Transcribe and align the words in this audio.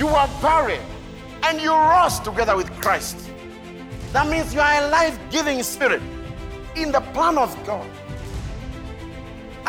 You 0.00 0.06
were 0.06 0.30
buried 0.40 0.80
and 1.42 1.60
you 1.60 1.74
rose 1.74 2.20
together 2.20 2.56
with 2.56 2.70
Christ. 2.80 3.18
That 4.14 4.28
means 4.28 4.54
you 4.54 4.60
are 4.60 4.82
a 4.82 4.88
life 4.88 5.18
giving 5.30 5.62
spirit 5.62 6.00
in 6.74 6.90
the 6.90 7.02
plan 7.12 7.36
of 7.36 7.54
God. 7.66 7.86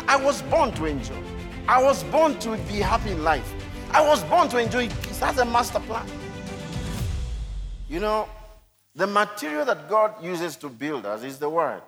I 0.08 0.16
was 0.16 0.42
born 0.44 0.72
to 0.76 0.86
enjoy. 0.86 1.22
I 1.68 1.84
was 1.84 2.06
born 2.06 2.40
to 2.40 2.56
be 2.60 2.80
happy 2.80 3.12
in 3.12 3.26
life. 3.26 3.54
I 3.92 4.00
was 4.08 4.24
born 4.24 4.48
to 4.52 4.58
enjoy. 4.58 4.88
That's 5.20 5.38
a 5.38 5.44
master 5.44 5.82
plan. 5.82 6.08
You 7.90 8.00
know, 8.00 8.30
the 8.96 9.08
material 9.08 9.66
that 9.66 9.90
God 9.90 10.24
uses 10.24 10.56
to 10.58 10.70
build 10.70 11.06
us 11.06 11.24
is 11.24 11.40
the 11.40 11.50
word. 11.50 11.82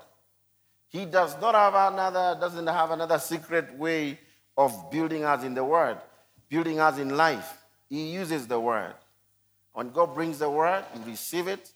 He 0.89 1.05
does 1.05 1.39
not 1.39 1.55
have 1.55 1.93
another, 1.93 2.37
doesn't 2.41 2.67
have 2.67 2.91
another 2.91 3.19
secret 3.19 3.73
way 3.77 4.19
of 4.57 4.91
building 4.91 5.23
us 5.23 5.45
in 5.45 5.53
the 5.53 5.63
word, 5.63 5.97
building 6.49 6.81
us 6.81 6.97
in 6.97 7.15
life. 7.15 7.62
He 7.93 8.09
uses 8.09 8.47
the 8.47 8.59
word. 8.59 8.95
When 9.71 9.91
God 9.91 10.15
brings 10.15 10.39
the 10.39 10.49
word, 10.49 10.83
you 10.95 11.11
receive 11.11 11.47
it, 11.47 11.71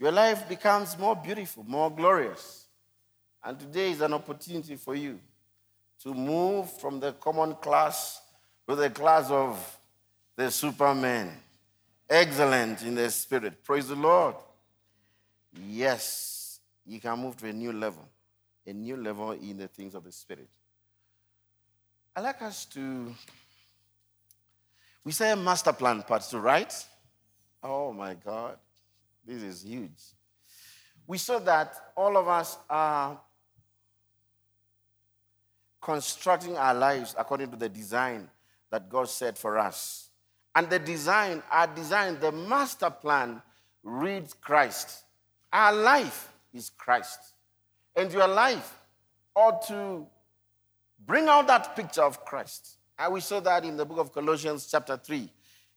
your 0.00 0.10
life 0.10 0.48
becomes 0.48 0.98
more 0.98 1.14
beautiful, 1.14 1.62
more 1.62 1.88
glorious. 1.88 2.66
And 3.44 3.56
today 3.56 3.92
is 3.92 4.00
an 4.00 4.12
opportunity 4.12 4.74
for 4.74 4.96
you 4.96 5.20
to 6.02 6.12
move 6.12 6.72
from 6.80 6.98
the 6.98 7.12
common 7.12 7.54
class 7.54 8.20
to 8.68 8.74
the 8.74 8.90
class 8.90 9.30
of 9.30 9.78
the 10.34 10.50
superman. 10.50 11.30
Excellent 12.08 12.82
in 12.82 12.96
the 12.96 13.08
spirit. 13.08 13.62
Praise 13.62 13.86
the 13.86 13.94
Lord. 13.94 14.34
Yes, 15.68 16.58
you 16.84 16.98
can 16.98 17.16
move 17.16 17.36
to 17.36 17.46
a 17.46 17.52
new 17.52 17.72
level, 17.72 18.08
a 18.66 18.72
new 18.72 18.96
level 18.96 19.30
in 19.30 19.58
the 19.58 19.68
things 19.68 19.94
of 19.94 20.02
the 20.02 20.10
spirit. 20.10 20.48
i 22.16 22.20
like 22.20 22.42
us 22.42 22.64
to, 22.64 23.14
we 25.04 25.12
say 25.12 25.34
master 25.34 25.72
plan 25.72 26.02
part 26.02 26.22
two, 26.22 26.38
right? 26.38 26.72
Oh 27.62 27.92
my 27.92 28.14
God, 28.14 28.56
this 29.26 29.42
is 29.42 29.64
huge. 29.64 30.00
We 31.06 31.18
saw 31.18 31.38
that 31.40 31.74
all 31.96 32.16
of 32.16 32.28
us 32.28 32.56
are 32.68 33.20
constructing 35.80 36.56
our 36.56 36.74
lives 36.74 37.14
according 37.18 37.50
to 37.50 37.56
the 37.56 37.68
design 37.68 38.28
that 38.70 38.88
God 38.88 39.08
set 39.08 39.36
for 39.36 39.58
us. 39.58 40.10
And 40.54 40.68
the 40.68 40.78
design, 40.78 41.42
our 41.50 41.66
design, 41.66 42.18
the 42.20 42.32
master 42.32 42.90
plan 42.90 43.42
reads 43.82 44.34
Christ. 44.34 45.04
Our 45.52 45.72
life 45.72 46.32
is 46.52 46.70
Christ. 46.70 47.18
And 47.96 48.12
your 48.12 48.28
life 48.28 48.78
ought 49.34 49.66
to 49.68 50.06
bring 51.06 51.28
out 51.28 51.46
that 51.46 51.74
picture 51.74 52.02
of 52.02 52.24
Christ. 52.24 52.76
We 53.08 53.20
saw 53.20 53.40
that 53.40 53.64
in 53.64 53.76
the 53.76 53.84
book 53.84 53.98
of 53.98 54.12
Colossians, 54.12 54.68
chapter 54.70 54.96
3. 54.96 55.30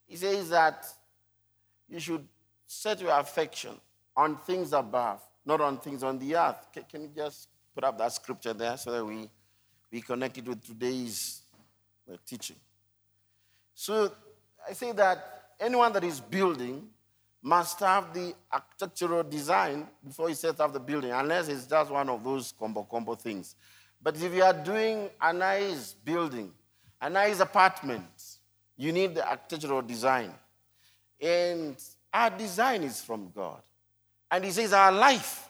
He 0.06 0.16
says 0.16 0.50
that 0.50 0.86
you 1.88 2.00
should 2.00 2.28
set 2.68 3.00
your 3.02 3.18
affection 3.18 3.72
on 4.16 4.38
things 4.38 4.74
above, 4.74 5.22
not 5.46 5.62
on 5.62 5.78
things 5.78 6.04
on 6.04 6.20
the 6.20 6.36
earth. 6.36 6.68
Can, 6.74 6.84
can 6.84 7.02
you 7.04 7.12
just 7.16 7.48
put 7.74 7.84
up 7.84 7.98
that 7.98 8.12
scripture 8.12 8.54
there 8.54 8.78
so 8.78 8.92
that 8.92 9.06
we, 9.06 9.30
we 9.92 10.02
connect 10.02 10.38
it 10.38 10.48
with 10.48 10.64
today's 10.66 11.42
uh, 12.12 12.18
teaching? 12.26 12.58
So 13.74 14.12
I 14.68 14.74
say 14.74 14.92
that 14.92 15.44
anyone 15.60 15.94
that 15.94 16.04
is 16.04 16.20
building 16.20 16.88
must 17.42 17.80
have 17.80 18.14
the 18.14 18.34
architectural 18.52 19.24
design 19.24 19.88
before 20.04 20.30
he 20.30 20.34
sets 20.36 20.60
up 20.60 20.72
the 20.72 20.80
building, 20.80 21.12
unless 21.12 21.50
it's 21.50 21.66
just 21.68 21.92
one 21.92 22.10
of 22.10 22.24
those 22.24 22.54
combo 22.58 22.84
combo 22.84 23.16
things. 23.16 23.56
But 24.02 24.16
if 24.16 24.34
you 24.34 24.44
are 24.44 24.54
doing 24.54 25.10
a 25.22 25.34
nice 25.34 25.94
building, 25.94 26.52
a 27.04 27.09
nice 27.09 27.42
apartment, 27.42 28.06
you 28.78 28.94
need 28.94 29.16
the 29.16 29.30
architectural 29.30 29.82
design. 29.82 30.32
And 31.22 31.76
our 32.14 32.30
design 32.30 32.84
is 32.84 33.02
from 33.02 33.30
God. 33.36 33.62
And 34.32 34.46
he 34.46 34.52
says 34.52 34.72
our 34.72 34.92
life 34.92 35.50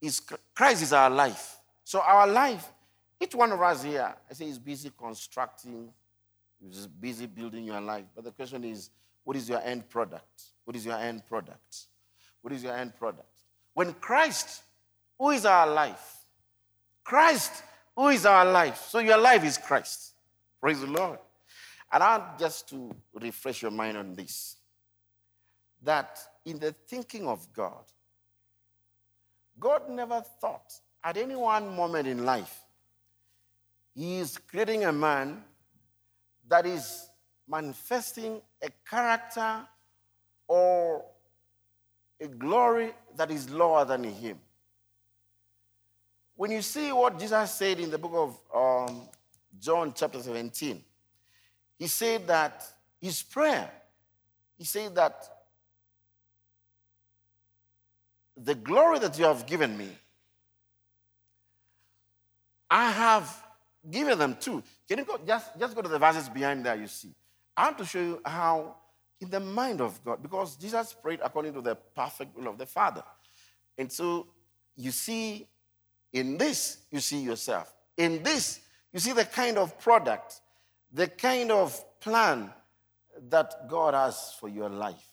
is 0.00 0.20
Christ 0.54 0.82
is 0.82 0.92
our 0.92 1.10
life. 1.10 1.58
So 1.84 2.00
our 2.00 2.26
life, 2.26 2.66
each 3.20 3.34
one 3.34 3.52
of 3.52 3.60
us 3.60 3.82
here, 3.84 4.14
I 4.28 4.34
say 4.34 4.46
is 4.46 4.58
busy 4.58 4.90
constructing, 4.96 5.90
is 6.66 6.86
busy 6.86 7.26
building 7.26 7.64
your 7.64 7.80
life. 7.80 8.06
But 8.14 8.24
the 8.24 8.32
question 8.32 8.64
is, 8.64 8.88
what 9.24 9.36
is 9.36 9.48
your 9.48 9.60
end 9.62 9.88
product? 9.90 10.44
What 10.64 10.76
is 10.76 10.86
your 10.86 10.96
end 10.96 11.26
product? 11.28 11.86
What 12.40 12.54
is 12.54 12.62
your 12.62 12.74
end 12.74 12.96
product? 12.96 13.28
When 13.74 13.92
Christ, 13.94 14.62
who 15.18 15.30
is 15.30 15.44
our 15.44 15.66
life? 15.66 16.24
Christ, 17.04 17.62
who 17.94 18.08
is 18.08 18.24
our 18.24 18.50
life? 18.50 18.86
So 18.88 18.98
your 19.00 19.18
life 19.18 19.44
is 19.44 19.58
Christ. 19.58 20.14
Praise 20.60 20.80
the 20.80 20.86
Lord. 20.86 21.18
And 21.92 22.02
I 22.02 22.18
want 22.18 22.38
just 22.38 22.68
to 22.70 22.94
refresh 23.14 23.62
your 23.62 23.70
mind 23.70 23.96
on 23.96 24.14
this 24.14 24.56
that 25.82 26.18
in 26.44 26.58
the 26.58 26.74
thinking 26.86 27.26
of 27.26 27.52
God, 27.52 27.84
God 29.58 29.88
never 29.88 30.22
thought 30.40 30.72
at 31.02 31.16
any 31.16 31.36
one 31.36 31.74
moment 31.74 32.08
in 32.08 32.24
life, 32.24 32.60
He 33.94 34.18
is 34.18 34.38
creating 34.38 34.84
a 34.84 34.92
man 34.92 35.42
that 36.48 36.66
is 36.66 37.08
manifesting 37.48 38.40
a 38.62 38.68
character 38.88 39.66
or 40.46 41.04
a 42.20 42.26
glory 42.26 42.92
that 43.16 43.30
is 43.30 43.48
lower 43.50 43.84
than 43.84 44.04
him. 44.04 44.38
When 46.36 46.50
you 46.50 46.62
see 46.62 46.92
what 46.92 47.18
Jesus 47.18 47.54
said 47.54 47.80
in 47.80 47.90
the 47.90 47.98
book 47.98 48.12
of 48.14 48.88
um, 48.88 49.02
John, 49.58 49.92
chapter 49.94 50.20
17, 50.20 50.82
he 51.78 51.86
said 51.86 52.26
that 52.26 52.64
his 53.00 53.22
prayer, 53.22 53.70
he 54.56 54.64
said 54.64 54.94
that 54.96 55.24
the 58.36 58.54
glory 58.54 58.98
that 58.98 59.18
you 59.18 59.24
have 59.24 59.46
given 59.46 59.76
me, 59.76 59.88
I 62.70 62.90
have 62.90 63.44
given 63.90 64.18
them 64.18 64.36
too. 64.40 64.62
Can 64.88 64.98
you 64.98 65.04
go 65.04 65.18
just, 65.26 65.58
just 65.58 65.74
go 65.74 65.82
to 65.82 65.88
the 65.88 65.98
verses 65.98 66.28
behind 66.28 66.64
there, 66.64 66.76
you 66.76 66.86
see. 66.86 67.14
I 67.56 67.64
want 67.64 67.78
to 67.78 67.84
show 67.86 67.98
you 68.00 68.20
how, 68.24 68.76
in 69.20 69.30
the 69.30 69.40
mind 69.40 69.80
of 69.80 70.02
God, 70.04 70.22
because 70.22 70.56
Jesus 70.56 70.94
prayed 70.94 71.20
according 71.22 71.54
to 71.54 71.60
the 71.60 71.74
perfect 71.74 72.36
will 72.36 72.48
of 72.48 72.58
the 72.58 72.66
Father. 72.66 73.02
And 73.76 73.90
so 73.90 74.26
you 74.76 74.90
see, 74.90 75.46
in 76.12 76.36
this, 76.36 76.78
you 76.90 77.00
see 77.00 77.20
yourself. 77.20 77.74
In 77.96 78.22
this, 78.22 78.60
you 78.92 79.00
see 79.00 79.12
the 79.12 79.24
kind 79.24 79.58
of 79.58 79.78
product, 79.78 80.40
the 80.92 81.06
kind 81.06 81.50
of 81.50 81.84
plan 82.00 82.50
that 83.28 83.68
God 83.68 83.94
has 83.94 84.34
for 84.38 84.48
your 84.48 84.68
life. 84.68 85.04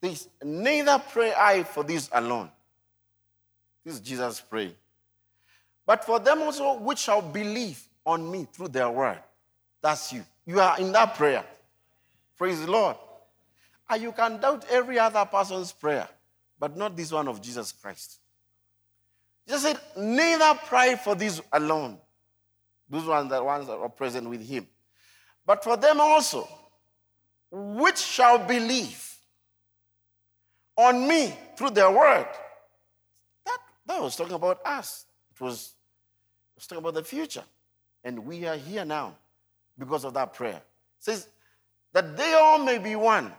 This, 0.00 0.28
neither 0.42 1.02
pray 1.10 1.32
I 1.34 1.62
for 1.62 1.82
this 1.82 2.08
alone 2.12 2.50
this 3.86 3.94
is 3.94 4.00
Jesus 4.00 4.40
praying. 4.40 4.74
But 5.86 6.04
for 6.04 6.18
them 6.18 6.42
also 6.42 6.76
which 6.80 6.98
shall 6.98 7.22
believe 7.22 7.80
on 8.04 8.28
me 8.28 8.48
through 8.52 8.68
their 8.68 8.90
word. 8.90 9.20
That's 9.80 10.12
you. 10.12 10.24
You 10.44 10.60
are 10.60 10.78
in 10.80 10.90
that 10.90 11.14
prayer. 11.14 11.44
Praise 12.36 12.60
the 12.60 12.70
Lord. 12.70 12.96
And 13.88 14.02
you 14.02 14.10
can 14.10 14.40
doubt 14.40 14.66
every 14.68 14.98
other 14.98 15.24
person's 15.24 15.70
prayer, 15.70 16.08
but 16.58 16.76
not 16.76 16.96
this 16.96 17.12
one 17.12 17.28
of 17.28 17.40
Jesus 17.40 17.70
Christ. 17.70 18.18
Jesus 19.46 19.62
said, 19.62 19.78
neither 19.96 20.58
pray 20.66 20.96
for 20.96 21.14
this 21.14 21.40
alone. 21.52 21.98
Those 22.88 23.04
ones 23.04 23.30
the 23.30 23.42
ones 23.42 23.66
that 23.66 23.76
are 23.76 23.88
present 23.88 24.28
with 24.28 24.46
him. 24.46 24.66
But 25.44 25.64
for 25.64 25.76
them 25.76 26.00
also, 26.00 26.48
which 27.50 27.98
shall 27.98 28.38
believe 28.38 29.14
on 30.76 31.06
me 31.08 31.34
through 31.56 31.70
their 31.70 31.90
word. 31.90 32.26
That 33.44 33.58
that 33.86 34.02
was 34.02 34.16
talking 34.16 34.34
about 34.34 34.60
us. 34.64 35.06
It 35.34 35.40
was, 35.40 35.74
it 36.54 36.60
was 36.60 36.66
talking 36.66 36.82
about 36.82 36.94
the 36.94 37.04
future. 37.04 37.44
And 38.04 38.24
we 38.26 38.46
are 38.46 38.56
here 38.56 38.84
now 38.84 39.16
because 39.78 40.04
of 40.04 40.14
that 40.14 40.32
prayer. 40.34 40.56
It 40.56 40.62
says, 40.98 41.28
that 41.92 42.16
they 42.16 42.34
all 42.34 42.58
may 42.58 42.78
be 42.78 42.94
one. 42.94 43.32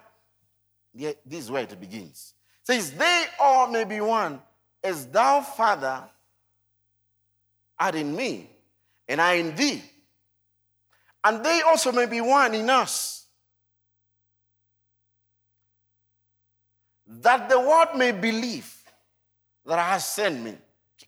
This 0.94 1.16
is 1.32 1.52
where 1.52 1.64
it 1.64 1.80
begins. 1.80 2.34
It 2.64 2.68
says, 2.74 2.92
they 2.92 3.26
all 3.40 3.68
may 3.68 3.84
be 3.84 4.02
one, 4.02 4.42
as 4.84 5.06
thou, 5.08 5.42
Father, 5.42 6.04
art 7.80 7.96
in 7.96 8.16
me, 8.16 8.50
and 9.08 9.22
I 9.22 9.34
in 9.34 9.56
thee. 9.56 9.82
And 11.24 11.44
they 11.44 11.62
also 11.62 11.92
may 11.92 12.06
be 12.06 12.22
one 12.22 12.54
in 12.54 12.70
us. 12.70 13.26
That 17.08 17.50
the 17.50 17.60
world 17.60 17.90
may 17.96 18.12
believe 18.12 18.74
that 19.66 19.80
I 19.80 19.90
have 19.90 20.04
sent 20.04 20.44
me. 20.44 20.56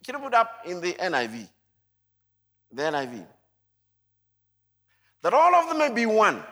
Can 0.04 0.14
you 0.14 0.20
put 0.20 0.34
up 0.34 0.62
in 0.64 0.80
the 0.80 0.92
NIV? 0.94 1.48
The 2.72 2.82
NIV. 2.82 3.26
That 5.22 5.34
all 5.34 5.54
of 5.54 5.68
them 5.68 5.78
may 5.78 5.90
be 5.90 6.06
one. 6.06 6.42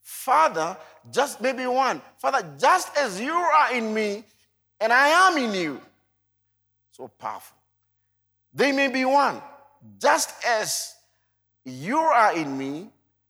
Father, 0.00 0.76
just 1.10 1.40
maybe 1.40 1.66
one. 1.66 2.00
Father, 2.18 2.46
just 2.58 2.96
as 2.96 3.20
you 3.20 3.32
are 3.32 3.74
in 3.74 3.92
me 3.92 4.22
and 4.80 4.92
I 4.92 5.08
am 5.08 5.38
in 5.38 5.54
you. 5.54 5.80
So 6.92 7.08
powerful. 7.08 7.56
They 8.52 8.70
may 8.70 8.88
be 8.88 9.04
one. 9.04 9.40
Just 9.98 10.32
as 10.46 10.94
you 11.64 11.98
are 11.98 12.34
in 12.34 12.56
me 12.56 12.88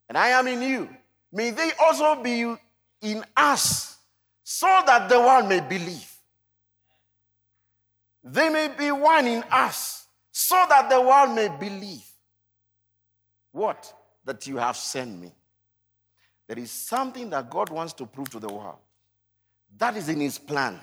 and 0.09 0.19
I 0.19 0.29
am 0.29 0.47
in 0.47 0.63
you. 0.63 0.89
May 1.33 1.51
they 1.51 1.73
also 1.81 2.23
be 2.23 2.43
in 3.01 3.25
us 3.37 3.99
so 4.43 4.67
that 4.87 5.09
the 5.09 5.19
world 5.19 5.49
may 5.49 5.61
believe. 5.61 6.11
They 8.23 8.49
may 8.49 8.69
be 8.69 8.91
one 8.91 9.27
in 9.27 9.45
us 9.51 10.07
so 10.31 10.65
that 10.69 10.89
the 10.89 11.01
world 11.01 11.35
may 11.35 11.49
believe. 11.49 12.05
What? 13.53 13.93
That 14.25 14.47
you 14.47 14.57
have 14.57 14.77
sent 14.77 15.21
me. 15.21 15.33
There 16.47 16.59
is 16.59 16.71
something 16.71 17.31
that 17.31 17.51
God 17.51 17.71
wants 17.71 17.93
to 17.95 18.07
prove 18.07 18.31
to 18.31 18.39
the 18.39 18.53
world. 18.53 18.79
That 19.77 19.97
is 19.97 20.09
in 20.09 20.21
his 20.21 20.39
plan. 20.39 20.79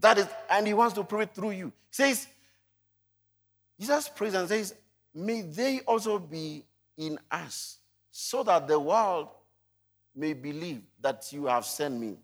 That 0.00 0.18
is, 0.18 0.26
and 0.50 0.66
he 0.66 0.74
wants 0.74 0.94
to 0.94 1.04
prove 1.04 1.22
it 1.22 1.34
through 1.34 1.52
you. 1.52 1.66
He 1.66 1.72
says, 1.90 2.26
Jesus 3.78 4.08
prays 4.08 4.34
and 4.34 4.48
says, 4.48 4.74
May 5.14 5.42
they 5.42 5.80
also 5.80 6.18
be 6.18 6.64
in 6.96 7.18
us, 7.30 7.78
so 8.10 8.42
that 8.42 8.68
the 8.68 8.78
world 8.78 9.28
may 10.14 10.32
believe 10.32 10.82
that 11.00 11.32
you 11.32 11.46
have 11.46 11.64
sent 11.64 11.98
me. 11.98 12.16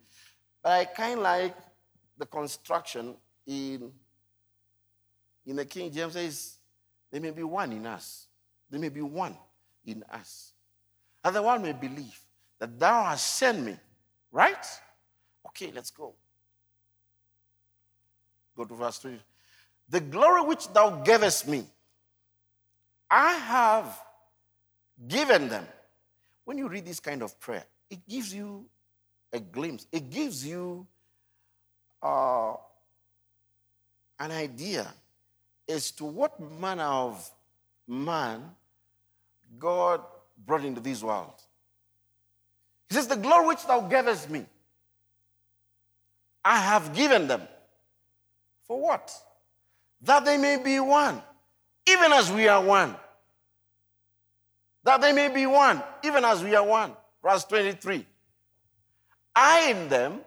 But 0.63 0.73
I 0.73 0.85
kind 0.85 1.19
of 1.19 1.25
like 1.25 1.57
the 2.19 2.27
construction 2.27 3.17
in, 3.47 3.93
in 5.47 5.57
the 5.57 5.65
King 5.65 5.93
James 5.93 6.15
says, 6.15 6.59
there 7.11 7.21
may 7.21 7.31
be 7.31 7.45
one 7.45 7.73
in 7.73 7.87
us. 7.87 8.27
There 8.71 8.81
may 8.81 8.89
be 8.89 9.01
one 9.01 9.37
in 9.87 10.03
us. 10.11 10.53
And 11.23 11.35
the 11.35 11.43
world 11.43 11.63
may 11.63 11.73
believe 11.73 12.19
that 12.59 12.79
thou 12.79 13.05
hast 13.05 13.37
sent 13.37 13.65
me. 13.65 13.77
Right? 14.33 14.67
Okay, 15.47 15.71
let's 15.73 15.91
go. 15.91 16.15
Go 18.57 18.65
to 18.65 18.75
verse 18.75 18.99
3. 18.99 19.21
The 19.89 20.01
glory 20.01 20.43
which 20.43 20.73
thou 20.73 21.03
gavest 21.03 21.47
me, 21.47 21.65
I 23.11 23.33
have 23.33 24.01
given 25.07 25.49
them. 25.49 25.67
When 26.45 26.59
you 26.59 26.69
read 26.69 26.85
this 26.85 27.01
kind 27.01 27.23
of 27.23 27.39
prayer, 27.41 27.65
it 27.91 28.07
gives 28.09 28.35
you 28.35 28.67
a 29.33 29.41
glimpse, 29.41 29.87
it 29.93 30.11
gives 30.11 30.47
you 30.47 30.87
uh, 32.03 32.55
an 34.21 34.31
idea 34.31 34.93
as 35.69 35.91
to 35.93 36.05
what 36.05 36.39
manner 36.61 36.85
of 36.85 37.31
man 37.87 38.43
God 39.59 40.01
brought 40.47 40.65
into 40.65 40.81
this 40.81 41.03
world. 41.03 41.35
He 42.89 42.95
says, 42.95 43.07
The 43.07 43.17
glory 43.17 43.49
which 43.49 43.67
thou 43.67 43.81
gavest 43.81 44.31
me, 44.31 44.47
I 46.45 46.59
have 46.59 46.95
given 46.95 47.27
them. 47.27 47.43
For 48.67 48.81
what? 48.81 49.13
That 50.03 50.25
they 50.25 50.37
may 50.37 50.59
be 50.59 50.81
one, 50.81 51.23
even 51.89 52.13
as 52.13 52.31
we 52.31 52.49
are 52.49 52.63
one. 52.63 52.95
That 54.85 55.01
they 55.01 55.13
may 55.13 55.29
be 55.29 55.47
one, 55.47 55.83
even 56.03 56.25
as 56.25 56.43
we 56.43 56.55
are 56.55 56.65
one. 56.65 56.93
Verse 57.23 57.45
23. 57.45 58.07
I 59.35 59.71
in 59.71 59.89
them, 59.89 60.21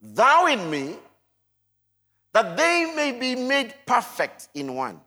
thou 0.00 0.46
in 0.46 0.70
me, 0.70 0.96
that 2.32 2.56
they 2.56 2.92
may 2.94 3.12
be 3.12 3.34
made 3.34 3.74
perfect 3.86 4.48
in 4.54 4.74
one. 4.74 5.00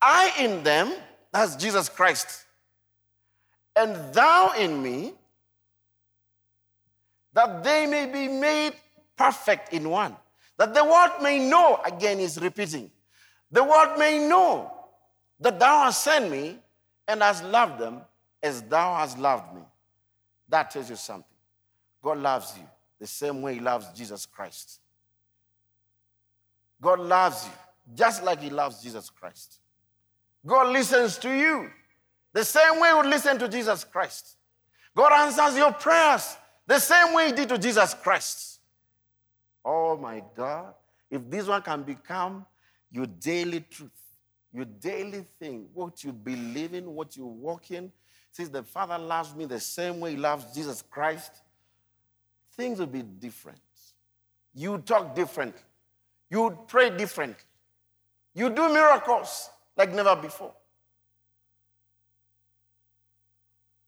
I 0.00 0.32
in 0.38 0.62
them, 0.62 0.92
that's 1.32 1.56
Jesus 1.56 1.88
Christ, 1.88 2.44
and 3.76 4.14
thou 4.14 4.52
in 4.58 4.82
me, 4.82 5.12
that 7.32 7.62
they 7.62 7.86
may 7.86 8.06
be 8.06 8.28
made 8.28 8.72
perfect 9.16 9.72
in 9.72 9.88
one. 9.88 10.16
That 10.58 10.74
the 10.74 10.84
world 10.84 11.22
may 11.22 11.38
know, 11.38 11.80
again, 11.86 12.20
is 12.20 12.38
repeating, 12.40 12.90
the 13.50 13.64
world 13.64 13.98
may 13.98 14.18
know 14.18 14.70
that 15.40 15.58
thou 15.58 15.84
hast 15.84 16.04
sent 16.04 16.30
me 16.30 16.58
and 17.06 17.22
hast 17.22 17.44
loved 17.44 17.78
them 17.78 18.00
as 18.42 18.60
thou 18.62 18.96
hast 18.96 19.18
loved 19.18 19.54
me. 19.54 19.62
That 20.48 20.70
tells 20.70 20.90
you 20.90 20.96
something. 20.96 21.24
God 22.02 22.18
loves 22.18 22.54
you 22.56 22.64
the 23.00 23.06
same 23.06 23.40
way 23.40 23.54
He 23.54 23.60
loves 23.60 23.86
Jesus 23.96 24.26
Christ. 24.26 24.80
God 26.80 27.00
loves 27.00 27.46
you 27.46 27.52
just 27.94 28.22
like 28.24 28.40
He 28.40 28.50
loves 28.50 28.82
Jesus 28.82 29.10
Christ. 29.10 29.60
God 30.44 30.72
listens 30.72 31.18
to 31.18 31.30
you 31.30 31.70
the 32.32 32.44
same 32.44 32.80
way 32.80 32.88
He 32.88 32.94
would 32.94 33.06
listen 33.06 33.38
to 33.38 33.48
Jesus 33.48 33.84
Christ. 33.84 34.36
God 34.94 35.12
answers 35.12 35.56
your 35.56 35.72
prayers 35.72 36.36
the 36.66 36.78
same 36.78 37.14
way 37.14 37.26
He 37.26 37.32
did 37.32 37.48
to 37.48 37.58
Jesus 37.58 37.94
Christ. 37.94 38.57
Oh 39.70 39.98
my 39.98 40.22
God. 40.34 40.72
If 41.10 41.28
this 41.28 41.46
one 41.46 41.60
can 41.60 41.82
become 41.82 42.46
your 42.90 43.04
daily 43.04 43.60
truth, 43.60 43.90
your 44.50 44.64
daily 44.64 45.26
thing, 45.38 45.66
what 45.74 46.02
you 46.02 46.10
believe 46.10 46.72
in, 46.72 46.94
what 46.94 47.18
you 47.18 47.26
walk 47.26 47.70
in, 47.70 47.92
since 48.32 48.48
the 48.48 48.62
Father 48.62 48.96
loves 48.96 49.34
me 49.34 49.44
the 49.44 49.60
same 49.60 50.00
way 50.00 50.12
He 50.12 50.16
loves 50.16 50.54
Jesus 50.54 50.82
Christ, 50.90 51.42
things 52.56 52.78
will 52.78 52.86
be 52.86 53.02
different. 53.02 53.58
You 54.54 54.78
talk 54.78 55.14
different. 55.14 55.54
You 56.30 56.58
pray 56.66 56.88
different. 56.88 57.36
You 58.34 58.48
do 58.48 58.72
miracles 58.72 59.50
like 59.76 59.92
never 59.92 60.16
before. 60.16 60.54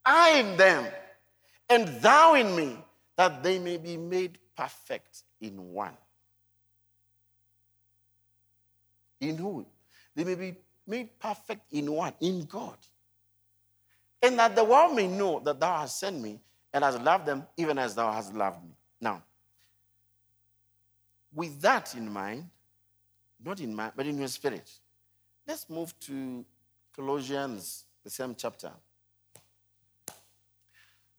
I 0.04 0.40
in 0.40 0.58
them, 0.58 0.86
and 1.70 1.88
thou 2.02 2.34
in 2.34 2.54
me, 2.54 2.76
that 3.16 3.42
they 3.42 3.58
may 3.58 3.78
be 3.78 3.96
made 3.96 4.38
perfect 4.54 5.22
in 5.40 5.72
one. 5.72 5.96
In 9.20 9.36
who? 9.36 9.66
They 10.14 10.24
may 10.24 10.34
be 10.34 10.56
made 10.86 11.18
perfect 11.18 11.72
in 11.72 11.92
one, 11.92 12.12
in 12.20 12.44
God. 12.44 12.76
And 14.22 14.38
that 14.38 14.54
the 14.54 14.64
world 14.64 14.94
may 14.94 15.06
know 15.06 15.40
that 15.40 15.60
thou 15.60 15.78
hast 15.78 16.00
sent 16.00 16.20
me 16.20 16.40
and 16.72 16.84
hast 16.84 17.00
loved 17.00 17.26
them 17.26 17.46
even 17.56 17.78
as 17.78 17.94
thou 17.94 18.12
hast 18.12 18.34
loved 18.34 18.62
me. 18.62 18.74
Now, 19.00 19.22
with 21.34 21.60
that 21.62 21.94
in 21.94 22.10
mind, 22.10 22.44
not 23.42 23.60
in 23.60 23.74
mind, 23.74 23.92
but 23.96 24.06
in 24.06 24.18
your 24.18 24.28
spirit, 24.28 24.70
let's 25.46 25.68
move 25.70 25.98
to 26.00 26.44
Colossians, 26.94 27.84
the 28.04 28.10
same 28.10 28.34
chapter. 28.36 28.70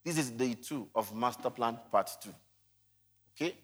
This 0.03 0.18
is 0.18 0.31
day 0.31 0.56
two 0.56 0.88
of 0.94 1.15
Master 1.15 1.50
Plan 1.50 1.77
Part 1.91 2.09
Two. 2.21 2.33
Okay? 3.35 3.56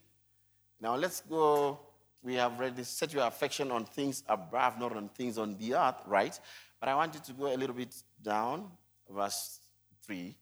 Now 0.79 0.95
let's 0.95 1.21
go. 1.21 1.79
We 2.23 2.35
have 2.35 2.59
read 2.59 2.75
this 2.75 2.89
set 2.89 3.13
your 3.13 3.25
affection 3.25 3.71
on 3.71 3.85
things 3.85 4.23
above, 4.27 4.79
not 4.79 4.95
on 4.95 5.09
things 5.09 5.37
on 5.37 5.57
the 5.57 5.75
earth, 5.75 6.01
right? 6.05 6.37
But 6.79 6.89
I 6.89 6.95
want 6.95 7.13
you 7.13 7.21
to 7.21 7.33
go 7.33 7.53
a 7.53 7.57
little 7.57 7.75
bit 7.75 7.95
down, 8.21 8.69
verse 9.09 9.59
3. 10.03 10.35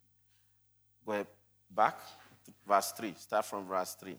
Go 1.05 1.25
back, 1.69 1.99
verse 2.67 2.91
3. 2.91 3.13
Start 3.17 3.45
from 3.45 3.65
verse 3.67 3.95
3. 3.95 4.17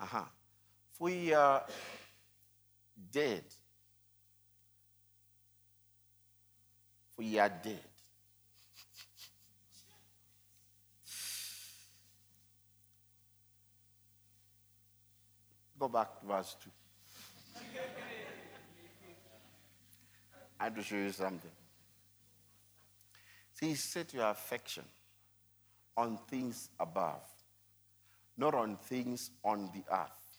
Aha. 0.00 0.18
Uh-huh. 0.18 0.24
For 0.92 1.04
We 1.04 1.32
are 1.32 1.64
dead. 3.12 3.44
For 7.14 7.22
We 7.22 7.38
are 7.38 7.48
dead. 7.48 7.89
Go 15.80 15.88
back 15.88 16.20
to 16.20 16.26
verse 16.26 16.56
2. 16.62 16.70
I 20.60 20.64
have 20.64 20.74
to 20.74 20.82
show 20.82 20.96
you 20.96 21.10
something. 21.10 21.50
See, 23.54 23.74
set 23.74 24.12
your 24.12 24.28
affection 24.28 24.84
on 25.96 26.18
things 26.28 26.68
above, 26.78 27.22
not 28.36 28.54
on 28.54 28.76
things 28.76 29.30
on 29.42 29.70
the 29.72 29.82
earth. 29.90 30.38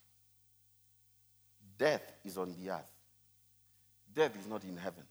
Death 1.76 2.14
is 2.24 2.38
on 2.38 2.54
the 2.54 2.70
earth, 2.70 2.92
death 4.14 4.38
is 4.40 4.48
not 4.48 4.64
in 4.64 4.78
heaven. 4.78 5.04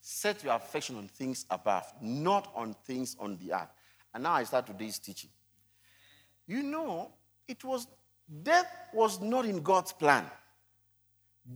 Set 0.00 0.42
your 0.42 0.54
affection 0.54 0.96
on 0.96 1.08
things 1.08 1.44
above, 1.50 1.92
not 2.00 2.50
on 2.56 2.74
things 2.86 3.16
on 3.20 3.36
the 3.36 3.52
earth. 3.52 3.70
And 4.14 4.22
now 4.22 4.32
I 4.32 4.44
start 4.44 4.66
today's 4.66 4.98
teaching. 4.98 5.30
You 6.46 6.62
know, 6.62 7.12
it 7.46 7.62
was 7.64 7.86
Death 8.42 8.70
was 8.92 9.20
not 9.20 9.44
in 9.44 9.62
God's 9.62 9.92
plan. 9.92 10.24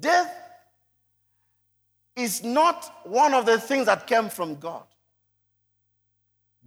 Death 0.01 0.35
is 2.15 2.43
not 2.43 3.01
one 3.05 3.35
of 3.35 3.47
the 3.47 3.59
things 3.61 3.87
that 3.87 4.07
came 4.07 4.29
from 4.29 4.57
God. 4.57 4.85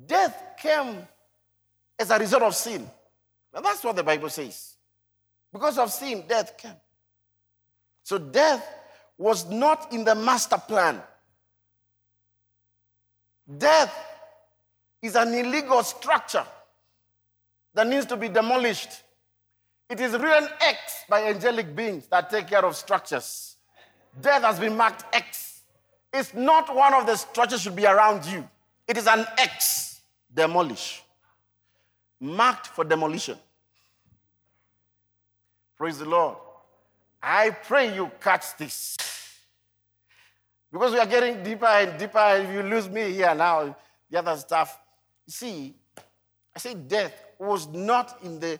Death 0.05 0.55
came 0.61 1.07
as 1.97 2.11
a 2.11 2.19
result 2.19 2.43
of 2.43 2.55
sin. 2.55 2.89
That's 3.51 3.83
what 3.83 3.95
the 3.95 4.03
Bible 4.03 4.29
says. 4.29 4.75
Because 5.51 5.77
of 5.77 5.91
sin, 5.91 6.23
death 6.27 6.57
came. 6.57 6.75
So 8.03 8.17
death 8.17 8.65
was 9.17 9.49
not 9.49 9.91
in 9.91 10.03
the 10.03 10.15
master 10.15 10.57
plan. 10.57 11.01
Death 13.57 13.93
is 15.01 15.15
an 15.15 15.33
illegal 15.33 15.83
structure 15.83 16.45
that 17.73 17.87
needs 17.87 18.05
to 18.05 18.17
be 18.17 18.29
demolished. 18.29 19.03
It 19.89 20.00
is 20.00 20.13
written 20.13 20.48
X 20.62 21.05
by 21.10 21.24
angelic 21.24 21.75
beings 21.75 22.05
that 22.08 22.29
take 22.29 22.48
care 22.48 22.63
of 22.63 22.75
structures. 22.75 23.58
Death 24.22 24.43
has 24.43 24.60
been 24.60 24.77
marked 24.77 25.03
X. 25.15 25.62
It's 26.13 26.34
not 26.34 26.74
one 26.75 26.93
of 26.93 27.05
the 27.05 27.15
structures 27.15 27.62
should 27.62 27.75
be 27.75 27.86
around 27.86 28.25
you. 28.25 28.48
It 28.88 28.98
is 28.98 29.08
an 29.08 29.25
X, 29.38 30.01
demolish, 30.34 31.03
marked 32.19 32.67
for 32.67 32.84
demolition. 32.84 33.38
Praise 35.75 35.98
the 35.98 36.05
Lord. 36.05 36.38
I 37.22 37.51
pray 37.51 37.93
you 37.93 38.12
catch 38.22 38.58
this. 38.58 38.96
Because 40.72 40.93
we 40.93 41.00
are 41.00 41.05
getting 41.05 41.41
deeper 41.43 41.65
and 41.65 41.98
deeper, 41.98 42.43
if 42.43 42.53
you 42.53 42.62
lose 42.62 42.88
me 42.89 43.12
here 43.12 43.34
now, 43.34 43.75
the 44.10 44.19
other 44.19 44.38
stuff. 44.38 44.77
See, 45.27 45.75
I 46.55 46.60
say 46.60 46.75
death 46.75 47.25
was 47.39 47.67
not 47.67 48.19
in 48.24 48.39
the 48.39 48.60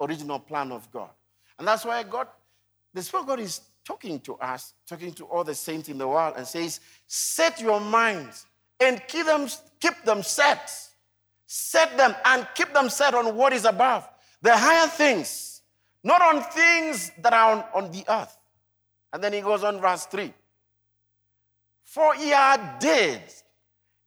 original 0.00 0.38
plan 0.38 0.72
of 0.72 0.90
God. 0.90 1.10
And 1.58 1.68
that's 1.68 1.84
why 1.84 2.02
God, 2.02 2.28
the 2.94 3.02
Spirit 3.02 3.22
of 3.22 3.28
God 3.28 3.40
is 3.40 3.60
talking 3.84 4.20
to 4.20 4.36
us, 4.36 4.74
talking 4.86 5.12
to 5.12 5.24
all 5.24 5.44
the 5.44 5.54
saints 5.54 5.88
in 5.88 5.98
the 5.98 6.08
world, 6.08 6.34
and 6.36 6.46
says, 6.46 6.80
Set 7.06 7.60
your 7.60 7.80
minds 7.80 8.46
and 8.78 9.02
keep 9.06 9.26
them, 9.26 9.46
keep 9.78 10.02
them 10.04 10.22
set. 10.22 10.70
Set 11.46 11.96
them 11.96 12.14
and 12.24 12.46
keep 12.54 12.72
them 12.72 12.88
set 12.88 13.12
on 13.12 13.34
what 13.34 13.52
is 13.52 13.64
above, 13.64 14.08
the 14.40 14.56
higher 14.56 14.86
things, 14.86 15.62
not 16.04 16.22
on 16.22 16.44
things 16.44 17.10
that 17.18 17.32
are 17.32 17.52
on, 17.52 17.64
on 17.74 17.90
the 17.90 18.04
earth. 18.08 18.36
And 19.12 19.22
then 19.22 19.32
he 19.32 19.40
goes 19.40 19.64
on, 19.64 19.80
verse 19.80 20.06
3 20.06 20.32
For 21.82 22.14
ye 22.14 22.32
are 22.32 22.76
dead, 22.78 23.22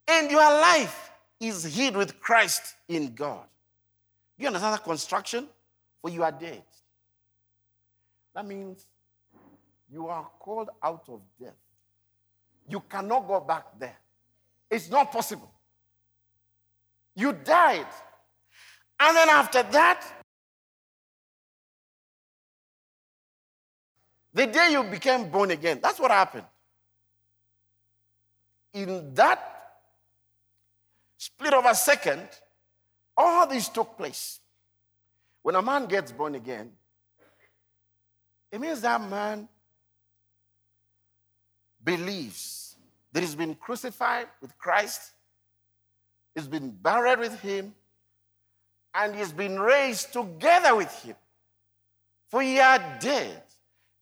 and 0.07 0.31
your 0.31 0.39
life 0.39 1.11
is 1.41 1.65
hid 1.65 1.97
with 1.97 2.19
Christ 2.21 2.75
in 2.87 3.13
God. 3.13 3.45
You 4.43 4.47
understand 4.47 4.73
that 4.73 4.83
construction? 4.83 5.47
For 6.01 6.09
you 6.09 6.21
are 6.21 6.31
dead. 6.33 6.63
That 8.35 8.45
means 8.45 8.85
you 9.89 10.07
are 10.07 10.29
called 10.37 10.69
out 10.83 11.05
of 11.07 11.21
death. 11.39 11.55
You 12.67 12.81
cannot 12.89 13.25
go 13.25 13.39
back 13.39 13.67
there. 13.79 13.95
It's 14.69 14.89
not 14.89 15.13
possible. 15.13 15.49
You 17.15 17.31
died. 17.31 17.87
And 18.99 19.15
then 19.15 19.29
after 19.29 19.63
that, 19.63 20.05
the 24.33 24.47
day 24.47 24.73
you 24.73 24.83
became 24.83 25.29
born 25.29 25.51
again, 25.51 25.79
that's 25.81 26.01
what 26.01 26.11
happened. 26.11 26.47
In 28.73 29.13
that 29.13 29.39
split 31.17 31.53
of 31.53 31.63
a 31.63 31.73
second, 31.73 32.27
all 33.15 33.47
this 33.47 33.69
took 33.69 33.97
place. 33.97 34.39
When 35.41 35.55
a 35.55 35.61
man 35.61 35.85
gets 35.87 36.11
born 36.11 36.35
again, 36.35 36.71
it 38.51 38.61
means 38.61 38.81
that 38.81 39.01
man 39.01 39.47
believes 41.83 42.75
that 43.11 43.21
he's 43.21 43.35
been 43.35 43.55
crucified 43.55 44.27
with 44.41 44.57
Christ, 44.57 45.11
he's 46.33 46.47
been 46.47 46.71
buried 46.71 47.19
with 47.19 47.39
him, 47.41 47.75
and 48.95 49.15
he's 49.15 49.31
been 49.31 49.59
raised 49.59 50.13
together 50.13 50.75
with 50.75 50.91
him. 51.03 51.15
For 52.29 52.41
you 52.41 52.61
are 52.61 52.97
dead, 52.99 53.43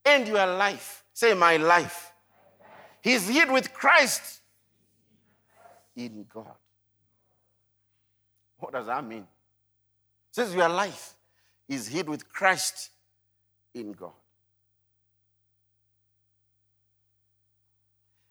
and 0.05 0.27
you 0.27 0.37
are 0.37 0.55
life. 0.55 1.03
Say, 1.13 1.33
my 1.33 1.57
life. 1.57 2.11
He's 3.01 3.27
hid 3.27 3.51
with 3.51 3.73
Christ 3.73 4.41
in 5.95 6.25
God. 6.33 6.55
What 8.61 8.73
does 8.73 8.85
that 8.85 9.03
mean? 9.03 9.23
It 9.23 10.35
says 10.35 10.53
your 10.53 10.69
life 10.69 11.15
is 11.67 11.87
hid 11.87 12.07
with 12.07 12.31
Christ 12.31 12.91
in 13.73 13.91
God. 13.93 14.13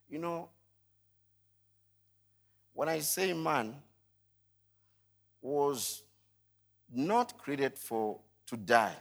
You 0.09 0.21
know, 0.21 0.49
when 2.75 2.89
I 2.89 3.01
say 3.01 3.33
man 3.33 3.75
was 5.43 6.05
not 6.93 7.37
created 7.37 7.77
for 7.77 8.21
to 8.47 8.57
die, 8.57 8.97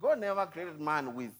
God 0.00 0.20
never 0.20 0.46
created 0.46 0.80
man 0.80 1.16
with 1.16 1.32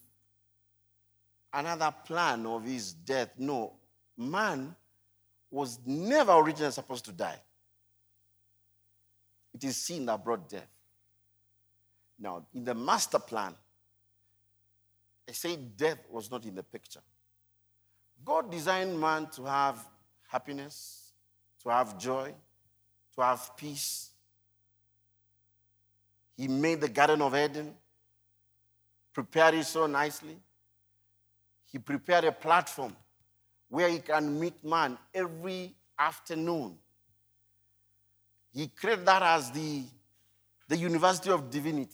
another 1.53 1.95
plan 2.05 2.47
of 2.47 2.65
his 2.65 2.93
death. 2.93 3.31
No, 3.39 3.75
man 4.17 4.75
was 5.53 5.79
never 5.87 6.33
originally 6.33 6.73
supposed 6.73 7.05
to 7.05 7.13
die. 7.13 7.39
It 9.55 9.65
is 9.65 9.77
sin 9.77 10.07
that 10.07 10.23
brought 10.23 10.49
death. 10.49 10.69
Now, 12.19 12.45
in 12.53 12.65
the 12.65 12.75
master 12.75 13.19
plan, 13.19 13.55
I 15.29 15.33
say 15.33 15.57
death 15.57 15.99
was 16.11 16.31
not 16.31 16.45
in 16.45 16.55
the 16.55 16.63
picture. 16.63 17.01
God 18.25 18.51
designed 18.51 18.99
man 19.01 19.29
to 19.37 19.45
have 19.45 19.79
happiness, 20.29 21.13
to 21.63 21.69
have 21.71 21.99
joy, 21.99 22.35
to 23.15 23.23
have 23.23 23.57
peace. 23.57 24.11
He 26.37 26.49
made 26.49 26.81
the 26.81 26.89
Garden 26.89 27.23
of 27.23 27.35
Eden, 27.35 27.75
prepared 29.13 29.55
it 29.55 29.67
so 29.67 29.87
nicely. 29.87 30.37
He 31.67 31.79
prepared 31.79 32.25
a 32.25 32.33
platform 32.33 32.97
where 33.69 33.89
he 33.89 33.99
can 33.99 34.39
meet 34.39 34.65
man 34.65 34.99
every 35.15 35.75
afternoon. 35.99 36.77
He 38.55 38.69
created 38.69 39.05
that 39.07 39.23
as 39.23 39.51
the, 39.51 39.83
the 40.69 40.77
University 40.77 41.31
of 41.31 41.51
Divinity, 41.51 41.91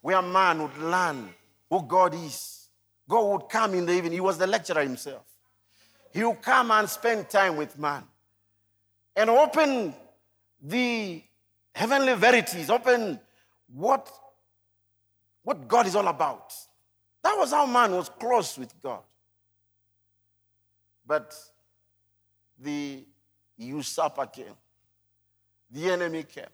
where 0.00 0.22
man 0.22 0.62
would 0.62 0.78
learn 0.78 1.28
who 1.68 1.82
God 1.82 2.14
is 2.14 2.62
God 3.12 3.30
would 3.30 3.48
come 3.50 3.74
in 3.74 3.84
the 3.84 3.92
evening. 3.92 4.12
He 4.12 4.20
was 4.20 4.38
the 4.38 4.46
lecturer 4.46 4.82
himself. 4.82 5.24
He 6.14 6.24
would 6.24 6.40
come 6.40 6.70
and 6.70 6.88
spend 6.88 7.28
time 7.28 7.56
with 7.56 7.78
man 7.78 8.04
and 9.14 9.28
open 9.28 9.94
the 10.62 11.22
heavenly 11.74 12.14
verities, 12.14 12.70
open 12.70 13.20
what, 13.74 14.10
what 15.42 15.68
God 15.68 15.86
is 15.86 15.94
all 15.94 16.08
about. 16.08 16.54
That 17.22 17.36
was 17.36 17.50
how 17.50 17.66
man 17.66 17.92
was 17.92 18.08
close 18.08 18.56
with 18.56 18.72
God. 18.82 19.02
But 21.06 21.34
the 22.58 23.04
usurper 23.58 24.26
came, 24.26 24.54
the 25.72 25.90
enemy 25.90 26.24
came, 26.24 26.44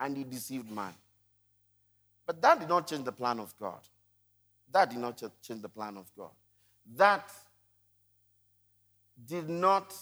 and 0.00 0.16
he 0.16 0.24
deceived 0.24 0.70
man. 0.70 0.92
But 2.26 2.42
that 2.42 2.60
did 2.60 2.68
not 2.68 2.86
change 2.86 3.04
the 3.04 3.12
plan 3.12 3.38
of 3.38 3.54
God. 3.58 3.80
That 4.72 4.90
did 4.90 4.98
not 4.98 5.22
change 5.42 5.62
the 5.62 5.68
plan 5.68 5.96
of 5.96 6.10
God. 6.16 6.30
That 6.96 7.30
did 9.26 9.48
not 9.48 9.94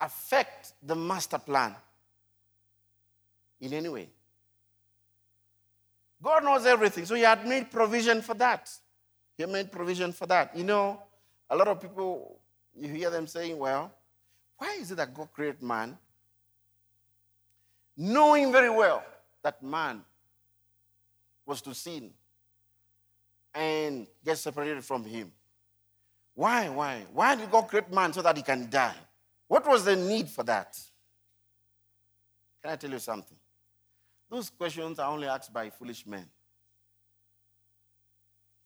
affect 0.00 0.72
the 0.82 0.94
master 0.94 1.38
plan 1.38 1.74
in 3.60 3.72
any 3.72 3.88
way. 3.88 4.08
God 6.22 6.44
knows 6.44 6.66
everything, 6.66 7.04
so 7.04 7.14
He 7.14 7.22
had 7.22 7.46
made 7.46 7.70
provision 7.70 8.22
for 8.22 8.34
that. 8.34 8.70
He 9.36 9.46
made 9.46 9.70
provision 9.70 10.12
for 10.12 10.26
that. 10.26 10.56
You 10.56 10.64
know, 10.64 11.02
a 11.48 11.56
lot 11.56 11.68
of 11.68 11.80
people, 11.80 12.38
you 12.74 12.88
hear 12.88 13.10
them 13.10 13.26
saying, 13.26 13.58
well, 13.58 13.92
why 14.58 14.76
is 14.80 14.90
it 14.90 14.96
that 14.96 15.14
God 15.14 15.28
created 15.32 15.62
man 15.62 15.96
knowing 17.96 18.52
very 18.52 18.70
well 18.70 19.02
that 19.42 19.62
man 19.62 20.02
was 21.46 21.62
to 21.62 21.74
sin 21.74 22.10
and 23.54 24.06
get 24.24 24.36
separated 24.36 24.84
from 24.84 25.04
him. 25.04 25.32
Why? 26.34 26.68
Why? 26.68 27.06
Why 27.12 27.34
did 27.34 27.50
God 27.50 27.62
create 27.62 27.90
man 27.90 28.12
so 28.12 28.20
that 28.20 28.36
he 28.36 28.42
can 28.42 28.68
die? 28.68 28.94
What 29.48 29.66
was 29.66 29.84
the 29.84 29.96
need 29.96 30.28
for 30.28 30.42
that? 30.44 30.78
Can 32.62 32.72
I 32.72 32.76
tell 32.76 32.90
you 32.90 32.98
something? 32.98 33.38
Those 34.28 34.50
questions 34.50 34.98
are 34.98 35.10
only 35.10 35.28
asked 35.28 35.52
by 35.52 35.70
foolish 35.70 36.04
men. 36.04 36.26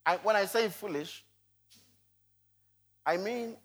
I, 0.05 0.17
when 0.17 0.35
I 0.35 0.47
say 0.47 0.69
foolish, 0.69 1.25
I 3.11 3.17
mean 3.17 3.57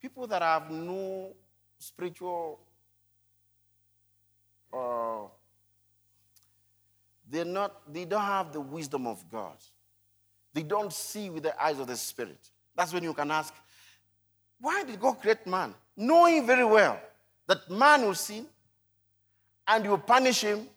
people 0.00 0.28
that 0.28 0.42
have 0.42 0.70
no 0.70 1.32
spiritual 1.78 2.60
uh, 4.72 5.26
they're 7.28 7.44
not, 7.44 7.92
they 7.92 8.04
don't 8.04 8.20
have 8.22 8.52
the 8.52 8.60
wisdom 8.60 9.08
of 9.08 9.24
God. 9.28 9.56
They 10.52 10.62
don't 10.62 10.92
see 10.92 11.30
with 11.30 11.42
the 11.42 11.60
eyes 11.60 11.80
of 11.80 11.88
the 11.88 11.96
Spirit. 11.96 12.38
That's 12.76 12.92
when 12.92 13.02
you 13.02 13.12
can 13.12 13.30
ask, 13.32 13.52
why 14.60 14.84
did 14.84 15.00
God 15.00 15.20
create 15.20 15.44
man? 15.44 15.74
Knowing 15.96 16.46
very 16.46 16.64
well 16.64 17.00
that 17.48 17.68
man 17.68 18.02
will 18.02 18.14
sin 18.14 18.46
and 19.66 19.84
you 19.84 19.96
punish 19.98 20.42
him, 20.42 20.68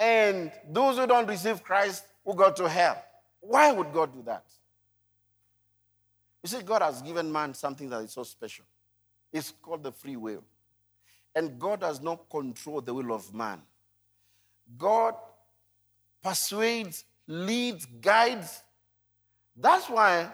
and 0.00 0.50
those 0.68 0.96
who 0.96 1.06
don't 1.06 1.28
receive 1.28 1.62
Christ 1.62 2.04
will 2.24 2.34
go 2.34 2.50
to 2.50 2.68
hell. 2.68 3.04
Why 3.40 3.70
would 3.70 3.92
God 3.92 4.12
do 4.12 4.22
that? 4.22 4.44
You 6.42 6.48
see, 6.48 6.62
God 6.62 6.82
has 6.82 7.02
given 7.02 7.30
man 7.30 7.54
something 7.54 7.88
that 7.90 8.02
is 8.02 8.12
so 8.12 8.22
special. 8.22 8.64
It's 9.32 9.52
called 9.62 9.82
the 9.82 9.92
free 9.92 10.16
will. 10.16 10.42
And 11.34 11.58
God 11.58 11.80
does 11.80 12.00
not 12.00 12.28
control 12.28 12.80
the 12.80 12.92
will 12.92 13.12
of 13.12 13.32
man. 13.32 13.60
God 14.76 15.14
persuades, 16.22 17.04
leads, 17.26 17.86
guides. 18.00 18.62
That's 19.56 19.88
why 19.88 20.30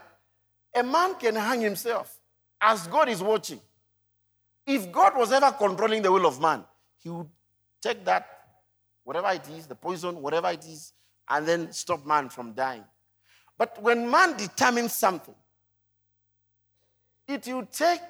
a 0.75 0.83
man 0.83 1.15
can 1.17 1.35
hang 1.35 1.61
himself 1.61 2.19
as 2.61 2.87
God 2.87 3.09
is 3.09 3.23
watching. 3.23 3.61
If 4.67 4.91
God 4.91 5.17
was 5.17 5.33
ever 5.33 5.53
controlling 5.53 6.03
the 6.03 6.11
will 6.11 6.27
of 6.27 6.41
man, 6.41 6.65
he 6.99 7.11
would 7.11 7.29
take 7.81 8.05
that, 8.05 8.27
whatever 9.05 9.29
it 9.29 9.49
is, 9.51 9.67
the 9.67 9.75
poison, 9.75 10.21
whatever 10.21 10.51
it 10.51 10.65
is, 10.65 10.93
and 11.29 11.47
then 11.47 11.73
stop 11.73 12.07
man 12.07 12.29
from 12.29 12.53
dying. 12.53 12.85
But 13.59 13.81
when 13.83 14.11
man 14.11 14.37
determines 14.37 14.93
something, 14.93 15.35
it 17.29 17.47
will 17.47 17.67
take 17.67 18.01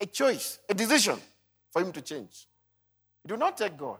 a 0.00 0.06
choice, 0.06 0.58
a 0.68 0.74
decision 0.74 1.18
for 1.70 1.82
him 1.82 1.92
to 1.92 2.00
change. 2.00 2.46
It 3.24 3.30
will 3.30 3.38
not 3.38 3.56
take 3.56 3.76
God. 3.76 3.98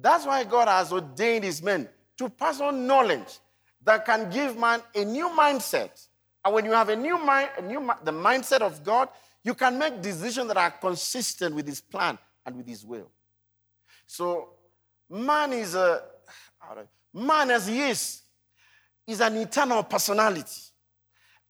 That's 0.00 0.26
why 0.26 0.44
God 0.44 0.68
has 0.68 0.92
ordained 0.92 1.44
his 1.44 1.62
men 1.62 1.88
to 2.16 2.28
pass 2.28 2.60
on 2.60 2.86
knowledge 2.86 3.38
that 3.84 4.04
can 4.04 4.30
give 4.30 4.58
man 4.58 4.80
a 4.94 5.04
new 5.04 5.28
mindset. 5.30 6.06
And 6.44 6.54
when 6.54 6.64
you 6.64 6.72
have 6.72 6.88
a 6.88 6.96
new 6.96 7.18
mind, 7.18 7.50
a 7.58 7.62
new 7.62 7.90
the 8.04 8.12
mindset 8.12 8.60
of 8.60 8.82
God, 8.84 9.08
you 9.42 9.54
can 9.54 9.78
make 9.78 10.00
decisions 10.02 10.48
that 10.48 10.56
are 10.56 10.70
consistent 10.70 11.54
with 11.54 11.66
his 11.66 11.80
plan 11.80 12.18
and 12.44 12.56
with 12.56 12.66
his 12.66 12.84
will. 12.84 13.10
So 14.06 14.50
man 15.08 15.52
is 15.52 15.74
a 15.74 16.02
man 17.14 17.50
as 17.50 17.66
he 17.66 17.80
is, 17.80 18.22
is 19.06 19.20
an 19.20 19.36
eternal 19.36 19.82
personality. 19.82 20.60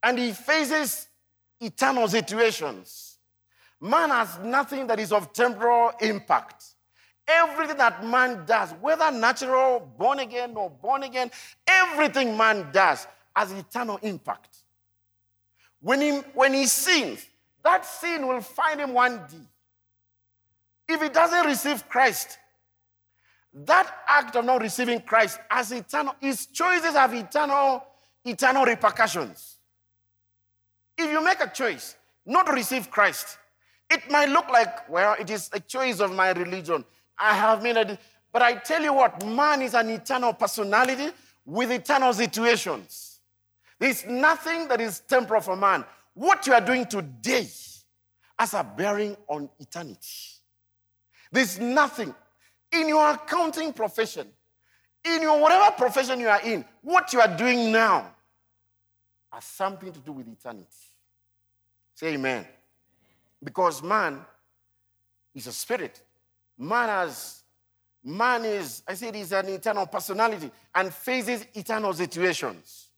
And 0.03 0.19
he 0.19 0.33
faces 0.33 1.08
eternal 1.61 2.09
situations. 2.09 3.19
Man 3.81 4.11
has 4.11 4.39
nothing 4.41 4.87
that 4.89 4.99
is 4.99 5.13
of 5.13 5.33
temporal 5.33 5.93
impact. 6.01 6.65
Everything 7.27 7.77
that 7.77 8.05
man 8.07 8.45
does, 8.47 8.73
whether 8.81 9.11
natural, 9.11 9.81
born 9.99 10.19
again, 10.21 10.55
or 10.57 10.71
born 10.71 11.03
again, 11.03 11.31
everything 11.67 12.37
man 12.37 12.71
does 12.73 13.07
has 13.37 13.53
eternal 13.53 13.99
impact. 14.03 14.57
When 15.81 16.01
he, 16.01 16.11
when 16.35 16.55
he 16.55 16.67
sins, 16.67 17.27
that 17.63 17.85
sin 17.85 18.27
will 18.27 18.41
find 18.41 18.81
him 18.81 18.95
one 18.95 19.19
day. 19.29 19.47
If 20.89 21.03
he 21.03 21.09
doesn't 21.11 21.47
receive 21.47 21.89
Christ, 21.89 22.39
that 23.53 23.95
act 24.07 24.37
of 24.37 24.45
not 24.45 24.63
receiving 24.63 25.01
Christ 25.01 25.39
as 25.51 25.71
eternal, 25.71 26.15
his 26.21 26.47
choices 26.47 26.95
have 26.95 27.13
eternal, 27.13 27.85
eternal 28.25 28.65
repercussions. 28.65 29.58
If 30.99 31.11
you 31.11 31.23
make 31.23 31.41
a 31.41 31.49
choice 31.49 31.95
not 32.27 32.47
to 32.47 32.53
receive 32.53 32.91
Christ, 32.91 33.39
it 33.89 34.11
might 34.11 34.29
look 34.29 34.49
like, 34.51 34.89
well, 34.91 35.17
it 35.19 35.31
is 35.31 35.49
a 35.53 35.61
choice 35.61 36.01
of 36.01 36.13
my 36.13 36.33
religion. 36.33 36.85
I 37.17 37.35
have 37.35 37.63
made 37.63 37.77
a. 37.77 37.99
But 38.33 38.43
I 38.43 38.55
tell 38.55 38.83
you 38.83 38.93
what, 38.93 39.25
man 39.25 39.63
is 39.63 39.75
an 39.75 39.89
eternal 39.89 40.35
personality 40.35 41.11
with 41.47 41.71
eternal 41.71 42.13
situations. 42.13 43.21
There's 43.79 44.05
nothing 44.05 44.69
that 44.69 44.81
is 44.81 45.01
temporal 45.01 45.41
for 45.41 45.57
man. 45.57 45.85
What 46.15 46.47
you 46.47 46.53
are 46.53 46.61
doing 46.61 46.85
today 46.85 47.49
has 48.39 48.55
a 48.55 48.65
bearing 48.77 49.17
on 49.29 49.49
eternity. 49.59 50.09
There's 51.31 51.59
nothing 51.59 52.15
in 52.73 52.89
your 52.89 53.11
accounting 53.11 53.73
profession, 53.73 54.29
in 55.05 55.23
your 55.23 55.41
whatever 55.41 55.75
profession 55.77 56.21
you 56.21 56.29
are 56.29 56.41
in, 56.43 56.65
what 56.83 57.13
you 57.13 57.21
are 57.21 57.37
doing 57.37 57.73
now 57.73 58.15
has 59.33 59.45
something 59.45 59.93
to 59.93 60.01
do 60.01 60.13
with 60.13 60.29
eternity. 60.29 60.67
Say 61.99 62.15
amen. 62.15 62.47
Because 63.43 63.83
man 63.83 64.21
is 65.35 65.49
a 65.49 65.53
spirit. 65.53 66.01
Man 66.57 66.89
has, 66.89 67.43
man 68.05 68.45
is, 68.45 68.85
I 68.87 68.95
said, 68.95 69.17
is 69.17 69.33
an 69.33 69.49
eternal 69.49 69.85
personality 69.85 70.49
and 70.77 70.95
faces 70.95 71.45
eternal 71.55 71.93
situations. 71.93 72.91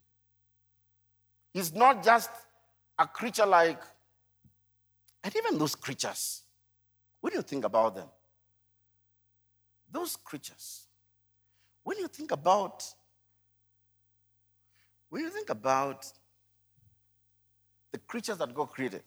He's 1.54 1.74
not 1.74 2.04
just 2.04 2.28
a 2.98 3.06
creature 3.06 3.46
like, 3.46 3.80
and 5.24 5.34
even 5.34 5.56
those 5.56 5.74
creatures, 5.74 6.42
when 7.22 7.32
you 7.32 7.40
think 7.40 7.64
about 7.64 7.94
them, 7.94 8.08
those 9.90 10.14
creatures, 10.14 10.88
when 11.84 11.96
you 11.96 12.06
think 12.06 12.32
about, 12.32 12.84
when 15.08 15.22
you 15.22 15.30
think 15.30 15.48
about 15.48 16.04
the 17.92 17.98
creatures 17.98 18.38
that 18.38 18.54
God 18.54 18.70
created, 18.70 19.02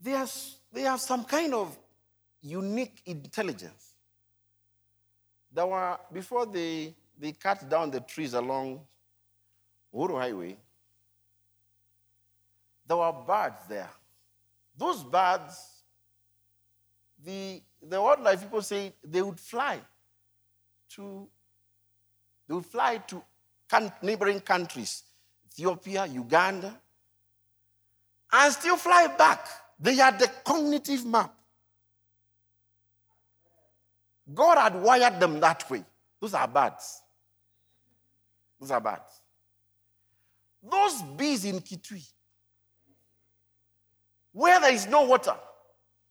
they, 0.00 0.24
they 0.72 0.82
have 0.82 1.00
some 1.00 1.24
kind 1.24 1.54
of 1.54 1.76
unique 2.40 3.02
intelligence. 3.06 3.94
There 5.52 5.66
were, 5.66 5.98
before 6.12 6.46
they, 6.46 6.94
they 7.18 7.32
cut 7.32 7.68
down 7.68 7.90
the 7.90 8.00
trees 8.00 8.34
along 8.34 8.80
Uhuru 9.94 10.18
Highway, 10.18 10.56
there 12.86 12.96
were 12.96 13.12
birds 13.12 13.66
there. 13.68 13.90
Those 14.76 15.04
birds, 15.04 15.84
the, 17.24 17.62
the 17.82 18.00
wildlife 18.00 18.40
people 18.40 18.62
say 18.62 18.92
they 19.04 19.22
would 19.22 19.38
fly 19.38 19.78
to, 20.90 21.28
they 22.48 22.54
would 22.54 22.66
fly 22.66 22.96
to 23.08 23.22
neighboring 24.02 24.40
countries, 24.40 25.04
Ethiopia, 25.52 26.06
Uganda, 26.06 26.74
and 28.32 28.52
still 28.52 28.76
fly 28.76 29.06
back 29.08 29.46
they 29.82 29.96
had 29.96 30.18
the 30.18 30.28
cognitive 30.44 31.04
map. 31.04 31.34
God 34.32 34.56
had 34.58 34.80
wired 34.80 35.18
them 35.18 35.40
that 35.40 35.68
way. 35.68 35.84
Those 36.20 36.34
are 36.34 36.46
birds. 36.46 37.02
Those 38.60 38.70
are 38.70 38.80
birds. 38.80 39.20
Those 40.62 41.02
bees 41.16 41.44
in 41.44 41.58
Kitui, 41.58 42.06
where 44.30 44.60
there 44.60 44.72
is 44.72 44.86
no 44.86 45.02
water, 45.02 45.34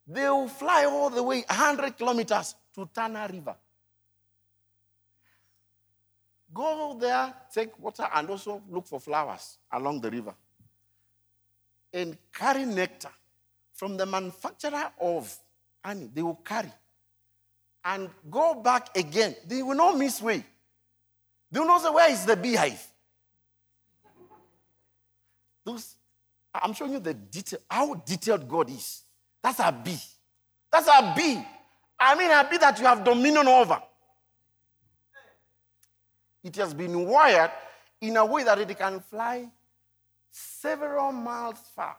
they 0.06 0.30
will 0.30 0.50
fly 0.50 0.84
all 0.84 1.10
the 1.10 1.24
way 1.24 1.46
100 1.48 1.98
kilometers 1.98 2.56
to 2.76 2.90
Tana 2.94 3.30
River. 3.32 3.56
Go 6.54 6.98
there, 7.00 7.34
take 7.54 7.78
water, 7.80 8.08
and 8.14 8.30
also 8.30 8.62
look 8.70 8.88
for 8.88 9.00
flowers 9.00 9.58
along 9.72 10.02
the 10.02 10.12
river. 10.12 10.34
And 11.94 12.18
carry 12.34 12.66
nectar 12.66 13.12
from 13.74 13.98
the 13.98 14.06
manufacturer 14.06 14.92
of 15.00 15.36
honey, 15.84 16.10
they 16.14 16.22
will 16.22 16.36
carry 16.44 16.72
and 17.84 18.10
go 18.30 18.56
back 18.56 18.96
again. 18.96 19.36
They 19.48 19.64
will 19.64 19.76
not 19.76 19.98
miss 19.98 20.22
way. 20.22 20.46
They 21.52 21.60
will 21.60 21.68
not 21.68 21.82
say, 21.82 21.90
Where 21.90 22.12
is 22.12 22.26
the 22.26 22.36
beehive? 22.36 22.86
Those, 25.66 25.96
I'm 26.54 26.74
showing 26.74 26.94
you 26.94 27.00
the 27.00 27.14
detail, 27.14 27.60
how 27.70 27.94
detailed 27.96 28.48
God 28.48 28.70
is. 28.70 29.04
That's 29.42 29.60
a 29.60 29.72
bee. 29.72 30.00
That's 30.72 30.88
a 30.88 31.14
bee. 31.16 31.42
I 32.00 32.16
mean, 32.16 32.32
a 32.32 32.48
bee 32.50 32.58
that 32.58 32.80
you 32.80 32.86
have 32.86 33.04
dominion 33.04 33.48
over. 33.48 33.82
It 36.44 36.56
has 36.56 36.74
been 36.74 37.06
wired 37.06 37.52
in 38.00 38.18
a 38.18 38.26
way 38.26 38.44
that 38.44 38.60
it 38.60 38.78
can 38.78 39.00
fly 39.00 39.50
several 40.32 41.12
miles 41.12 41.60
far 41.76 41.98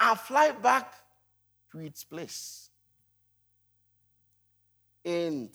and 0.00 0.18
fly 0.18 0.52
back 0.52 0.92
to 1.72 1.80
its 1.80 2.04
place 2.04 2.70
and 5.04 5.50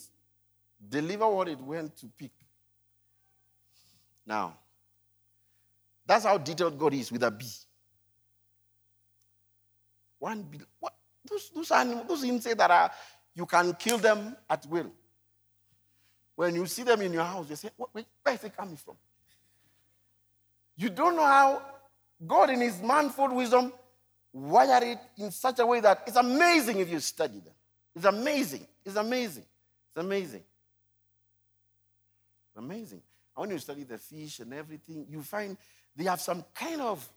deliver 0.90 1.28
what 1.28 1.48
it 1.48 1.60
went 1.60 1.96
to 1.98 2.08
pick. 2.18 2.32
Now, 4.26 4.58
that's 6.06 6.26
how 6.26 6.38
detailed 6.38 6.78
God 6.78 6.94
is 6.94 7.12
with 7.12 7.24
a 7.24 7.32
bee. 7.32 7.46
One 10.20 10.44
bee, 10.44 10.62
what, 10.80 10.94
those, 11.30 11.50
those 11.54 11.72
animals, 11.72 12.08
those 12.08 12.24
insects 12.24 12.58
that 12.58 12.72
are, 12.72 12.92
you 13.34 13.46
can 13.46 13.74
kill 13.74 13.98
them 13.98 14.36
at 14.50 14.66
will. 14.68 14.92
When 16.36 16.56
you 16.56 16.66
see 16.66 16.84
them 16.84 17.02
in 17.02 17.14
your 17.14 17.24
house, 17.24 17.50
you 17.50 17.56
say, 17.56 17.70
where 17.78 18.06
is 18.34 18.44
it 18.44 18.58
coming 18.58 18.78
from? 18.78 18.96
You 20.76 20.90
don't 20.90 21.16
know 21.16 21.26
how 21.26 21.62
God, 22.26 22.50
in 22.50 22.62
His 22.62 22.82
manifold 22.82 23.32
wisdom, 23.34 23.72
wired 24.32 24.84
it 24.84 24.98
in 25.18 25.30
such 25.32 25.60
a 25.60 25.66
way 25.66 25.80
that 25.80 26.04
it's 26.08 26.18
amazing 26.18 26.80
if 26.80 26.90
you 26.90 27.00
study 27.00 27.40
them. 27.40 27.54
It's 27.96 28.06
amazing. 28.06 28.66
It's 28.84 28.96
amazing. 28.96 29.46
It's 29.90 29.98
amazing. 30.04 30.44
It's 32.50 32.58
amazing. 32.58 33.02
When 33.36 33.52
you 33.52 33.60
study 33.60 33.84
the 33.84 33.98
fish 33.98 34.40
and 34.40 34.54
everything, 34.54 35.06
you 35.10 35.22
find 35.22 35.58
they 35.96 36.06
have 36.06 36.22
some 36.22 36.44
kind 36.54 36.82
of 36.82 37.08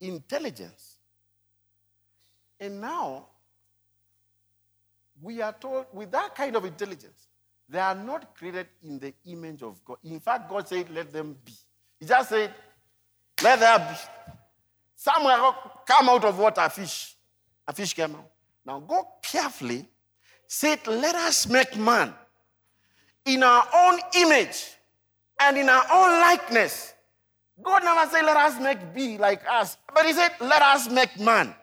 intelligence. 0.00 0.96
And 2.60 2.80
now, 2.80 3.26
we 5.20 5.40
are 5.40 5.52
told 5.52 5.86
with 5.92 6.10
that 6.12 6.34
kind 6.34 6.56
of 6.56 6.64
intelligence, 6.64 7.27
they 7.68 7.78
are 7.78 7.94
not 7.94 8.34
created 8.34 8.68
in 8.82 8.98
the 8.98 9.12
image 9.26 9.62
of 9.62 9.82
God. 9.84 9.98
In 10.04 10.20
fact, 10.20 10.48
God 10.48 10.66
said, 10.66 10.90
let 10.90 11.12
them 11.12 11.36
be. 11.44 11.52
He 12.00 12.06
just 12.06 12.30
said, 12.30 12.54
let 13.42 13.60
there 13.60 13.78
be. 13.78 14.34
Somewhere 14.96 15.38
come 15.86 16.08
out 16.08 16.24
of 16.24 16.38
water, 16.38 16.68
fish. 16.68 17.14
A 17.66 17.72
fish 17.72 17.92
came 17.94 18.14
out. 18.14 18.30
Now 18.64 18.80
go 18.80 19.06
carefully. 19.22 19.86
Said, 20.46 20.86
let 20.86 21.14
us 21.14 21.46
make 21.48 21.76
man 21.76 22.14
in 23.26 23.42
our 23.42 23.66
own 23.74 23.98
image 24.16 24.74
and 25.40 25.58
in 25.58 25.68
our 25.68 25.84
own 25.92 26.20
likeness. 26.20 26.94
God 27.62 27.82
never 27.84 28.10
said, 28.10 28.24
Let 28.24 28.36
us 28.36 28.60
make 28.60 28.94
be 28.94 29.18
like 29.18 29.42
us, 29.50 29.76
but 29.94 30.06
He 30.06 30.12
said, 30.12 30.30
Let 30.40 30.62
us 30.62 30.90
make 30.90 31.18
man. 31.18 31.54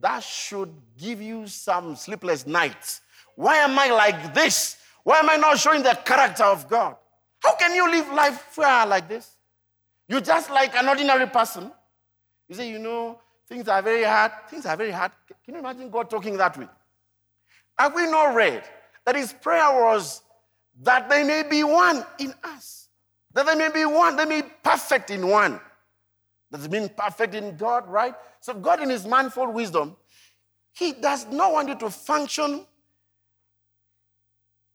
That 0.00 0.22
should 0.22 0.74
give 0.98 1.22
you 1.22 1.46
some 1.46 1.96
sleepless 1.96 2.46
nights. 2.46 3.00
Why 3.36 3.56
am 3.56 3.78
I 3.78 3.88
like 3.90 4.34
this? 4.34 4.76
Why 5.04 5.18
am 5.20 5.30
I 5.30 5.36
not 5.36 5.58
showing 5.58 5.82
the 5.82 5.96
character 6.04 6.44
of 6.44 6.68
God? 6.68 6.96
How 7.40 7.54
can 7.54 7.74
you 7.74 7.88
live 7.90 8.10
life 8.12 8.58
like 8.58 9.06
this? 9.08 9.36
You're 10.08 10.22
just 10.22 10.50
like 10.50 10.74
an 10.74 10.88
ordinary 10.88 11.26
person. 11.26 11.70
You 12.48 12.54
say, 12.54 12.68
you 12.68 12.78
know, 12.78 13.20
things 13.48 13.68
are 13.68 13.82
very 13.82 14.02
hard. 14.02 14.32
Things 14.48 14.66
are 14.66 14.76
very 14.76 14.90
hard. 14.90 15.12
Can 15.44 15.54
you 15.54 15.60
imagine 15.60 15.90
God 15.90 16.10
talking 16.10 16.36
that 16.38 16.56
way? 16.56 16.68
Have 17.78 17.94
we 17.94 18.10
not 18.10 18.34
read 18.34 18.64
that 19.04 19.14
his 19.14 19.32
prayer 19.32 19.70
was 19.72 20.22
that 20.82 21.08
they 21.08 21.22
may 21.22 21.42
be 21.42 21.64
one 21.64 22.04
in 22.18 22.34
us? 22.42 22.88
That 23.34 23.46
they 23.46 23.54
may 23.54 23.70
be 23.70 23.84
one, 23.84 24.16
they 24.16 24.24
may 24.24 24.42
be 24.42 24.48
perfect 24.62 25.10
in 25.10 25.26
one. 25.26 25.60
That's 26.50 26.68
mean 26.68 26.88
perfect 26.88 27.34
in 27.34 27.56
God, 27.56 27.88
right? 27.88 28.14
So 28.40 28.54
God 28.54 28.80
in 28.80 28.88
his 28.88 29.06
manifold 29.06 29.52
wisdom, 29.52 29.96
he 30.72 30.92
does 30.92 31.26
not 31.26 31.52
want 31.52 31.68
you 31.68 31.74
to 31.76 31.90
function 31.90 32.64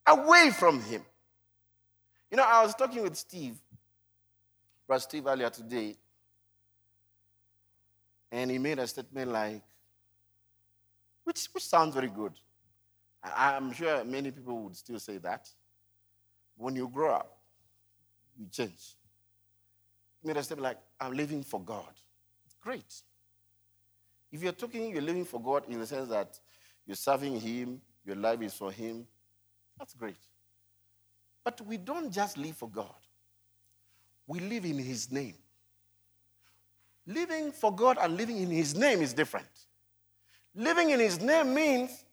away 0.08 0.52
from 0.52 0.82
him. 0.82 1.04
You 2.32 2.38
know, 2.38 2.44
I 2.44 2.64
was 2.64 2.76
talking 2.76 3.02
with 3.04 3.16
Steve, 3.16 3.56
Brother 4.88 5.02
Steve, 5.02 5.28
earlier 5.28 5.50
today, 5.50 5.96
and 8.32 8.52
he 8.52 8.58
made 8.58 8.80
a 8.80 8.88
statement 8.88 9.32
like, 9.32 9.62
which, 11.24 11.48
which 11.54 11.66
sounds 11.66 11.94
very 11.94 12.10
good. 12.10 12.34
I'm 13.24 13.74
sure 13.74 14.04
many 14.04 14.32
people 14.32 14.58
would 14.64 14.76
still 14.76 15.00
say 15.00 15.18
that. 15.18 15.50
When 16.58 16.76
you 16.76 16.88
grow 16.88 17.16
up, 17.16 17.38
you 18.38 18.48
change. 18.52 18.96
He 20.22 20.28
made 20.28 20.38
a 20.38 20.44
statement 20.44 20.64
like, 20.64 20.78
I'm 21.00 21.14
living 21.14 21.44
for 21.44 21.60
God. 21.60 21.94
Great. 22.62 23.02
If 24.32 24.44
you're 24.44 24.52
talking, 24.52 24.92
you're 24.92 25.02
living 25.02 25.26
for 25.26 25.42
God 25.42 25.64
in 25.68 25.80
the 25.80 25.88
sense 25.88 26.10
that 26.10 26.40
you're 26.86 26.96
serving 26.96 27.40
Him, 27.40 27.82
your 28.06 28.16
life 28.16 28.42
is 28.42 28.54
for 28.54 28.72
Him, 28.72 29.08
that's 29.80 29.94
great. 29.96 30.20
But 31.44 31.62
we 31.66 31.78
don't 31.78 32.12
just 32.12 32.38
live 32.38 32.58
for 32.58 32.70
God, 32.70 32.94
we 34.28 34.40
live 34.40 34.66
in 34.66 34.78
His 34.78 35.12
name. 35.12 35.36
Living 37.08 37.52
for 37.52 37.74
God 37.74 37.98
and 38.00 38.16
living 38.16 38.38
in 38.38 38.52
His 38.52 38.76
name 38.76 39.02
is 39.02 39.14
different. 39.14 39.48
Living 40.54 40.92
in 40.92 41.00
His 41.00 41.20
name 41.20 41.56
means 41.56 42.04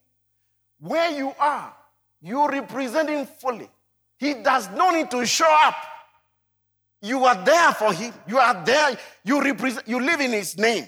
where 0.78 1.10
you 1.10 1.34
are, 1.38 1.74
you 2.22 2.48
represent 2.48 3.10
Him 3.10 3.26
fully. 3.26 3.68
He 4.16 4.34
does 4.34 4.70
not 4.70 4.94
need 4.94 5.10
to 5.10 5.26
show 5.26 5.50
up. 5.50 5.74
You 7.02 7.24
are 7.26 7.44
there 7.44 7.72
for 7.72 7.92
Him. 7.92 8.14
You 8.26 8.38
are 8.38 8.64
there. 8.64 8.96
You 9.22 9.42
represent. 9.42 9.86
You 9.86 10.00
live 10.00 10.20
in 10.20 10.32
His 10.32 10.56
name. 10.56 10.86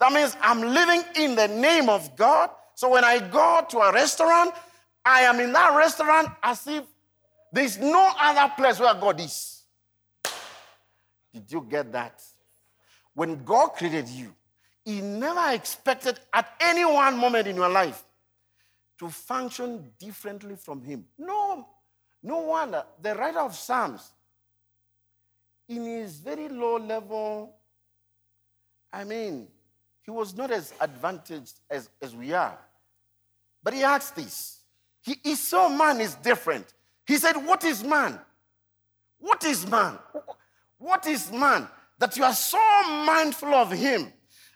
That 0.00 0.12
means 0.12 0.36
I'm 0.40 0.60
living 0.60 1.02
in 1.16 1.34
the 1.34 1.48
name 1.48 1.88
of 1.88 2.16
God. 2.16 2.50
So 2.74 2.90
when 2.90 3.04
I 3.04 3.18
go 3.18 3.64
to 3.68 3.78
a 3.78 3.92
restaurant, 3.92 4.54
I 5.04 5.22
am 5.22 5.40
in 5.40 5.52
that 5.52 5.76
restaurant 5.76 6.28
as 6.42 6.66
if 6.66 6.84
there's 7.52 7.78
no 7.78 8.12
other 8.18 8.52
place 8.56 8.80
where 8.80 8.94
God 8.94 9.20
is. 9.20 9.62
Did 11.32 11.50
you 11.50 11.66
get 11.68 11.92
that? 11.92 12.22
When 13.14 13.44
God 13.44 13.68
created 13.68 14.08
you, 14.08 14.34
He 14.84 15.00
never 15.00 15.52
expected 15.52 16.18
at 16.32 16.52
any 16.60 16.84
one 16.84 17.16
moment 17.16 17.46
in 17.46 17.56
your 17.56 17.68
life 17.68 18.02
to 18.98 19.08
function 19.08 19.90
differently 19.98 20.56
from 20.56 20.82
Him. 20.82 21.04
No, 21.18 21.66
no 22.22 22.38
wonder. 22.38 22.84
The 23.00 23.14
writer 23.14 23.40
of 23.40 23.54
Psalms, 23.54 24.10
in 25.68 25.84
his 25.84 26.18
very 26.18 26.48
low 26.48 26.76
level, 26.76 27.54
I 28.92 29.04
mean, 29.04 29.48
he 30.02 30.10
was 30.10 30.36
not 30.36 30.50
as 30.50 30.72
advantaged 30.80 31.60
as, 31.70 31.88
as 32.00 32.14
we 32.14 32.32
are. 32.32 32.58
But 33.62 33.74
he 33.74 33.82
asked 33.82 34.16
this 34.16 34.60
he, 35.04 35.20
he 35.22 35.34
saw 35.34 35.68
man 35.68 36.00
is 36.00 36.14
different. 36.16 36.66
He 37.06 37.18
said, 37.18 37.36
What 37.36 37.62
is 37.64 37.84
man? 37.84 38.18
What 39.20 39.44
is 39.44 39.66
man? 39.66 39.98
What 40.78 41.06
is 41.06 41.30
man? 41.30 41.68
That 41.98 42.16
you 42.16 42.24
are 42.24 42.32
so 42.32 42.58
mindful 43.04 43.54
of 43.54 43.70
him 43.70 44.12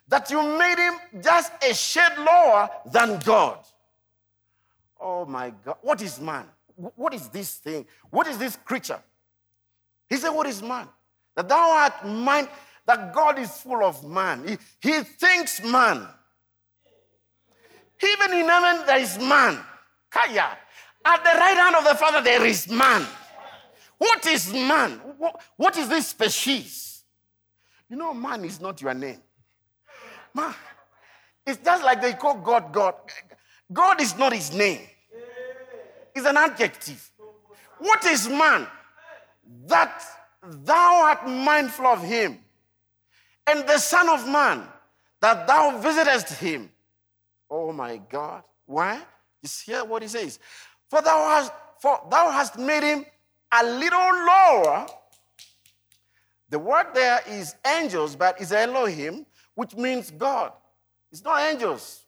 that 0.07 0.29
you 0.31 0.41
made 0.57 0.77
him 0.77 0.95
just 1.23 1.51
a 1.63 1.73
shade 1.73 2.17
lower 2.17 2.67
than 2.91 3.19
God. 3.19 3.59
Oh 4.99 5.25
my 5.25 5.53
God. 5.63 5.77
What 5.81 6.01
is 6.01 6.19
man? 6.19 6.45
What 6.75 7.13
is 7.13 7.27
this 7.29 7.55
thing? 7.55 7.85
What 8.09 8.25
is 8.27 8.37
this 8.39 8.55
creature? 8.55 8.99
He 10.09 10.17
said, 10.17 10.29
What 10.29 10.47
is 10.47 10.63
man? 10.63 10.87
That 11.35 11.47
thou 11.47 11.71
art 11.71 12.07
mind, 12.07 12.49
that 12.87 13.13
God 13.13 13.37
is 13.37 13.51
full 13.51 13.83
of 13.83 14.03
man. 14.03 14.47
He, 14.47 14.57
he 14.81 15.03
thinks 15.03 15.63
man. 15.63 16.07
Even 18.01 18.37
in 18.37 18.47
heaven, 18.47 18.85
there 18.87 18.99
is 18.99 19.19
man. 19.19 19.59
Kaya. 20.09 20.57
At 21.05 21.23
the 21.23 21.39
right 21.39 21.57
hand 21.57 21.75
of 21.75 21.83
the 21.85 21.95
Father, 21.95 22.21
there 22.21 22.45
is 22.45 22.69
man. 22.69 23.05
What 23.97 24.25
is 24.25 24.53
man? 24.53 25.01
What 25.57 25.77
is 25.77 25.89
this 25.89 26.07
species? 26.07 27.03
You 27.89 27.97
know, 27.97 28.13
man 28.13 28.45
is 28.45 28.61
not 28.61 28.81
your 28.81 28.93
name. 28.93 29.21
Man, 30.33 30.53
it's 31.45 31.63
just 31.63 31.83
like 31.83 32.01
they 32.01 32.13
call 32.13 32.35
God 32.35 32.71
God. 32.71 32.95
God 33.71 34.01
is 34.01 34.17
not 34.17 34.33
his 34.33 34.53
name, 34.53 34.81
it's 36.15 36.25
an 36.25 36.37
adjective. 36.37 37.11
What 37.79 38.05
is 38.05 38.27
man? 38.29 38.67
That 39.67 40.03
thou 40.43 41.03
art 41.03 41.27
mindful 41.27 41.87
of 41.87 42.03
him, 42.03 42.39
and 43.47 43.67
the 43.67 43.77
Son 43.77 44.07
of 44.09 44.27
Man, 44.27 44.63
that 45.21 45.47
thou 45.47 45.77
visitest 45.79 46.33
him. 46.39 46.69
Oh 47.49 47.73
my 47.73 47.97
God. 47.97 48.43
Why? 48.65 49.01
You 49.41 49.49
hear 49.65 49.85
what 49.85 50.01
he 50.01 50.07
says. 50.07 50.39
For 50.89 51.01
thou 51.01 51.29
hast, 51.29 51.51
for 51.79 52.01
thou 52.09 52.31
hast 52.31 52.57
made 52.57 52.83
him 52.83 53.05
a 53.51 53.63
little 53.63 53.99
lower. 53.99 54.87
The 56.49 56.59
word 56.59 56.87
there 56.93 57.21
is 57.27 57.55
angels, 57.65 58.15
but 58.15 58.41
is 58.41 58.51
Elohim, 58.51 59.25
which 59.55 59.75
means 59.75 60.11
God. 60.11 60.51
It's 61.11 61.23
not 61.23 61.41
angels. 61.41 62.01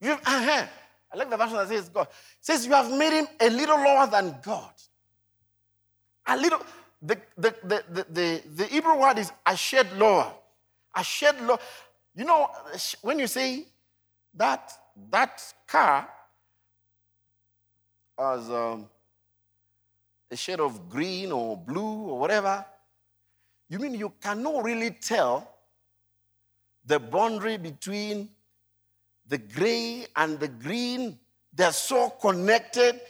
You 0.00 0.12
uh-huh. 0.12 0.66
I 1.12 1.16
like 1.16 1.30
the 1.30 1.36
version 1.36 1.56
that 1.56 1.68
says 1.68 1.88
God. 1.88 2.06
It 2.08 2.14
says 2.40 2.66
you 2.66 2.72
have 2.72 2.90
made 2.92 3.12
him 3.12 3.26
a 3.40 3.48
little 3.48 3.78
lower 3.78 4.06
than 4.06 4.36
God. 4.42 4.72
A 6.26 6.36
little. 6.36 6.60
The, 7.00 7.16
the, 7.36 7.54
the, 7.62 7.84
the, 7.90 8.06
the, 8.10 8.42
the 8.56 8.64
Hebrew 8.64 8.98
word 8.98 9.18
is 9.18 9.32
a 9.46 9.56
shed 9.56 9.96
lower. 9.96 10.32
Shed 11.02 11.40
lower. 11.42 11.58
You 12.16 12.24
know, 12.24 12.50
when 13.02 13.20
you 13.20 13.28
say 13.28 13.66
that 14.34 14.72
that 15.10 15.42
car 15.66 16.08
has 18.18 18.50
um, 18.50 18.86
a 20.30 20.36
shade 20.36 20.60
of 20.60 20.88
green 20.88 21.32
or 21.32 21.56
blue 21.56 22.08
or 22.08 22.18
whatever, 22.18 22.64
you 23.68 23.78
mean 23.78 23.94
you 23.94 24.12
cannot 24.20 24.64
really 24.64 24.90
tell 24.90 25.48
the 26.84 26.98
boundary 26.98 27.56
between 27.56 28.28
the 29.28 29.38
gray 29.38 30.06
and 30.16 30.40
the 30.40 30.48
green? 30.48 31.18
They're 31.54 31.72
so 31.72 32.10
connected. 32.10 33.00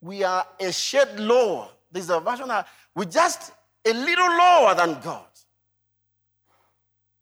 We 0.00 0.24
are 0.24 0.46
a 0.60 0.72
shade 0.72 1.18
lower. 1.18 1.68
There's 1.92 2.10
a 2.10 2.20
version 2.20 2.48
that 2.48 2.66
we're 2.94 3.04
just 3.04 3.52
a 3.84 3.92
little 3.92 4.28
lower 4.28 4.74
than 4.74 5.00
God. 5.00 5.26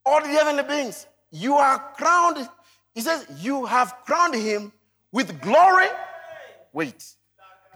All 0.06 0.20
the 0.20 0.28
heavenly 0.28 0.62
beings, 0.62 1.06
you 1.30 1.54
are 1.54 1.78
crowned 1.96 2.48
he 2.94 3.00
says, 3.00 3.26
You 3.40 3.66
have 3.66 3.94
crowned 4.04 4.34
him 4.34 4.72
with 5.12 5.40
glory. 5.40 5.86
Wait. 6.72 7.04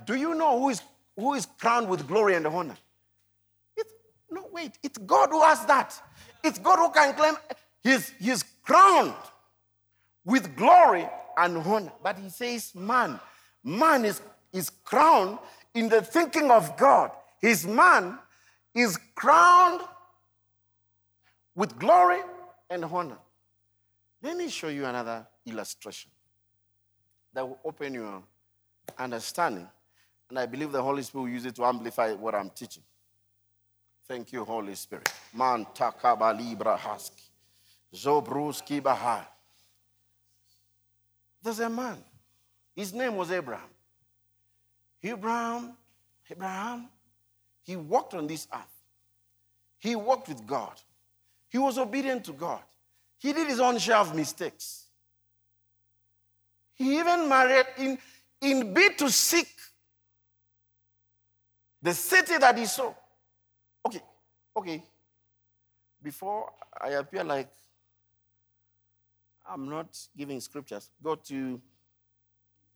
Do 0.07 0.15
you 0.15 0.35
know 0.35 0.59
who 0.61 0.69
is, 0.71 0.83
who 1.17 1.35
is 1.35 1.47
crowned 1.59 1.89
with 1.89 2.07
glory 2.07 2.35
and 2.35 2.47
honor? 2.47 2.77
It's, 3.77 3.93
no, 4.31 4.47
wait. 4.53 4.79
It's 4.83 4.99
God 4.99 5.31
who 5.31 5.43
has 5.43 5.65
that. 5.67 6.01
It's 6.43 6.59
God 6.59 6.79
who 6.79 6.91
can 6.91 7.15
claim 7.15 7.35
he's, 7.83 8.11
he's 8.19 8.45
crowned 8.63 9.15
with 10.25 10.57
glory 10.57 11.09
and 11.37 11.59
honor. 11.59 11.93
But 12.03 12.19
he 12.19 12.29
says, 12.29 12.75
Man, 12.75 13.19
man 13.65 14.05
is, 14.05 14.21
is 14.53 14.71
crowned 14.71 15.39
in 15.75 15.89
the 15.89 16.03
thinking 16.03 16.51
of 16.51 16.77
God. 16.77 17.11
His 17.41 17.67
man 17.67 18.19
is 18.75 18.99
crowned 19.15 19.81
with 21.55 21.77
glory 21.79 22.21
and 22.71 22.85
honor. 22.85 23.19
Let 24.23 24.37
me 24.37 24.49
show 24.49 24.69
you 24.69 24.85
another 24.85 25.27
illustration 25.47 26.11
that 27.33 27.47
will 27.47 27.59
open 27.65 27.95
your 27.95 28.23
understanding. 28.99 29.69
And 30.29 30.39
I 30.39 30.47
believe 30.47 30.73
the 30.73 30.83
Holy 30.83 31.03
Spirit 31.03 31.23
will 31.23 31.31
use 31.31 31.47
it 31.47 31.55
to 31.57 31.65
amplify 31.65 32.13
what 32.15 32.35
I'm 32.35 32.51
teaching. 32.51 32.83
Thank 34.07 34.33
you, 34.33 34.45
Holy 34.45 34.75
Spirit. 34.75 35.13
Man 35.35 35.67
takabalibra 35.75 36.77
haski. 36.79 37.29
Zobruski 37.95 38.83
bahar. 38.83 39.27
There's 41.43 41.61
a 41.61 41.71
man. 41.71 41.99
His 42.75 42.93
name 42.93 43.17
was 43.17 43.31
Abraham. 43.31 43.69
Abraham, 45.03 45.73
Abraham, 46.31 46.89
he 47.63 47.77
walked 47.77 48.15
on 48.15 48.27
this 48.27 48.49
earth. 48.53 48.83
He 49.79 49.95
walked 49.95 50.29
with 50.29 50.47
God. 50.47 50.81
He 51.49 51.59
was 51.59 51.79
obedient 51.79 52.25
to 52.25 52.33
God. 52.33 52.63
He 53.19 53.33
did 53.33 53.49
his 53.49 53.61
own 53.61 53.79
share 53.79 53.97
of 53.97 54.15
mistakes. 54.15 54.87
He 56.75 56.99
even 56.99 57.29
married 57.29 57.67
in, 57.77 57.99
in 58.41 58.73
bid 58.73 58.97
to 58.99 59.11
seek 59.11 59.49
the 61.83 61.93
city 61.93 62.39
that 62.39 62.57
he 62.57 62.67
saw. 62.67 62.95
Okay, 63.85 64.01
okay. 64.57 64.83
Before 66.01 66.53
I 66.81 66.91
appear 66.91 67.25
like 67.25 67.49
I'm 69.49 69.69
not 69.69 69.99
giving 70.17 70.41
scriptures, 70.41 70.91
go 71.03 71.17
to 71.17 71.61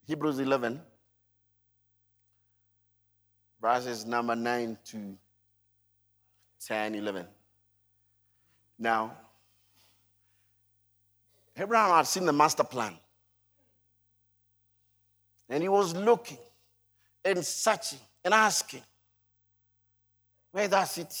Hebrews 0.05 0.39
11, 0.39 0.81
verses 3.61 4.05
number 4.05 4.35
9 4.35 4.77
to 4.85 5.17
10, 6.65 6.95
11. 6.95 7.27
Now, 8.79 9.13
Abraham 11.57 11.91
had 11.91 12.07
seen 12.07 12.25
the 12.25 12.33
master 12.33 12.63
plan. 12.63 12.93
And 15.49 15.61
he 15.61 15.69
was 15.69 15.95
looking 15.95 16.39
and 17.23 17.45
searching 17.45 17.99
and 18.23 18.33
asking, 18.33 18.81
Where's 20.51 20.69
that 20.69 20.85
city? 20.85 21.15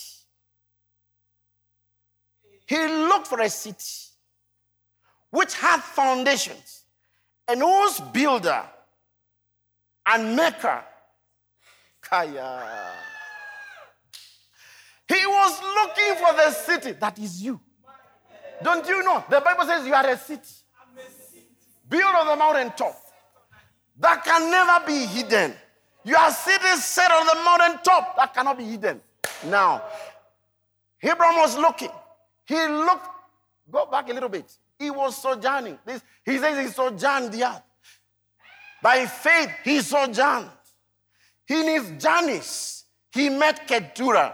He 2.65 2.77
looked 2.87 3.27
for 3.27 3.39
a 3.41 3.49
city 3.49 4.09
which 5.29 5.55
had 5.55 5.81
foundations 5.81 6.83
and 7.47 7.59
whose 7.61 7.99
builder 7.99 8.63
and 10.05 10.35
maker, 10.35 10.83
Kaya. 12.01 12.91
He 15.07 15.25
was 15.25 15.61
looking 15.61 16.15
for 16.23 16.33
the 16.33 16.51
city 16.51 16.91
that 16.93 17.19
is 17.19 17.41
you. 17.41 17.59
Don't 18.63 18.87
you 18.87 19.03
know? 19.03 19.23
The 19.29 19.41
Bible 19.41 19.65
says 19.65 19.85
you 19.85 19.93
are 19.93 20.07
a 20.07 20.17
city. 20.17 20.41
Built 21.89 22.15
on 22.15 22.27
the 22.27 22.35
mountain 22.35 22.71
top. 22.75 22.95
That 23.99 24.23
can 24.23 24.49
never 24.49 24.85
be 24.85 25.05
hidden. 25.05 25.53
Your 26.03 26.31
city 26.31 26.75
set 26.77 27.11
on 27.11 27.25
the 27.27 27.35
mountain 27.43 27.79
top. 27.83 28.15
That 28.15 28.33
cannot 28.33 28.57
be 28.57 28.63
hidden. 28.63 29.01
Now, 29.45 29.83
Abraham 31.01 31.39
was 31.39 31.57
looking. 31.57 31.91
He 32.45 32.55
looked, 32.67 33.07
go 33.69 33.85
back 33.85 34.09
a 34.09 34.13
little 34.13 34.29
bit. 34.29 34.51
He 34.79 34.89
was 34.89 35.21
sojourning. 35.21 35.77
This, 35.85 36.01
he 36.25 36.37
says 36.37 36.65
he 36.65 36.71
sojourned 36.71 37.31
the 37.31 37.43
earth. 37.43 37.61
By 38.81 39.05
faith, 39.05 39.49
he 39.63 39.79
sojourned. 39.81 40.49
In 41.47 41.67
his 41.67 42.03
journeys, 42.03 42.85
he 43.11 43.29
met 43.29 43.67
Keturah. 43.67 44.33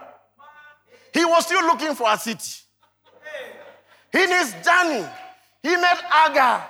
He 1.13 1.25
was 1.25 1.45
still 1.45 1.61
looking 1.65 1.95
for 1.95 2.11
a 2.11 2.17
city. 2.17 2.61
In 4.13 4.29
his 4.29 4.53
journey, 4.63 5.05
he 5.61 5.75
met 5.75 6.01
Agar. 6.27 6.65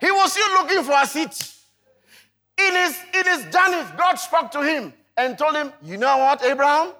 He 0.00 0.10
was 0.10 0.32
still 0.32 0.62
looking 0.62 0.84
for 0.84 0.92
a 0.92 1.06
city. 1.06 1.50
In 2.58 2.74
his, 2.74 2.98
in 3.14 3.24
his 3.24 3.42
journey, 3.52 3.82
God 3.96 4.14
spoke 4.14 4.50
to 4.52 4.62
him 4.62 4.92
and 5.16 5.36
told 5.36 5.56
him, 5.56 5.72
You 5.82 5.96
know 5.96 6.18
what, 6.18 6.42
Abraham? 6.44 6.92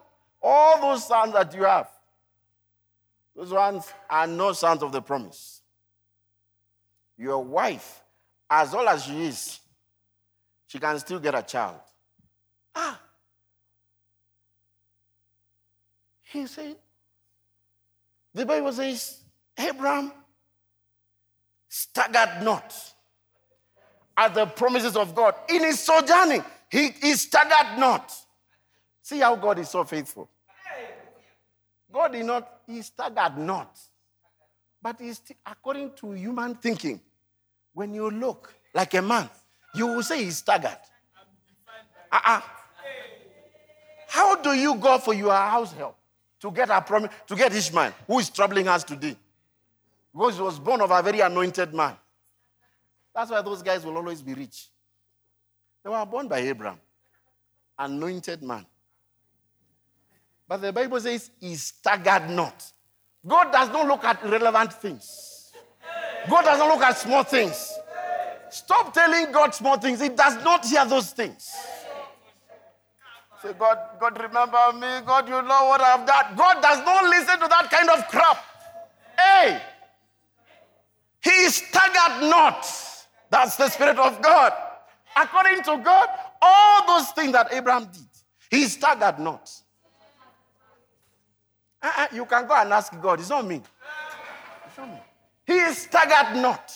All 0.43 0.81
those 0.81 1.07
sons 1.07 1.33
that 1.33 1.55
you 1.55 1.65
have, 1.65 1.89
those 3.35 3.51
ones 3.51 3.91
are 4.11 4.27
no 4.27 4.53
sons 4.53 4.83
of 4.83 4.93
the 4.93 5.01
promise. 5.01 5.63
Your 7.17 7.43
wife, 7.43 8.03
as 8.51 8.75
old 8.75 8.89
as 8.89 9.05
she 9.05 9.27
is, 9.27 9.61
she 10.67 10.79
can 10.79 10.99
still 10.99 11.21
get 11.21 11.35
a 11.35 11.43
child. 11.43 11.77
Ah. 12.75 13.01
He 16.23 16.47
said, 16.47 16.77
the 18.35 18.45
Bible 18.45 18.73
says, 18.73 19.24
Abraham 19.59 20.13
staggered 21.69 22.43
not 22.43 22.75
at 24.17 24.35
the 24.35 24.47
promises 24.47 24.97
of 24.97 25.15
God. 25.15 25.35
In 25.49 25.63
his 25.65 25.81
sojourning, 25.81 26.45
he, 26.71 26.91
he 26.91 27.15
staggered 27.15 27.79
not. 27.79 28.13
See 29.03 29.19
how 29.19 29.37
God 29.37 29.59
is 29.59 29.69
so 29.69 29.85
faithful. 29.85 30.29
God 31.93 32.13
did 32.13 32.27
not, 32.27 32.61
he 32.67 32.83
staggered 32.83 33.39
not. 33.39 33.79
But 34.83 35.01
he's 35.01 35.21
according 35.47 35.93
to 35.97 36.13
human 36.13 36.55
thinking, 36.57 37.01
when 37.73 37.95
you 37.95 38.11
look 38.11 38.55
like 38.75 38.95
a 38.95 39.03
man, 39.03 39.29
you 39.75 39.87
will 39.87 40.03
say 40.03 40.25
he's 40.25 40.39
staggered. 40.39 40.79
Uh-uh. 42.11 42.41
How 44.09 44.37
do 44.37 44.53
you 44.53 44.77
go 44.77 44.99
for 44.99 45.15
your 45.15 45.33
house 45.33 45.73
help 45.73 45.97
to 46.41 46.51
get 46.51 46.71
a 46.71 46.81
promise 46.81 47.11
to 47.27 47.35
get 47.35 47.53
Ishmael, 47.53 47.93
who 48.07 48.19
is 48.21 48.31
troubling 48.31 48.69
us 48.69 48.85
today? 48.85 49.17
Because 50.15 50.37
he 50.37 50.43
was 50.43 50.59
born 50.61 50.81
of 50.81 50.91
a 50.93 51.03
very 51.03 51.21
anointed 51.21 51.75
man. 51.75 51.97
That's 53.15 53.31
why 53.31 53.43
those 53.43 53.63
guys 53.63 53.85
will 53.85 53.97
always 53.97 54.23
be 54.23 54.35
rich. 54.35 54.69
They 55.83 55.91
were 55.91 56.07
born 56.07 56.29
by 56.29 56.39
Abraham, 56.39 56.79
anointed 57.79 58.43
man. 58.43 58.65
But 60.47 60.59
the 60.63 60.73
Bible 60.73 61.01
says 61.01 61.31
he 61.41 61.57
staggered 61.57 62.31
not. 62.31 62.73
God 63.27 63.51
does 63.51 63.69
not 63.71 63.87
look 63.87 64.05
at 64.05 64.23
irrelevant 64.25 64.73
things. 64.75 65.53
God 66.29 66.43
does 66.43 66.59
not 66.59 66.69
look 66.69 66.83
at 66.83 66.97
small 66.97 67.23
things. 67.23 67.73
Stop 68.51 68.95
telling 68.95 69.33
God 69.33 69.55
small 69.55 69.79
things. 69.79 70.01
He 70.01 70.11
does 70.11 70.43
not 70.45 70.65
hear 70.65 70.85
those 70.87 71.11
things. 71.11 71.53
Say, 73.43 73.53
God, 73.59 73.79
God, 74.01 74.23
remember 74.23 74.73
me. 74.75 75.05
God, 75.05 75.29
you 75.29 75.43
know 75.43 75.67
what 75.67 75.81
I've 75.81 76.07
done. 76.07 76.37
God 76.37 76.63
does 76.63 76.79
not 76.85 77.05
listen 77.05 77.41
to 77.41 77.49
that 77.49 77.69
kind 77.71 77.91
of 77.91 78.07
crap. 78.09 78.39
Hey, 79.19 79.61
he 81.25 81.49
staggered 81.49 82.29
not. 82.29 82.67
That's 83.31 83.57
the 83.57 83.69
Spirit 83.69 83.99
of 83.99 84.21
God. 84.21 84.53
According 85.17 85.63
to 85.63 85.81
God, 85.83 86.09
all 86.43 86.87
those 86.87 87.11
things 87.13 87.33
that 87.33 87.53
Abraham 87.53 87.87
did, 87.87 88.03
he 88.51 88.65
staggered 88.67 89.19
not. 89.19 89.51
Uh-uh, 91.83 92.07
you 92.13 92.25
can 92.27 92.47
go 92.47 92.55
and 92.55 92.73
ask 92.73 92.93
God. 93.01 93.21
It's 93.21 93.31
not 93.31 93.47
me. 93.47 93.63
It's 94.67 94.79
not 94.79 94.89
me. 94.89 94.99
He 95.47 95.73
staggered 95.73 96.41
not 96.41 96.73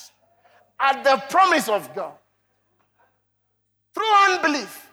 at 0.81 1.03
the 1.05 1.23
promise 1.31 1.69
of 1.69 1.95
God 1.95 2.13
through 3.95 4.15
unbelief, 4.31 4.91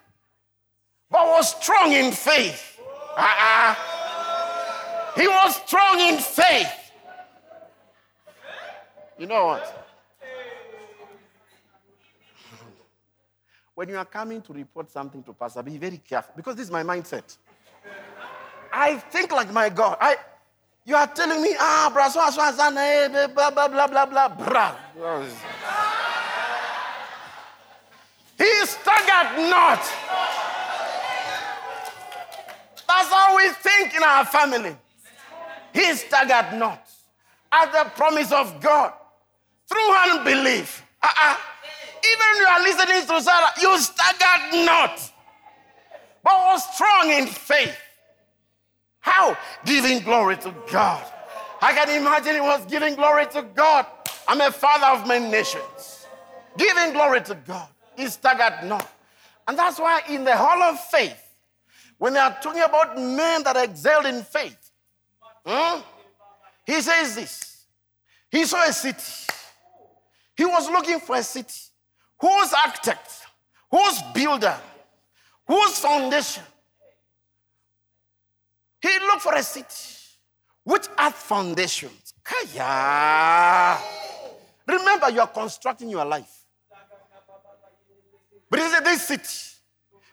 but 1.09 1.25
was 1.27 1.55
strong 1.61 1.91
in 1.91 2.11
faith. 2.11 2.79
Uh-uh. 3.17 3.75
He 5.15 5.27
was 5.27 5.55
strong 5.57 5.99
in 5.99 6.17
faith. 6.17 6.84
You 9.17 9.27
know 9.27 9.45
what? 9.45 9.85
When 13.73 13.89
you 13.89 13.97
are 13.97 14.05
coming 14.05 14.41
to 14.41 14.53
report 14.53 14.89
something 14.89 15.21
to 15.23 15.33
Pastor, 15.33 15.61
be 15.63 15.77
very 15.77 15.97
careful 15.97 16.33
because 16.35 16.55
this 16.55 16.65
is 16.65 16.71
my 16.71 16.83
mindset. 16.83 17.37
I 18.71 18.95
think 18.95 19.31
like 19.31 19.51
my 19.51 19.69
God. 19.69 19.97
I, 19.99 20.17
you 20.85 20.95
are 20.95 21.07
telling 21.07 21.41
me, 21.41 21.55
ah, 21.59 21.91
blah, 21.93 22.09
blah, 23.51 23.67
blah, 23.67 23.87
blah, 23.87 23.87
blah, 23.87 24.05
blah, 24.05 24.75
blah. 24.95 25.25
He 28.37 28.65
staggered 28.65 29.49
not. 29.49 29.79
That's 32.87 33.09
how 33.09 33.35
we 33.35 33.49
think 33.49 33.95
in 33.95 34.03
our 34.03 34.25
family. 34.25 34.75
He 35.73 35.93
staggered 35.95 36.59
not 36.59 36.87
at 37.51 37.71
the 37.71 37.89
promise 37.91 38.31
of 38.31 38.61
God 38.61 38.93
through 39.67 39.95
unbelief. 40.11 40.83
Uh-uh. 41.01 41.37
Even 42.05 42.37
you 42.37 42.45
are 42.45 42.61
listening 42.61 43.01
to 43.07 43.21
Sarah, 43.21 43.51
you 43.61 43.77
staggered 43.79 44.65
not, 44.65 45.11
but 46.23 46.33
was 46.33 46.73
strong 46.73 47.09
in 47.09 47.27
faith. 47.27 47.75
How? 48.99 49.37
Giving 49.65 49.99
glory 49.99 50.37
to 50.37 50.53
God. 50.71 51.03
I 51.61 51.73
can 51.73 51.89
imagine 51.89 52.35
he 52.35 52.41
was 52.41 52.65
giving 52.65 52.95
glory 52.95 53.25
to 53.27 53.41
God. 53.41 53.85
I'm 54.27 54.41
a 54.41 54.51
father 54.51 54.99
of 54.99 55.07
many 55.07 55.29
nations. 55.29 56.07
Giving 56.57 56.93
glory 56.93 57.21
to 57.21 57.35
God. 57.35 57.67
He 57.95 58.07
staggered 58.07 58.67
not. 58.67 58.87
And 59.47 59.57
that's 59.57 59.79
why 59.79 60.01
in 60.09 60.23
the 60.23 60.35
hall 60.35 60.61
of 60.63 60.79
faith, 60.79 61.21
when 61.97 62.13
they 62.13 62.19
are 62.19 62.35
talking 62.41 62.61
about 62.61 62.97
men 62.97 63.43
that 63.43 63.55
excelled 63.57 64.05
in 64.05 64.23
faith, 64.23 64.71
hmm, 65.45 65.81
he 66.65 66.81
says 66.81 67.15
this. 67.15 67.65
He 68.31 68.43
saw 68.45 68.67
a 68.67 68.73
city. 68.73 69.33
He 70.35 70.45
was 70.45 70.69
looking 70.69 70.99
for 70.99 71.15
a 71.15 71.23
city 71.23 71.59
whose 72.19 72.53
architect, 72.65 73.11
whose 73.71 74.01
builder, 74.13 74.57
whose 75.47 75.79
foundation 75.79 76.43
he 78.85 78.99
looked 78.99 79.23
for 79.23 79.33
a 79.33 79.41
city 79.41 79.97
which 80.63 80.85
had 80.95 81.15
foundations. 81.15 82.13
Kaya. 82.23 83.79
Remember, 84.67 85.09
you 85.09 85.21
are 85.21 85.27
constructing 85.27 85.89
your 85.89 86.05
life. 86.05 86.43
But 88.47 88.59
he 88.59 88.69
said, 88.69 88.85
This 88.85 89.07
city, 89.07 89.57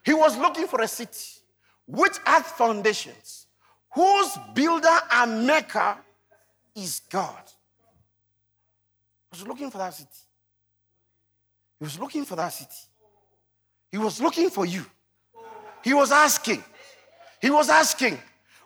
He 0.02 0.14
was 0.14 0.38
looking 0.38 0.66
for 0.66 0.80
a 0.80 0.88
city 0.88 1.40
which 1.86 2.16
had 2.24 2.46
foundations, 2.46 3.46
whose 3.92 4.38
builder 4.54 4.98
and 5.10 5.46
maker 5.46 5.96
is 6.74 7.02
God. 7.10 7.42
He 9.32 9.40
was 9.40 9.48
looking 9.48 9.70
for 9.70 9.78
that 9.78 9.94
city. 9.94 10.08
He 11.78 11.84
was 11.84 11.98
looking 11.98 12.24
for 12.24 12.36
that 12.36 12.50
city. 12.50 12.70
He 13.90 13.98
was 13.98 14.20
looking 14.20 14.50
for 14.50 14.66
you. 14.66 14.84
He 15.82 15.94
was 15.94 16.12
asking. 16.12 16.62
He 17.40 17.50
was 17.50 17.68
asking, 17.70 18.18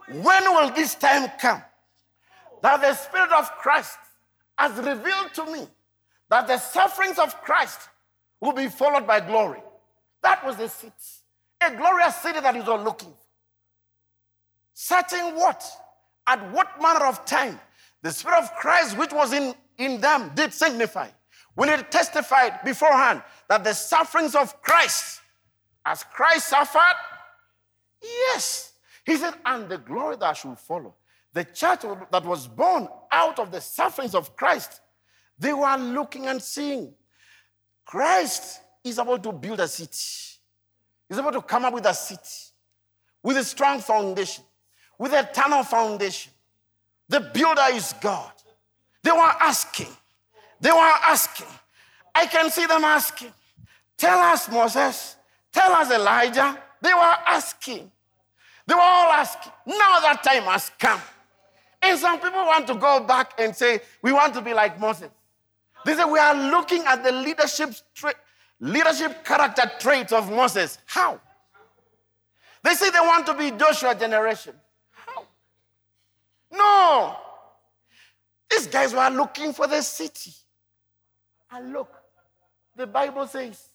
when 0.09 0.45
will 0.45 0.71
this 0.71 0.95
time 0.97 1.31
come 1.41 1.63
that 2.63 2.81
the 2.81 2.95
Spirit 2.95 3.31
of 3.33 3.51
Christ 3.53 3.97
has 4.59 4.77
revealed 4.77 5.33
to 5.35 5.47
me 5.47 5.67
that 6.29 6.47
the 6.47 6.59
sufferings 6.59 7.19
of 7.19 7.41
Christ 7.43 7.89
will 8.41 8.53
be 8.53 8.67
followed 8.67 9.07
by 9.07 9.21
glory? 9.21 9.63
That 10.23 10.45
was 10.45 10.57
the 10.57 10.69
city. 10.69 10.93
A 11.61 11.75
glorious 11.75 12.17
city 12.17 12.41
that 12.41 12.57
is 12.57 12.69
all 12.69 12.83
looking 12.83 13.09
for. 13.09 13.27
Searching 14.75 15.37
what? 15.37 15.65
At 16.27 16.53
what 16.53 16.83
manner 16.83 17.07
of 17.07 17.25
time 17.25 17.59
the 18.03 18.13
Spirit 18.13 18.43
of 18.43 18.55
Christ, 18.55 18.97
which 18.99 19.13
was 19.13 19.33
in, 19.33 19.55
in 19.79 20.01
them, 20.01 20.33
did 20.35 20.53
signify. 20.53 21.09
When 21.55 21.69
it 21.69 21.91
testified 21.91 22.61
beforehand 22.65 23.23
that 23.49 23.65
the 23.65 23.73
sufferings 23.73 24.35
of 24.35 24.61
Christ, 24.63 25.21
as 25.85 26.05
Christ 26.05 26.49
suffered, 26.49 26.97
yes. 28.03 28.73
He 29.05 29.17
said, 29.17 29.35
and 29.45 29.69
the 29.69 29.79
glory 29.79 30.17
that 30.17 30.37
should 30.37 30.59
follow. 30.59 30.95
The 31.33 31.45
church 31.45 31.83
that 32.11 32.25
was 32.25 32.47
born 32.47 32.89
out 33.11 33.39
of 33.39 33.51
the 33.51 33.61
sufferings 33.61 34.15
of 34.15 34.37
Christ, 34.37 34.81
they 35.39 35.53
were 35.53 35.77
looking 35.77 36.27
and 36.27 36.43
seeing. 36.43 36.93
Christ 37.85 38.61
is 38.83 38.99
about 38.99 39.23
to 39.23 39.33
build 39.33 39.61
a 39.61 39.69
city. 39.69 40.41
He's 41.09 41.19
about 41.19 41.35
to 41.35 41.43
come 41.43 41.65
up 41.65 41.75
with 41.75 41.87
a 41.87 41.95
city 41.95 42.47
with 43.27 43.37
a 43.39 43.43
strong 43.43 43.81
foundation, 43.81 44.45
with 44.97 45.13
a 45.13 45.29
tunnel 45.33 45.65
foundation. 45.65 46.33
The 47.09 47.19
builder 47.19 47.67
is 47.73 47.93
God. 48.01 48.31
They 49.07 49.13
were 49.13 49.35
asking. 49.41 49.87
They 50.61 50.73
were 50.73 50.95
asking. 51.15 51.47
I 52.13 52.27
can 52.27 52.51
see 52.51 52.67
them 52.67 52.83
asking. 52.83 53.33
Tell 53.97 54.19
us, 54.19 54.51
Moses. 54.51 55.15
Tell 55.53 55.71
us, 55.75 55.93
Elijah. 55.93 56.59
They 56.83 56.93
were 56.93 57.17
asking. 57.25 57.89
They 58.67 58.75
were 58.75 58.81
all 58.81 59.13
asking. 59.13 59.53
Now 59.65 60.01
that 60.01 60.25
time 60.25 60.43
has 60.43 60.73
come. 60.77 61.01
And 61.83 61.97
some 61.97 62.19
people 62.19 62.47
want 62.47 62.67
to 62.67 62.75
go 62.75 62.99
back 62.99 63.35
and 63.39 63.55
say, 63.55 63.79
we 64.03 64.13
want 64.13 64.35
to 64.35 64.41
be 64.41 64.53
like 64.53 64.81
Moses. 64.81 65.11
They 65.85 65.95
say, 65.95 66.05
we 66.05 66.19
are 66.19 66.35
looking 66.35 66.83
at 66.83 67.05
the 67.05 67.13
leadership, 67.13 67.75
tra- 67.95 68.13
leadership 68.59 69.25
character 69.25 69.71
traits 69.79 70.13
of 70.13 70.33
Moses. 70.33 70.79
How? 70.85 71.21
They 72.65 72.75
say 72.75 72.91
they 72.91 72.99
want 72.99 73.25
to 73.27 73.35
be 73.35 73.53
Joshua 73.53 73.95
generation. 73.95 74.55
How? 74.91 75.23
No. 76.51 77.26
These 78.51 78.67
guys 78.69 78.95
were 78.95 79.09
looking 79.11 79.53
for 79.53 79.67
the 79.67 79.83
city. 79.83 80.33
And 81.51 81.73
look, 81.73 81.91
the 82.77 82.87
Bible 82.87 83.27
says, 83.27 83.69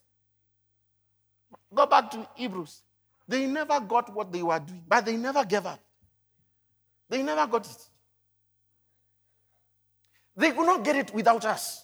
go 1.73 1.85
back 1.85 2.11
to 2.11 2.27
Hebrews. 2.35 2.81
They 3.27 3.45
never 3.45 3.79
got 3.79 4.13
what 4.13 4.31
they 4.31 4.43
were 4.43 4.59
doing, 4.59 4.83
but 4.87 5.05
they 5.05 5.17
never 5.17 5.45
gave 5.45 5.65
up. 5.65 5.79
They 7.09 7.23
never 7.23 7.47
got 7.47 7.65
it. 7.65 7.87
They 10.35 10.51
could 10.51 10.65
not 10.65 10.83
get 10.83 10.95
it 10.95 11.13
without 11.13 11.45
us. 11.45 11.83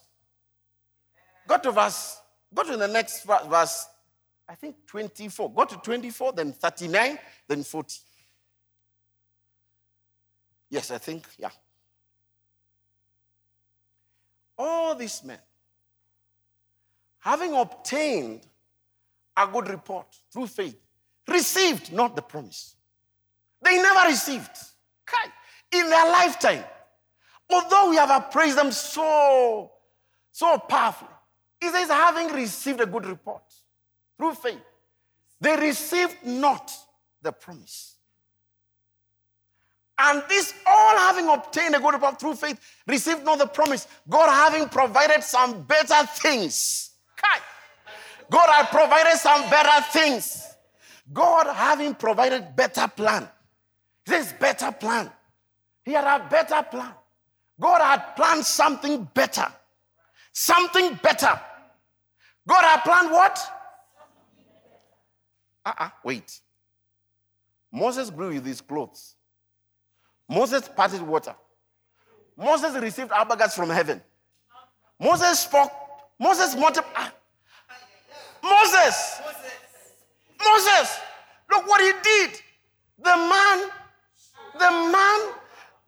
Go 1.47 1.57
to 1.57 1.71
verse, 1.71 2.19
go 2.53 2.63
to 2.63 2.75
the 2.75 2.87
next 2.87 3.23
verse, 3.23 3.87
I 4.49 4.55
think 4.55 4.75
24. 4.87 5.53
Go 5.53 5.65
to 5.65 5.75
24, 5.77 6.33
then 6.33 6.53
39, 6.53 7.19
then 7.47 7.63
40. 7.63 7.99
Yes, 10.69 10.91
I 10.91 10.97
think, 10.97 11.25
yeah. 11.37 11.49
All 14.57 14.95
these 14.95 15.23
men, 15.23 15.39
having 17.19 17.53
obtained 17.53 18.47
a 19.35 19.47
good 19.47 19.69
report 19.69 20.07
through 20.31 20.47
faith, 20.47 20.79
received 21.27 21.93
not 21.93 22.15
the 22.15 22.21
promise. 22.21 22.75
They 23.61 23.81
never 23.81 24.07
received. 24.07 24.57
In 25.71 25.89
their 25.89 26.09
lifetime. 26.11 26.63
Although 27.49 27.89
we 27.89 27.97
have 27.97 28.09
appraised 28.09 28.57
them 28.57 28.71
so, 28.71 29.71
so 30.31 30.57
powerfully, 30.57 31.11
he 31.59 31.69
says, 31.69 31.89
having 31.89 32.27
received 32.33 32.79
a 32.79 32.85
good 32.85 33.05
report 33.05 33.43
through 34.17 34.33
faith, 34.33 34.61
they 35.39 35.55
received 35.57 36.15
not 36.25 36.71
the 37.21 37.31
promise. 37.31 37.96
And 39.99 40.23
this 40.29 40.53
all 40.65 40.97
having 40.97 41.27
obtained 41.27 41.75
a 41.75 41.79
good 41.79 41.93
report 41.93 42.19
through 42.19 42.35
faith, 42.35 42.59
received 42.87 43.25
not 43.25 43.39
the 43.39 43.47
promise. 43.47 43.87
God 44.07 44.29
having 44.29 44.69
provided 44.69 45.23
some 45.23 45.63
better 45.63 46.05
things. 46.15 46.91
God 48.29 48.49
had 48.49 48.69
provided 48.69 49.17
some 49.17 49.49
better 49.49 49.85
things. 49.91 50.45
God 51.13 51.47
having 51.47 51.95
provided 51.95 52.55
better 52.55 52.87
plan. 52.87 53.27
This 54.05 54.33
better 54.33 54.71
plan. 54.71 55.09
He 55.83 55.93
had 55.93 56.03
a 56.03 56.27
better 56.29 56.61
plan. 56.63 56.93
God 57.59 57.81
had 57.81 58.15
planned 58.15 58.45
something 58.45 59.07
better. 59.13 59.47
Something 60.33 60.99
better. 61.01 61.39
God 62.47 62.63
had 62.63 62.81
planned 62.81 63.11
what? 63.11 63.39
Uh-uh, 65.65 65.89
wait. 66.03 66.39
Moses 67.71 68.09
grew 68.09 68.33
with 68.33 68.45
his 68.45 68.61
clothes. 68.61 69.16
Moses 70.29 70.69
parted 70.75 71.01
water. 71.01 71.35
Moses 72.35 72.75
received 72.75 73.11
abagas 73.11 73.53
from 73.53 73.69
heaven. 73.69 74.01
Moses 74.99 75.39
spoke. 75.39 75.71
Moses 76.19 76.55
multiplied. 76.55 76.93
Ah. 76.95 77.13
Moses. 78.43 79.21
Moses. 80.43 80.99
Look 81.49 81.67
what 81.67 81.81
he 81.81 81.91
did. 82.03 82.41
The 82.99 83.15
man, 83.15 83.69
the 84.53 84.71
man 84.91 85.33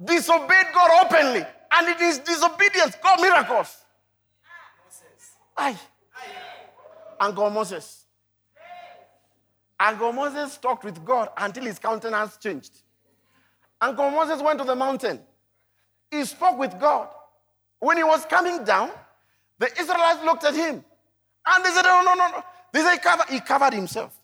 disobeyed 0.03 0.67
God 0.73 1.05
openly. 1.05 1.45
And 1.71 1.87
it 1.87 2.01
is 2.01 2.19
disobedience, 2.19 2.95
God 3.01 3.21
miracles. 3.21 3.77
Aye. 5.57 5.77
Uncle 7.19 7.49
Moses. 7.49 8.05
Uncle 9.79 10.13
Moses 10.13 10.57
talked 10.57 10.83
with 10.83 11.03
God 11.05 11.29
until 11.37 11.63
his 11.63 11.79
countenance 11.79 12.37
changed. 12.37 12.81
Uncle 13.81 14.11
Moses 14.11 14.41
went 14.41 14.59
to 14.59 14.65
the 14.65 14.75
mountain. 14.75 15.19
He 16.11 16.23
spoke 16.25 16.57
with 16.57 16.79
God. 16.79 17.09
When 17.79 17.97
he 17.97 18.03
was 18.03 18.25
coming 18.25 18.63
down, 18.63 18.91
the 19.57 19.69
Israelites 19.79 20.23
looked 20.23 20.43
at 20.43 20.55
him 20.55 20.83
and 21.45 21.65
they 21.65 21.69
said, 21.69 21.83
No, 21.83 22.01
no, 22.03 22.13
no, 22.13 22.27
no. 22.27 22.43
They 22.73 22.81
said, 22.81 22.99
He 23.29 23.39
covered 23.39 23.73
himself. 23.73 24.15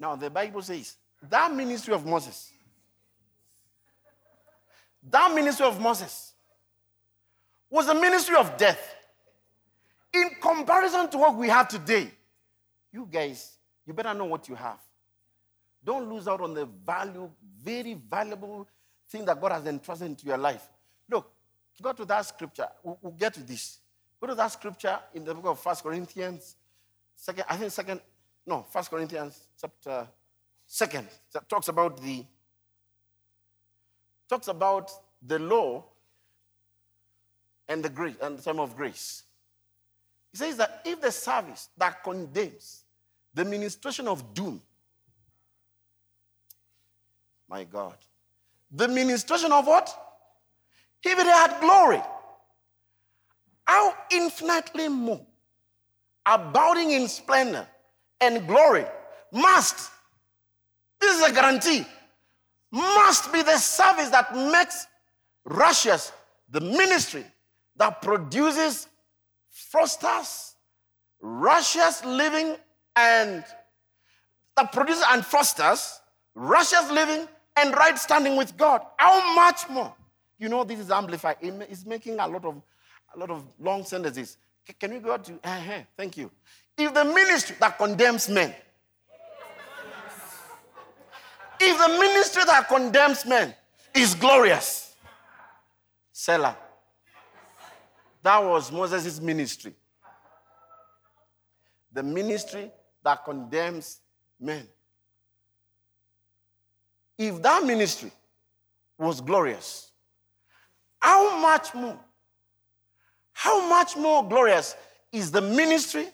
Now, 0.00 0.16
the 0.16 0.30
Bible 0.30 0.62
says 0.62 0.96
that 1.28 1.52
ministry 1.52 1.92
of 1.92 2.06
Moses, 2.06 2.52
that 5.10 5.34
ministry 5.34 5.66
of 5.66 5.80
Moses 5.80 6.32
was 7.70 7.88
a 7.88 7.94
ministry 7.94 8.36
of 8.36 8.56
death. 8.56 8.94
In 10.12 10.30
comparison 10.40 11.10
to 11.10 11.18
what 11.18 11.36
we 11.36 11.48
have 11.48 11.68
today, 11.68 12.10
you 12.92 13.06
guys, 13.10 13.58
you 13.86 13.92
better 13.92 14.14
know 14.14 14.24
what 14.24 14.48
you 14.48 14.54
have. 14.54 14.78
Don't 15.84 16.12
lose 16.12 16.28
out 16.28 16.40
on 16.40 16.54
the 16.54 16.66
value, 16.66 17.30
very 17.62 17.94
valuable 17.94 18.68
thing 19.08 19.24
that 19.24 19.40
God 19.40 19.52
has 19.52 19.66
entrusted 19.66 20.08
into 20.08 20.26
your 20.26 20.38
life. 20.38 20.68
Look, 21.10 21.30
go 21.80 21.92
to 21.92 22.04
that 22.04 22.26
scripture. 22.26 22.68
We'll, 22.82 22.98
we'll 23.00 23.12
get 23.12 23.34
to 23.34 23.42
this. 23.42 23.78
Go 24.20 24.26
to 24.26 24.34
that 24.34 24.48
scripture 24.48 24.98
in 25.14 25.24
the 25.24 25.34
book 25.34 25.46
of 25.46 25.60
First 25.60 25.82
Corinthians, 25.82 26.56
second, 27.14 27.44
I 27.48 27.56
think 27.56 27.70
second, 27.70 28.00
no, 28.46 28.66
First 28.70 28.90
Corinthians 28.90 29.48
chapter 29.60 30.08
second. 30.66 31.08
That 31.32 31.48
talks 31.48 31.68
about 31.68 32.00
the 32.02 32.24
talks 34.28 34.48
about 34.48 34.90
the 35.26 35.38
law 35.38 35.84
and 37.68 37.82
the 37.82 37.88
grace 37.88 38.16
and 38.20 38.38
the 38.38 38.42
time 38.42 38.60
of 38.60 38.76
grace. 38.76 39.22
He 40.32 40.38
says 40.38 40.56
that 40.56 40.82
if 40.84 41.00
the 41.00 41.12
service 41.12 41.68
that 41.76 42.02
condemns 42.02 42.84
the 43.32 43.44
ministration 43.44 44.08
of 44.08 44.34
doom, 44.34 44.60
my 47.48 47.64
God, 47.64 47.96
the 48.70 48.88
ministration 48.88 49.52
of 49.52 49.66
what? 49.66 49.88
If 51.02 51.18
it 51.18 51.26
had 51.26 51.60
glory, 51.60 52.02
how 53.64 53.94
infinitely 54.10 54.88
more, 54.88 55.20
abounding 56.26 56.90
in 56.90 57.08
splendor 57.08 57.66
and 58.20 58.46
glory, 58.46 58.84
must, 59.32 59.90
this 61.00 61.16
is 61.16 61.22
a 61.30 61.32
guarantee, 61.32 61.86
must 62.70 63.32
be 63.32 63.42
the 63.42 63.56
service 63.56 64.10
that 64.10 64.34
makes 64.34 64.86
righteous 65.44 66.12
the 66.50 66.60
ministry 66.60 67.24
that 67.76 68.02
produces, 68.02 68.88
fosters 69.50 70.54
righteous 71.20 72.04
living 72.04 72.56
and 72.96 73.44
that 74.56 74.72
produces 74.72 75.04
and 75.10 75.24
fosters 75.24 76.00
righteous 76.34 76.90
living 76.90 77.26
and 77.58 77.74
right 77.74 77.98
standing 77.98 78.36
with 78.36 78.56
God. 78.56 78.82
How 78.96 79.34
much 79.34 79.68
more? 79.68 79.94
You 80.38 80.48
know, 80.48 80.64
this 80.64 80.78
is 80.78 80.90
amplified. 80.90 81.36
It's 81.40 81.84
making 81.84 82.18
a 82.18 82.26
lot 82.26 82.44
of 82.44 82.62
a 83.14 83.18
lot 83.18 83.30
of 83.30 83.44
long 83.58 83.84
sentences. 83.84 84.36
Can 84.78 84.92
we 84.92 84.98
go 84.98 85.16
to 85.16 85.32
uh-huh, 85.42 85.80
thank 85.96 86.16
you. 86.16 86.30
If 86.76 86.92
the 86.94 87.04
ministry 87.04 87.56
that 87.60 87.78
condemns 87.78 88.28
men, 88.28 88.54
if 91.60 91.78
the 91.78 91.98
ministry 91.98 92.42
that 92.46 92.68
condemns 92.68 93.26
men 93.26 93.54
is 93.94 94.14
glorious, 94.14 94.94
Selah. 96.12 96.56
That 98.22 98.38
was 98.44 98.72
Moses' 98.72 99.20
ministry. 99.20 99.72
The 101.92 102.02
ministry 102.02 102.70
that 103.04 103.24
condemns 103.24 104.00
men. 104.40 104.66
If 107.18 107.42
that 107.42 107.64
ministry 107.64 108.12
was 108.96 109.20
glorious, 109.20 109.90
how 111.00 111.40
much 111.40 111.74
more, 111.74 111.98
how 113.32 113.68
much 113.68 113.96
more 113.96 114.26
glorious 114.26 114.76
is 115.10 115.30
the 115.32 115.40
ministry 115.40 116.06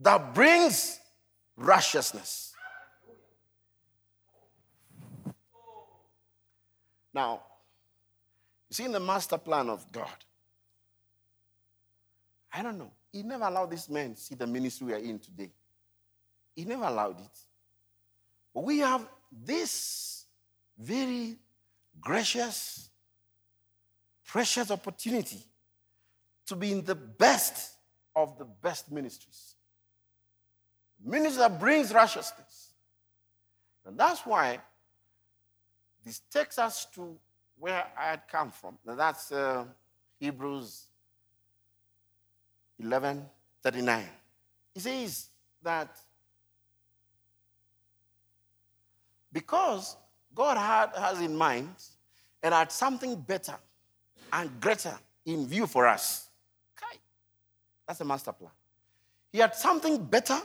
that 0.00 0.34
brings 0.34 0.98
righteousness? 1.56 2.54
Now, 7.14 7.42
you 8.68 8.74
see, 8.74 8.84
in 8.84 8.92
the 8.92 9.00
master 9.00 9.38
plan 9.38 9.68
of 9.68 9.90
God, 9.92 10.08
I 12.52 12.62
don't 12.62 12.78
know. 12.78 12.90
He 13.12 13.22
never 13.22 13.44
allowed 13.44 13.70
this 13.70 13.88
man 13.88 14.16
see 14.16 14.34
the 14.34 14.46
ministry 14.46 14.86
we 14.88 14.92
are 14.94 14.98
in 14.98 15.18
today. 15.18 15.50
He 16.56 16.64
never 16.64 16.84
allowed 16.84 17.20
it. 17.20 17.38
But 18.54 18.64
we 18.64 18.78
have 18.78 19.06
this 19.30 20.21
very 20.78 21.36
gracious, 22.00 22.88
precious 24.24 24.70
opportunity 24.70 25.42
to 26.46 26.56
be 26.56 26.72
in 26.72 26.84
the 26.84 26.94
best 26.94 27.74
of 28.14 28.38
the 28.38 28.44
best 28.44 28.90
ministries. 28.90 29.54
Ministry 31.04 31.38
that 31.38 31.58
brings 31.58 31.92
righteousness. 31.92 32.72
And 33.84 33.98
that's 33.98 34.24
why 34.24 34.60
this 36.04 36.20
takes 36.30 36.58
us 36.58 36.86
to 36.94 37.16
where 37.58 37.84
I 37.98 38.10
had 38.10 38.22
come 38.30 38.50
from. 38.50 38.78
Now 38.84 38.94
that's 38.94 39.32
uh, 39.32 39.64
Hebrews 40.18 40.86
11 42.78 43.24
39. 43.62 44.08
He 44.74 44.80
says 44.80 45.28
that 45.62 45.96
because 49.32 49.96
God 50.34 50.56
had, 50.56 50.90
has 50.96 51.20
in 51.20 51.36
mind 51.36 51.74
and 52.42 52.54
had 52.54 52.72
something 52.72 53.16
better 53.16 53.54
and 54.32 54.60
greater 54.60 54.94
in 55.26 55.46
view 55.46 55.66
for 55.66 55.86
us. 55.86 56.28
Okay. 56.76 56.98
That's 57.86 58.00
a 58.00 58.04
master 58.04 58.32
plan. 58.32 58.50
He 59.30 59.38
had 59.38 59.54
something 59.54 60.04
better 60.04 60.38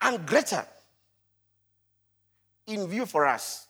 and 0.00 0.26
greater 0.26 0.64
in 2.66 2.86
view 2.88 3.06
for 3.06 3.26
us. 3.26 3.66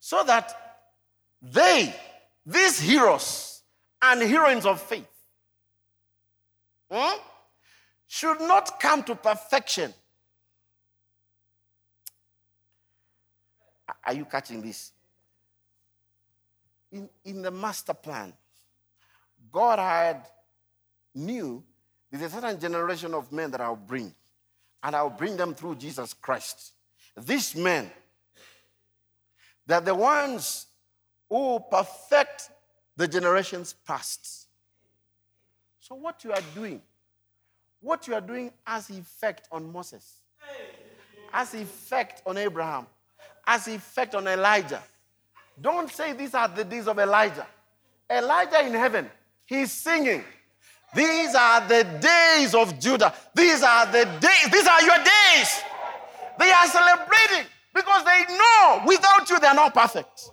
So 0.00 0.22
that 0.24 0.78
they, 1.40 1.94
these 2.44 2.80
heroes 2.80 3.62
and 4.02 4.20
heroines 4.22 4.66
of 4.66 4.80
faith, 4.80 5.08
hmm, 6.90 7.18
should 8.06 8.40
not 8.40 8.78
come 8.80 9.02
to 9.04 9.14
perfection. 9.14 9.92
Are 14.04 14.14
you 14.14 14.24
catching 14.24 14.60
this? 14.60 14.92
In, 16.92 17.08
in 17.24 17.42
the 17.42 17.50
master 17.50 17.94
plan, 17.94 18.32
God 19.50 19.78
had 19.78 20.26
knew 21.14 21.62
there's 22.10 22.32
a 22.32 22.40
certain 22.40 22.60
generation 22.60 23.14
of 23.14 23.32
men 23.32 23.50
that 23.50 23.60
I'll 23.60 23.76
bring, 23.76 24.14
and 24.82 24.94
I'll 24.94 25.10
bring 25.10 25.36
them 25.36 25.54
through 25.54 25.76
Jesus 25.76 26.14
Christ. 26.14 26.72
These 27.16 27.56
men, 27.56 27.90
they're 29.66 29.80
the 29.80 29.94
ones 29.94 30.66
who 31.28 31.60
perfect 31.70 32.50
the 32.96 33.08
generations 33.08 33.74
past. 33.86 34.48
So, 35.80 35.94
what 35.94 36.22
you 36.24 36.32
are 36.32 36.42
doing, 36.54 36.80
what 37.80 38.06
you 38.06 38.14
are 38.14 38.20
doing 38.20 38.52
has 38.64 38.90
effect 38.90 39.48
on 39.50 39.72
Moses, 39.72 40.20
has 41.32 41.54
effect 41.54 42.22
on 42.26 42.36
Abraham, 42.38 42.86
has 43.46 43.68
effect 43.68 44.14
on 44.14 44.26
Elijah. 44.26 44.82
Don't 45.60 45.90
say 45.90 46.12
these 46.12 46.34
are 46.34 46.48
the 46.48 46.64
days 46.64 46.88
of 46.88 46.98
Elijah. 46.98 47.46
Elijah 48.10 48.66
in 48.66 48.74
heaven, 48.74 49.08
he's 49.46 49.72
singing. 49.72 50.24
These 50.94 51.34
are 51.34 51.66
the 51.66 51.84
days 52.00 52.54
of 52.54 52.78
Judah. 52.78 53.12
These 53.34 53.62
are 53.62 53.86
the 53.86 54.04
days, 54.20 54.50
these 54.52 54.66
are 54.66 54.82
your 54.82 54.98
days. 54.98 55.62
They 56.38 56.50
are 56.50 56.66
celebrating 56.66 57.46
because 57.74 58.04
they 58.04 58.24
know 58.28 58.82
without 58.86 59.28
you 59.28 59.40
they 59.40 59.46
are 59.46 59.54
not 59.54 59.74
perfect. 59.74 60.30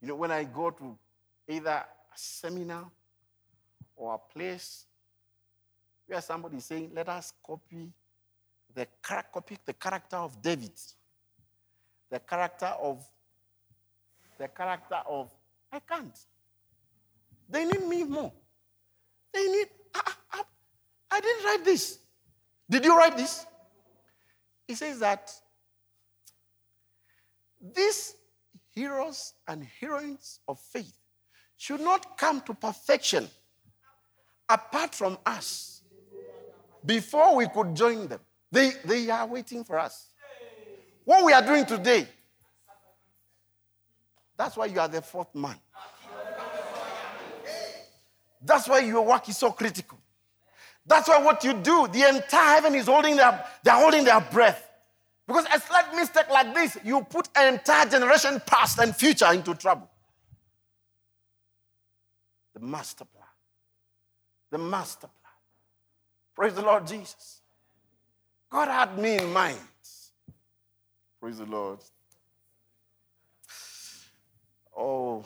You 0.00 0.08
know, 0.08 0.16
when 0.16 0.30
I 0.30 0.44
go 0.44 0.70
to 0.70 0.98
either 1.48 1.70
a 1.70 1.86
seminar 2.14 2.90
or 3.96 4.14
a 4.14 4.18
place 4.18 4.84
where 6.06 6.20
somebody 6.20 6.58
is 6.58 6.64
saying, 6.64 6.90
let 6.94 7.08
us 7.08 7.32
copy 7.44 7.90
the, 8.74 8.86
copy 9.32 9.58
the 9.64 9.72
character 9.72 10.16
of 10.16 10.40
David, 10.42 10.72
the 12.10 12.18
character 12.18 12.72
of, 12.80 13.04
the 14.38 14.48
character 14.48 15.00
of, 15.08 15.30
I 15.72 15.80
can't. 15.80 16.18
They 17.48 17.64
need 17.64 17.86
me 17.86 18.04
more. 18.04 18.32
They 19.32 19.44
need, 19.44 19.68
I, 19.94 20.12
I, 20.32 20.42
I 21.10 21.20
didn't 21.20 21.44
write 21.44 21.64
this. 21.64 21.98
Did 22.68 22.84
you 22.84 22.96
write 22.96 23.16
this? 23.16 23.46
He 24.66 24.74
says 24.74 24.98
that 25.00 25.32
these 27.74 28.14
heroes 28.70 29.34
and 29.46 29.66
heroines 29.80 30.40
of 30.48 30.58
faith 30.58 30.96
should 31.56 31.80
not 31.80 32.18
come 32.18 32.40
to 32.42 32.54
perfection 32.54 33.28
apart 34.48 34.94
from 34.94 35.18
us 35.24 35.73
before 36.84 37.36
we 37.36 37.48
could 37.48 37.74
join 37.74 38.08
them. 38.08 38.20
They, 38.50 38.72
they 38.84 39.10
are 39.10 39.26
waiting 39.26 39.64
for 39.64 39.78
us. 39.78 40.08
What 41.04 41.24
we 41.24 41.32
are 41.32 41.42
doing 41.42 41.66
today, 41.66 42.08
that's 44.36 44.56
why 44.56 44.66
you 44.66 44.80
are 44.80 44.88
the 44.88 45.02
fourth 45.02 45.34
man. 45.34 45.56
That's 48.44 48.68
why 48.68 48.80
your 48.80 49.02
work 49.04 49.28
is 49.28 49.38
so 49.38 49.52
critical. 49.52 49.98
That's 50.86 51.08
why 51.08 51.22
what 51.22 51.42
you 51.44 51.54
do, 51.54 51.88
the 51.88 52.08
entire 52.08 52.56
heaven 52.56 52.74
is 52.74 52.86
holding 52.86 53.16
their, 53.16 53.44
they're 53.62 53.74
holding 53.74 54.04
their 54.04 54.20
breath. 54.20 54.68
Because 55.26 55.46
a 55.54 55.58
slight 55.58 55.94
mistake 55.94 56.28
like 56.30 56.54
this, 56.54 56.76
you 56.84 57.00
put 57.02 57.28
an 57.34 57.54
entire 57.54 57.86
generation 57.86 58.40
past 58.44 58.78
and 58.78 58.94
future 58.94 59.32
into 59.32 59.54
trouble. 59.54 59.90
The 62.52 62.60
master 62.60 63.06
plan. 63.06 63.24
The 64.50 64.58
master 64.58 65.08
plan. 65.08 65.13
Praise 66.34 66.54
the 66.54 66.62
Lord 66.62 66.86
Jesus. 66.86 67.40
God 68.50 68.68
had 68.68 68.98
me 68.98 69.18
in 69.18 69.32
mind. 69.32 69.58
Praise 71.20 71.38
the 71.38 71.46
Lord. 71.46 71.78
Oh. 74.76 75.24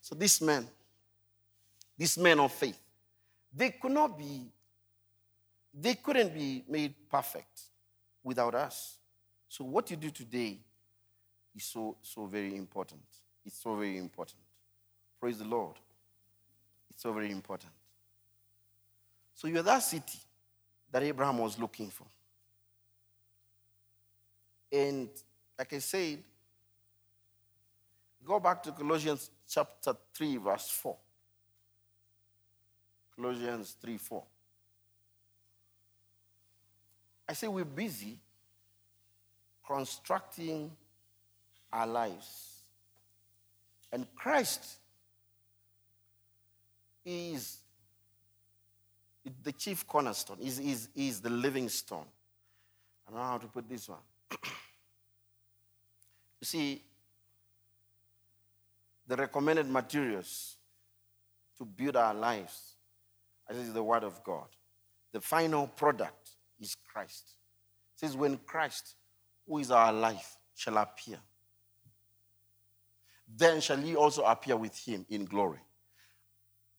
So 0.00 0.14
this 0.14 0.40
man, 0.40 0.66
these 1.96 2.18
men 2.18 2.40
of 2.40 2.52
faith, 2.52 2.78
they 3.54 3.70
could 3.70 3.92
not 3.92 4.18
be, 4.18 4.46
they 5.72 5.94
couldn't 5.94 6.34
be 6.34 6.64
made 6.68 6.94
perfect 7.10 7.62
without 8.22 8.54
us. 8.54 8.98
So 9.48 9.64
what 9.64 9.90
you 9.90 9.96
do 9.96 10.10
today 10.10 10.58
is 11.54 11.64
so, 11.64 11.96
so 12.02 12.26
very 12.26 12.56
important. 12.56 13.02
It's 13.44 13.62
so 13.62 13.74
very 13.76 13.98
important. 13.98 14.40
Praise 15.20 15.38
the 15.38 15.44
Lord. 15.44 15.76
It's 16.90 17.02
so 17.02 17.12
very 17.12 17.30
important. 17.30 17.72
So 19.42 19.48
you're 19.48 19.64
that 19.64 19.80
city 19.80 20.20
that 20.92 21.02
Abraham 21.02 21.38
was 21.38 21.58
looking 21.58 21.90
for. 21.90 22.06
And 24.70 25.08
like 25.58 25.72
I 25.72 25.78
said, 25.80 26.22
go 28.24 28.38
back 28.38 28.62
to 28.62 28.70
Colossians 28.70 29.30
chapter 29.48 29.96
3, 30.14 30.36
verse 30.36 30.70
4. 30.70 30.96
Colossians 33.16 33.74
3 33.82 33.96
4. 33.96 34.22
I 37.28 37.32
say 37.32 37.48
we're 37.48 37.64
busy 37.64 38.20
constructing 39.66 40.70
our 41.72 41.88
lives. 41.88 42.60
And 43.90 44.06
Christ 44.14 44.76
is 47.04 47.61
the 49.42 49.52
chief 49.52 49.86
cornerstone, 49.86 50.38
is, 50.40 50.58
is, 50.58 50.88
is 50.94 51.20
the 51.20 51.30
living 51.30 51.68
stone. 51.68 52.06
I 53.06 53.10
don't 53.10 53.20
know 53.20 53.26
how 53.26 53.38
to 53.38 53.46
put 53.46 53.68
this 53.68 53.88
one. 53.88 53.98
you 54.30 54.38
see, 56.42 56.82
the 59.06 59.16
recommended 59.16 59.68
materials 59.68 60.56
to 61.58 61.64
build 61.64 61.96
our 61.96 62.14
lives, 62.14 62.74
is 63.50 63.72
the 63.72 63.82
Word 63.82 64.04
of 64.04 64.22
God. 64.24 64.46
The 65.12 65.20
final 65.20 65.66
product 65.66 66.30
is 66.60 66.76
Christ. 66.90 67.34
It 67.94 68.00
says, 68.00 68.16
when 68.16 68.38
Christ, 68.38 68.94
who 69.46 69.58
is 69.58 69.70
our 69.70 69.92
life, 69.92 70.38
shall 70.54 70.78
appear, 70.78 71.18
then 73.36 73.60
shall 73.60 73.76
he 73.76 73.94
also 73.94 74.22
appear 74.22 74.56
with 74.56 74.76
him 74.76 75.04
in 75.10 75.24
glory. 75.24 75.60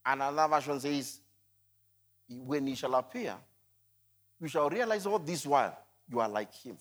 And 0.06 0.22
another 0.22 0.56
version 0.56 0.80
says, 0.80 1.20
when 2.30 2.68
he 2.68 2.76
shall 2.76 2.96
appear, 2.96 3.36
you 4.40 4.48
shall 4.48 4.70
realize 4.70 5.06
all 5.06 5.20
this 5.20 5.46
while 5.46 5.78
you 6.10 6.20
are 6.20 6.30
like 6.30 6.54
him. 6.54 6.78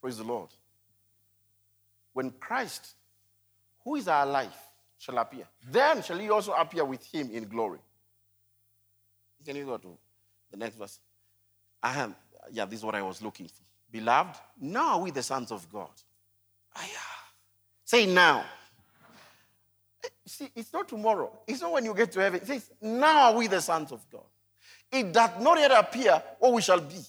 Praise 0.00 0.18
the 0.18 0.24
Lord. 0.24 0.48
When 2.12 2.30
Christ, 2.32 2.94
who 3.84 3.96
is 3.96 4.08
our 4.08 4.26
life, 4.26 4.58
shall 4.98 5.18
appear, 5.18 5.44
then 5.70 6.02
shall 6.02 6.18
he 6.18 6.30
also 6.30 6.52
appear 6.52 6.84
with 6.84 7.04
him 7.06 7.30
in 7.32 7.44
glory. 7.44 7.78
Can 9.44 9.56
you 9.56 9.64
go 9.64 9.76
to 9.78 9.96
the 10.50 10.56
next 10.56 10.76
verse? 10.76 10.98
I 11.82 12.00
am, 12.00 12.14
yeah, 12.50 12.64
this 12.64 12.80
is 12.80 12.84
what 12.84 12.94
I 12.94 13.02
was 13.02 13.22
looking 13.22 13.46
for. 13.46 13.62
Beloved, 13.90 14.36
now 14.60 14.98
are 14.98 15.00
we 15.00 15.10
the 15.10 15.22
sons 15.22 15.52
of 15.52 15.70
God. 15.72 15.90
Ah, 16.74 16.86
Say 17.84 18.06
now. 18.06 18.44
See, 20.28 20.50
it's 20.54 20.72
not 20.74 20.86
tomorrow. 20.88 21.32
It's 21.46 21.62
not 21.62 21.72
when 21.72 21.86
you 21.86 21.94
get 21.94 22.12
to 22.12 22.20
heaven. 22.20 22.40
It 22.42 22.46
says, 22.46 22.70
now 22.82 23.30
are 23.30 23.34
we 23.34 23.46
the 23.46 23.62
sons 23.62 23.92
of 23.92 24.04
God. 24.10 24.26
It 24.92 25.10
does 25.10 25.30
not 25.40 25.58
yet 25.58 25.70
appear 25.70 26.22
what 26.38 26.52
we 26.52 26.60
shall 26.60 26.80
be. 26.80 27.00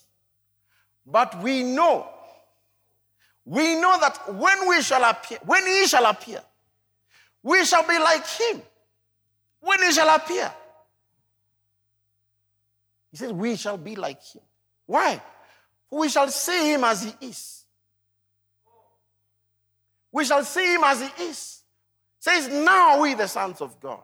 But 1.06 1.42
we 1.44 1.64
know, 1.64 2.08
we 3.44 3.76
know 3.76 4.00
that 4.00 4.34
when 4.36 4.70
we 4.70 4.82
shall 4.82 5.04
appear, 5.04 5.40
when 5.46 5.66
he 5.68 5.86
shall 5.86 6.06
appear, 6.06 6.42
we 7.44 7.66
shall 7.66 7.86
be 7.86 8.00
like 8.00 8.26
him. 8.26 8.62
When 9.60 9.84
he 9.84 9.92
shall 9.92 10.16
appear. 10.16 10.54
He 13.12 13.18
says, 13.18 13.34
we 13.34 13.58
shall 13.58 13.78
be 13.78 13.96
like 13.96 14.24
him. 14.24 14.44
Why? 14.86 15.22
We 15.92 16.08
shall 16.08 16.30
see 16.30 16.74
him 16.74 16.86
as 16.86 17.04
he 17.04 17.28
is. 17.28 17.66
We 20.12 20.24
shall 20.24 20.44
see 20.46 20.76
him 20.76 20.84
as 20.86 21.02
he 21.02 21.24
is. 21.26 21.59
Says, 22.20 22.50
now 22.50 23.02
we 23.02 23.14
the 23.14 23.28
sons 23.28 23.62
of 23.62 23.80
God. 23.80 24.02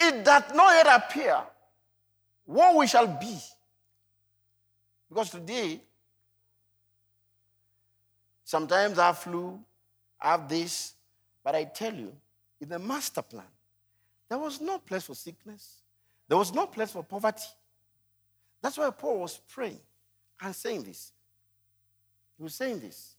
It 0.00 0.24
doth 0.24 0.54
not 0.54 0.72
yet 0.72 1.02
appear 1.02 1.38
what 2.44 2.74
we 2.74 2.86
shall 2.86 3.06
be. 3.06 3.38
Because 5.08 5.30
today, 5.30 5.80
sometimes 8.44 8.98
I 8.98 9.12
flu, 9.12 9.60
I 10.20 10.30
have 10.32 10.48
this, 10.48 10.94
but 11.44 11.54
I 11.54 11.64
tell 11.64 11.94
you, 11.94 12.12
in 12.60 12.68
the 12.68 12.78
master 12.78 13.20
plan, 13.20 13.44
there 14.28 14.38
was 14.38 14.60
no 14.60 14.78
place 14.78 15.04
for 15.04 15.14
sickness, 15.14 15.82
there 16.28 16.38
was 16.38 16.54
no 16.54 16.66
place 16.66 16.92
for 16.92 17.04
poverty. 17.04 17.44
That's 18.62 18.78
why 18.78 18.88
Paul 18.90 19.20
was 19.20 19.38
praying 19.48 19.80
and 20.40 20.54
saying 20.54 20.84
this. 20.84 21.12
He 22.38 22.42
was 22.42 22.54
saying 22.54 22.80
this. 22.80 23.16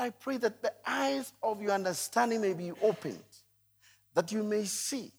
I 0.00 0.08
pray 0.08 0.38
that 0.38 0.62
the 0.62 0.72
eyes 0.86 1.34
of 1.42 1.60
your 1.60 1.72
understanding 1.72 2.40
may 2.40 2.54
be 2.54 2.72
opened, 2.82 3.22
that 4.14 4.32
you 4.32 4.42
may 4.42 4.64
see 4.64 5.12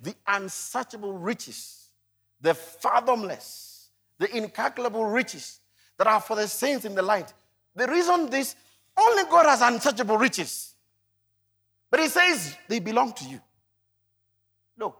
the 0.00 0.12
unsearchable 0.26 1.12
riches, 1.12 1.90
the 2.40 2.52
fathomless, 2.52 3.90
the 4.18 4.36
incalculable 4.36 5.04
riches 5.04 5.60
that 5.98 6.08
are 6.08 6.20
for 6.20 6.34
the 6.34 6.48
saints 6.48 6.84
in 6.84 6.96
the 6.96 7.02
light. 7.02 7.32
The 7.76 7.86
reason 7.86 8.28
this, 8.28 8.56
only 8.96 9.22
God 9.30 9.46
has 9.46 9.60
unsearchable 9.60 10.18
riches. 10.18 10.74
But 11.88 12.00
He 12.00 12.08
says 12.08 12.56
they 12.66 12.80
belong 12.80 13.12
to 13.12 13.24
you. 13.24 13.40
Look, 14.76 14.98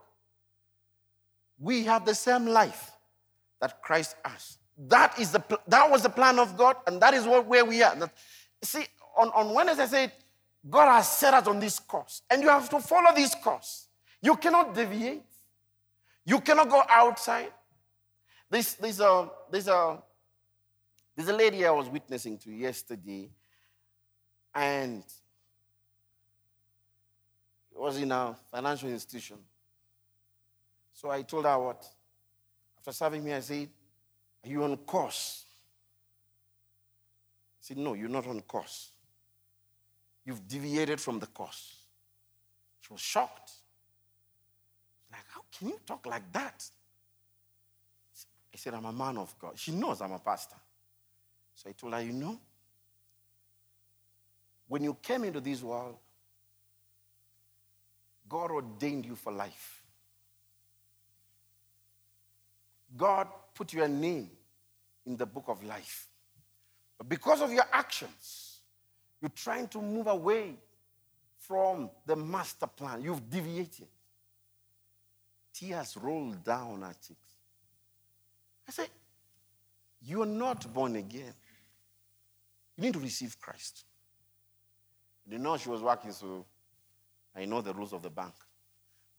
we 1.58 1.82
have 1.84 2.04
the 2.04 2.14
same 2.14 2.46
life 2.46 2.92
that 3.60 3.82
Christ 3.82 4.14
has. 4.24 4.58
That 4.86 5.18
is 5.18 5.32
the 5.32 5.42
that 5.66 5.90
was 5.90 6.04
the 6.04 6.08
plan 6.08 6.38
of 6.38 6.56
God, 6.56 6.76
and 6.86 7.02
that 7.02 7.14
is 7.14 7.26
what 7.26 7.46
where 7.46 7.64
we 7.64 7.82
are. 7.82 7.96
That, 7.96 8.12
see, 8.62 8.86
on, 9.18 9.28
on 9.34 9.52
Wednesday, 9.52 9.82
I 9.82 9.86
said, 9.86 10.12
God 10.68 10.86
has 10.86 11.10
set 11.10 11.34
us 11.34 11.46
on 11.46 11.58
this 11.58 11.78
course, 11.78 12.22
and 12.30 12.42
you 12.42 12.48
have 12.48 12.68
to 12.70 12.80
follow 12.80 13.14
this 13.14 13.34
course. 13.34 13.88
You 14.22 14.36
cannot 14.36 14.74
deviate. 14.74 15.22
You 16.24 16.40
cannot 16.40 16.68
go 16.68 16.82
outside. 16.88 17.52
This, 18.50 18.74
this, 18.74 19.00
uh, 19.00 19.26
this, 19.50 19.68
uh, 19.68 19.96
there's 21.16 21.28
a 21.28 21.36
lady 21.36 21.66
I 21.66 21.70
was 21.70 21.88
witnessing 21.88 22.38
to 22.38 22.50
yesterday, 22.50 23.30
and 24.54 25.02
it 27.72 27.78
was 27.78 27.98
in 27.98 28.12
a 28.12 28.36
financial 28.50 28.88
institution. 28.88 29.36
So 30.92 31.10
I 31.10 31.22
told 31.22 31.44
her 31.44 31.58
what? 31.58 31.84
After 32.78 32.92
serving 32.92 33.24
me, 33.24 33.32
I 33.32 33.40
said, 33.40 33.68
Are 34.44 34.48
you 34.48 34.64
on 34.64 34.76
course? 34.78 35.44
She 37.60 37.68
said, 37.68 37.78
No, 37.78 37.94
you're 37.94 38.08
not 38.08 38.26
on 38.26 38.40
course. 38.42 38.92
You've 40.28 40.46
deviated 40.46 41.00
from 41.00 41.18
the 41.18 41.26
course. 41.26 41.74
She 42.82 42.92
was 42.92 43.00
shocked. 43.00 43.50
Like, 45.10 45.24
how 45.30 45.40
can 45.58 45.68
you 45.68 45.80
talk 45.86 46.04
like 46.04 46.30
that? 46.34 46.68
I 48.52 48.58
said, 48.58 48.74
I'm 48.74 48.84
a 48.84 48.92
man 48.92 49.16
of 49.16 49.34
God. 49.38 49.52
She 49.58 49.72
knows 49.72 50.02
I'm 50.02 50.12
a 50.12 50.18
pastor. 50.18 50.56
So 51.54 51.70
I 51.70 51.72
told 51.72 51.94
her, 51.94 52.02
you 52.02 52.12
know, 52.12 52.38
when 54.66 54.84
you 54.84 54.98
came 55.00 55.24
into 55.24 55.40
this 55.40 55.62
world, 55.62 55.96
God 58.28 58.50
ordained 58.50 59.06
you 59.06 59.16
for 59.16 59.32
life. 59.32 59.82
God 62.94 63.28
put 63.54 63.72
your 63.72 63.88
name 63.88 64.28
in 65.06 65.16
the 65.16 65.24
book 65.24 65.44
of 65.48 65.64
life. 65.64 66.06
But 66.98 67.08
because 67.08 67.40
of 67.40 67.50
your 67.50 67.64
actions, 67.72 68.47
you're 69.20 69.30
trying 69.30 69.68
to 69.68 69.80
move 69.80 70.06
away 70.06 70.54
from 71.38 71.90
the 72.06 72.16
master 72.16 72.66
plan. 72.66 73.02
You've 73.02 73.28
deviated. 73.28 73.88
Tears 75.52 75.96
rolled 76.00 76.44
down 76.44 76.82
her 76.82 76.94
cheeks. 77.04 77.34
I 78.68 78.70
say, 78.70 78.86
You're 80.02 80.26
not 80.26 80.72
born 80.72 80.96
again. 80.96 81.34
You 82.76 82.84
need 82.84 82.92
to 82.94 83.00
receive 83.00 83.40
Christ. 83.40 83.84
You 85.26 85.38
know, 85.38 85.56
she 85.56 85.68
was 85.68 85.82
working, 85.82 86.12
so 86.12 86.46
I 87.34 87.44
know 87.44 87.60
the 87.60 87.74
rules 87.74 87.92
of 87.92 88.02
the 88.02 88.10
bank. 88.10 88.34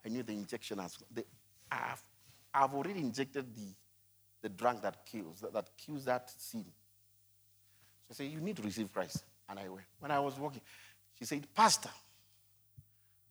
I 0.05 0.09
knew 0.09 0.23
the 0.23 0.31
injection 0.31 0.79
has. 0.79 0.97
The, 1.11 1.25
I've, 1.71 2.01
I've 2.53 2.73
already 2.73 2.99
injected 2.99 3.53
the, 3.53 3.73
the 4.41 4.49
drug 4.49 4.81
that 4.81 5.05
kills, 5.05 5.41
that, 5.41 5.53
that 5.53 5.69
kills 5.77 6.05
that 6.05 6.31
sin. 6.37 6.65
So 8.07 8.11
I 8.11 8.13
say, 8.13 8.25
You 8.27 8.39
need 8.39 8.55
to 8.55 8.63
receive 8.63 8.91
Christ. 8.93 9.23
And 9.49 9.59
I 9.59 9.67
went. 9.67 9.85
When 9.99 10.11
I 10.11 10.19
was 10.19 10.37
walking, 10.37 10.61
she 11.17 11.25
said, 11.25 11.47
Pastor, 11.53 11.89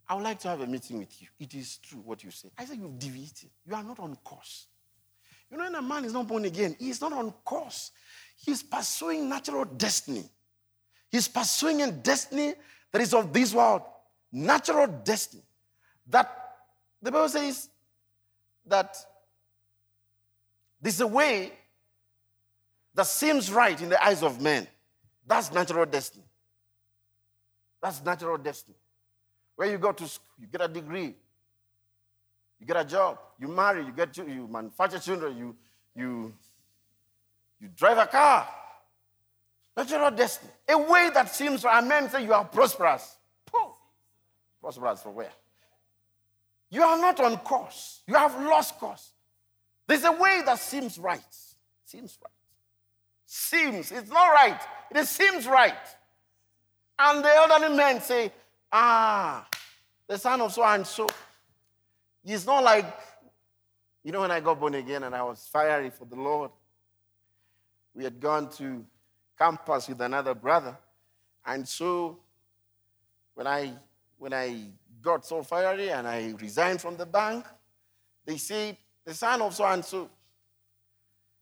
I 0.08 0.14
would 0.14 0.24
like 0.24 0.40
to 0.40 0.48
have 0.48 0.60
a 0.60 0.66
meeting 0.66 0.98
with 0.98 1.20
you. 1.20 1.28
It 1.38 1.54
is 1.54 1.78
true 1.78 2.00
what 2.04 2.24
you 2.24 2.30
say. 2.30 2.50
I 2.58 2.64
said, 2.64 2.78
You've 2.78 2.98
deviated. 2.98 3.50
You 3.66 3.74
are 3.74 3.82
not 3.82 3.98
on 4.00 4.16
course. 4.16 4.66
You 5.50 5.56
know, 5.56 5.64
when 5.64 5.74
a 5.74 5.82
man 5.82 6.04
is 6.04 6.12
not 6.12 6.26
born 6.26 6.44
again, 6.44 6.76
he 6.78 6.90
is 6.90 7.00
not 7.00 7.12
on 7.12 7.30
course. 7.44 7.90
He's 8.36 8.62
pursuing 8.62 9.28
natural 9.28 9.64
destiny. 9.64 10.24
He's 11.10 11.28
pursuing 11.28 11.82
a 11.82 11.90
destiny 11.90 12.54
that 12.92 13.00
is 13.00 13.14
of 13.14 13.32
this 13.32 13.54
world, 13.54 13.82
natural 14.30 14.86
destiny. 14.86 15.42
That 16.06 16.30
the 17.00 17.10
Bible 17.10 17.28
says 17.28 17.68
that 18.66 18.96
this 20.80 20.94
is 20.94 21.00
a 21.00 21.06
way 21.06 21.52
that 22.94 23.06
seems 23.06 23.50
right 23.50 23.80
in 23.80 23.88
the 23.88 24.02
eyes 24.04 24.22
of 24.22 24.40
men. 24.40 24.66
That's 25.28 25.52
natural 25.52 25.84
destiny. 25.84 26.24
That's 27.82 28.02
natural 28.02 28.38
destiny. 28.38 28.76
Where 29.56 29.70
you 29.70 29.78
go 29.78 29.92
to 29.92 30.08
school, 30.08 30.26
you 30.40 30.46
get 30.46 30.62
a 30.62 30.68
degree, 30.68 31.14
you 32.58 32.66
get 32.66 32.76
a 32.76 32.84
job, 32.84 33.18
you 33.38 33.48
marry, 33.48 33.84
you 33.84 33.92
get 33.92 34.16
you 34.16 34.48
manufacture 34.50 34.98
children, 34.98 35.36
you 35.36 35.56
you 35.94 36.34
you 37.60 37.68
drive 37.76 37.98
a 37.98 38.06
car. 38.06 38.48
Natural 39.76 40.10
destiny. 40.10 40.50
A 40.68 40.78
way 40.78 41.10
that 41.14 41.32
seems 41.32 41.62
right. 41.62 41.84
Men 41.84 42.08
say 42.10 42.24
you 42.24 42.32
are 42.32 42.44
prosperous. 42.44 43.16
Prosperous 44.60 45.02
for 45.02 45.10
where? 45.10 45.30
You 46.70 46.82
are 46.82 46.98
not 46.98 47.20
on 47.20 47.36
course. 47.38 48.02
You 48.06 48.14
have 48.14 48.34
lost 48.42 48.76
course. 48.78 49.12
There's 49.86 50.04
a 50.04 50.12
way 50.12 50.42
that 50.44 50.58
seems 50.58 50.98
right. 50.98 51.20
Seems 51.84 52.18
right. 52.22 52.32
Seems. 53.30 53.92
It's 53.92 54.10
not 54.10 54.28
right. 54.28 54.58
It 54.90 55.06
seems 55.06 55.46
right. 55.46 55.74
And 56.98 57.22
the 57.22 57.28
elderly 57.28 57.76
men 57.76 58.00
say, 58.00 58.32
Ah, 58.72 59.46
the 60.06 60.16
son 60.16 60.40
of 60.40 60.50
so 60.50 60.64
and 60.64 60.86
so. 60.86 61.06
He's 62.24 62.46
not 62.46 62.64
like, 62.64 62.86
you 64.02 64.12
know, 64.12 64.22
when 64.22 64.30
I 64.30 64.40
got 64.40 64.58
born 64.58 64.74
again 64.76 65.02
and 65.02 65.14
I 65.14 65.22
was 65.22 65.46
fiery 65.52 65.90
for 65.90 66.06
the 66.06 66.16
Lord, 66.16 66.50
we 67.94 68.04
had 68.04 68.18
gone 68.18 68.48
to 68.52 68.82
campus 69.38 69.88
with 69.88 70.00
another 70.00 70.34
brother. 70.34 70.74
And 71.44 71.68
so 71.68 72.18
when 73.34 73.46
I 73.46 73.74
when 74.16 74.32
I 74.32 74.68
got 75.02 75.26
so 75.26 75.42
fiery 75.42 75.90
and 75.90 76.08
I 76.08 76.34
resigned 76.40 76.80
from 76.80 76.96
the 76.96 77.04
bank, 77.04 77.44
they 78.24 78.38
said, 78.38 78.78
the 79.04 79.12
son 79.12 79.42
of 79.42 79.54
so 79.54 79.66
and 79.66 79.84
so 79.84 80.08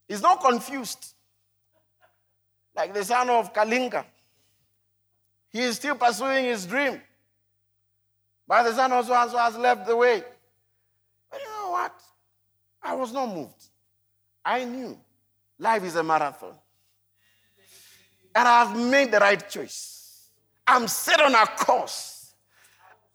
is 0.09 0.20
not 0.20 0.41
confused. 0.41 1.12
Like 2.77 2.93
the 2.93 3.05
son 3.05 3.31
of 3.31 3.53
Kalinga. 3.53 4.05
He 5.49 5.61
is 5.61 5.77
still 5.77 5.95
pursuing 5.95 6.45
his 6.45 6.66
dream. 6.66 7.01
But 8.47 8.64
the 8.64 8.74
son 8.74 8.93
also 8.93 9.09
so 9.09 9.39
has 9.39 9.57
left 9.57 9.87
the 9.87 9.97
way. 9.97 10.22
But 11.31 11.41
you 11.41 11.49
know 11.49 11.70
what? 11.70 12.01
I 12.83 12.95
was 12.95 13.12
not 13.12 13.35
moved. 13.35 13.64
I 14.45 14.64
knew 14.64 14.99
life 15.59 15.83
is 15.83 15.97
a 15.97 16.03
marathon. 16.03 16.55
And 18.35 18.47
I've 18.47 18.77
made 18.77 19.11
the 19.11 19.18
right 19.18 19.49
choice. 19.49 20.29
I'm 20.66 20.87
set 20.87 21.20
on 21.20 21.35
a 21.35 21.47
course. 21.47 22.35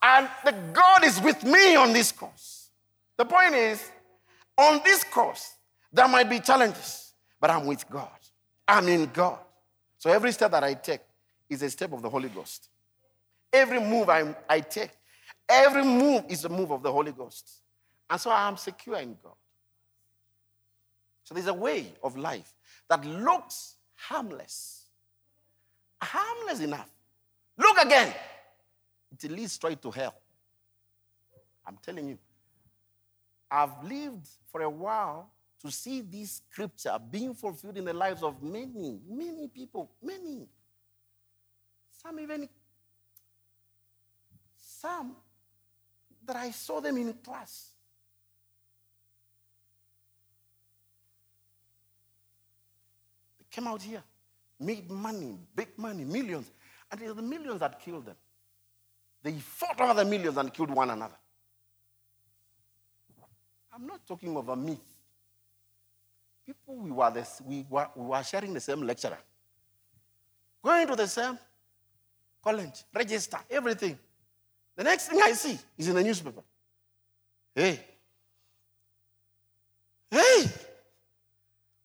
And 0.01 0.27
the 0.43 0.53
God 0.73 1.05
is 1.05 1.21
with 1.21 1.43
me 1.43 1.75
on 1.75 1.93
this 1.93 2.11
course. 2.11 2.69
The 3.17 3.25
point 3.25 3.53
is, 3.53 3.91
on 4.57 4.81
this 4.83 5.03
course, 5.03 5.53
there 5.93 6.07
might 6.07 6.29
be 6.29 6.39
challenges, 6.39 7.13
but 7.39 7.51
I'm 7.51 7.67
with 7.67 7.87
God. 7.89 8.09
I'm 8.67 8.87
in 8.87 9.09
God. 9.13 9.39
So 10.01 10.09
every 10.09 10.31
step 10.31 10.49
that 10.49 10.63
I 10.63 10.73
take 10.73 11.01
is 11.47 11.61
a 11.61 11.69
step 11.69 11.93
of 11.93 12.01
the 12.01 12.09
Holy 12.09 12.27
Ghost. 12.27 12.69
Every 13.53 13.79
move 13.79 14.09
I, 14.09 14.35
I 14.49 14.59
take, 14.61 14.89
every 15.47 15.83
move 15.83 16.23
is 16.27 16.43
a 16.43 16.49
move 16.49 16.71
of 16.71 16.81
the 16.81 16.91
Holy 16.91 17.11
Ghost. 17.11 17.61
And 18.09 18.19
so 18.19 18.31
I 18.31 18.47
am 18.47 18.57
secure 18.57 18.97
in 18.97 19.15
God. 19.23 19.35
So 21.23 21.35
there's 21.35 21.45
a 21.45 21.53
way 21.53 21.93
of 22.03 22.17
life 22.17 22.51
that 22.89 23.05
looks 23.05 23.75
harmless. 23.93 24.85
Harmless 26.01 26.61
enough. 26.61 26.89
Look 27.55 27.77
again. 27.77 28.11
It 29.11 29.29
leads 29.29 29.51
straight 29.51 29.83
to 29.83 29.91
hell. 29.91 30.15
I'm 31.63 31.77
telling 31.79 32.09
you. 32.09 32.17
I've 33.51 33.83
lived 33.83 34.27
for 34.51 34.63
a 34.63 34.69
while 34.69 35.29
to 35.61 35.71
see 35.71 36.01
this 36.01 36.41
scripture 36.49 36.97
being 37.11 37.33
fulfilled 37.33 37.77
in 37.77 37.85
the 37.85 37.93
lives 37.93 38.23
of 38.23 38.41
many, 38.41 38.99
many 39.07 39.47
people, 39.47 39.91
many. 40.01 40.47
Some 42.01 42.19
even, 42.19 42.49
some 44.55 45.15
that 46.25 46.35
I 46.35 46.49
saw 46.51 46.79
them 46.79 46.97
in 46.97 47.13
class. 47.13 47.69
They 53.37 53.45
came 53.51 53.67
out 53.67 53.83
here, 53.83 54.01
made 54.59 54.89
money, 54.89 55.37
big 55.55 55.77
money, 55.77 56.03
millions. 56.03 56.49
And 56.91 57.01
it 57.01 57.05
was 57.05 57.15
the 57.15 57.21
millions 57.21 57.59
that 57.59 57.79
killed 57.79 58.07
them. 58.07 58.15
They 59.21 59.33
fought 59.33 59.79
over 59.79 59.93
the 59.93 60.05
millions 60.05 60.37
and 60.37 60.51
killed 60.51 60.71
one 60.71 60.89
another. 60.89 61.17
I'm 63.73 63.85
not 63.85 64.05
talking 64.07 64.35
of 64.35 64.49
a 64.49 64.55
myth. 64.55 64.90
People, 66.51 66.75
we 66.75 66.91
were, 66.91 67.09
this, 67.11 67.41
we, 67.45 67.65
were, 67.69 67.87
we 67.95 68.05
were 68.07 68.23
sharing 68.23 68.53
the 68.53 68.59
same 68.59 68.81
lecturer. 68.81 69.17
Going 70.61 70.85
to 70.85 70.97
the 70.97 71.07
same 71.07 71.39
college, 72.43 72.83
register, 72.93 73.37
everything. 73.49 73.97
The 74.75 74.83
next 74.83 75.07
thing 75.07 75.21
I 75.21 75.31
see 75.31 75.57
is 75.77 75.87
in 75.87 75.95
the 75.95 76.03
newspaper. 76.03 76.41
Hey. 77.55 77.79
Hey. 80.09 80.45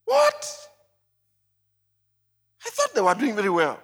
What? 0.04 0.68
I 2.64 2.70
thought 2.70 2.92
they 2.92 3.00
were 3.00 3.14
doing 3.14 3.36
very 3.36 3.50
well. 3.50 3.78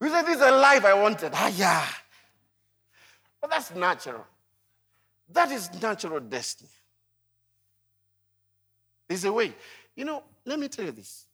We 0.00 0.08
said, 0.08 0.22
This 0.22 0.36
is 0.36 0.42
a 0.42 0.50
life 0.50 0.84
I 0.86 0.94
wanted. 0.94 1.32
Ah, 1.34 1.48
yeah. 1.48 1.84
But 3.38 3.50
that's 3.50 3.74
natural. 3.74 4.26
That 5.30 5.50
is 5.50 5.70
natural 5.82 6.20
destiny. 6.20 6.70
There's 9.08 9.24
a 9.24 9.32
way. 9.32 9.54
You 9.96 10.04
know, 10.04 10.22
let 10.44 10.58
me 10.58 10.68
tell 10.68 10.84
you 10.84 10.92
this. 10.92 11.26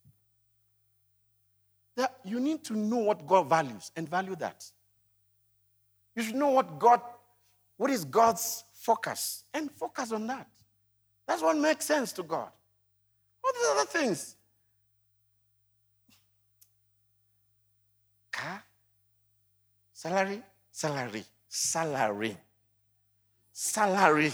That 1.97 2.19
you 2.25 2.41
need 2.41 2.65
to 2.65 2.77
know 2.77 2.99
what 2.99 3.27
God 3.27 3.49
values 3.49 3.91
and 3.97 4.09
value 4.09 4.37
that. 4.37 4.65
You 6.15 6.23
should 6.23 6.37
know 6.37 6.51
what 6.51 6.79
God, 6.79 7.01
what 7.77 7.91
is 7.91 8.05
God's 8.05 8.65
focus 8.75 9.45
and 9.55 9.71
focus 9.71 10.13
on 10.13 10.27
that. 10.27 10.49
That's 11.27 11.43
what 11.43 11.57
makes 11.57 11.85
sense 11.85 12.13
to 12.13 12.23
God. 12.23 12.49
All 13.45 13.53
these 13.53 13.69
other 13.71 13.87
things, 13.87 14.37
car, 18.33 18.63
salary, 19.93 20.43
salary, 20.73 21.25
salary, 21.49 22.37
salary. 23.53 24.25
You 24.25 24.33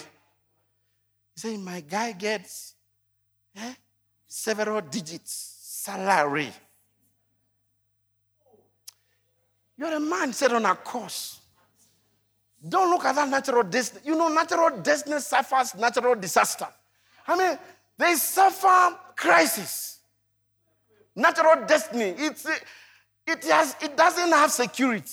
say, 1.37 1.57
my 1.57 1.81
guy 1.81 2.13
gets 2.13 2.76
eh, 3.57 3.75
several 4.27 4.81
digits 4.83 5.57
salary. 5.87 6.53
You're 9.79 9.95
a 9.95 10.01
man 10.01 10.33
set 10.33 10.53
on 10.53 10.65
a 10.65 10.75
course. 10.75 11.41
Don't 12.67 12.91
look 12.91 13.05
at 13.05 13.15
that 13.15 13.29
natural 13.29 13.63
destiny. 13.63 14.03
You 14.07 14.17
know, 14.17 14.29
natural 14.29 14.81
destiny 14.81 15.21
suffers 15.21 15.75
natural 15.75 16.15
disaster. 16.15 16.67
I 17.27 17.37
mean, 17.37 17.59
they 17.99 18.15
suffer 18.15 18.97
crisis. 19.15 19.99
Natural 21.15 21.67
destiny. 21.67 22.15
It's 22.17 22.47
it, 23.27 23.45
has, 23.45 23.77
it 23.83 23.97
doesn't 23.97 24.31
have 24.31 24.51
security. 24.53 25.13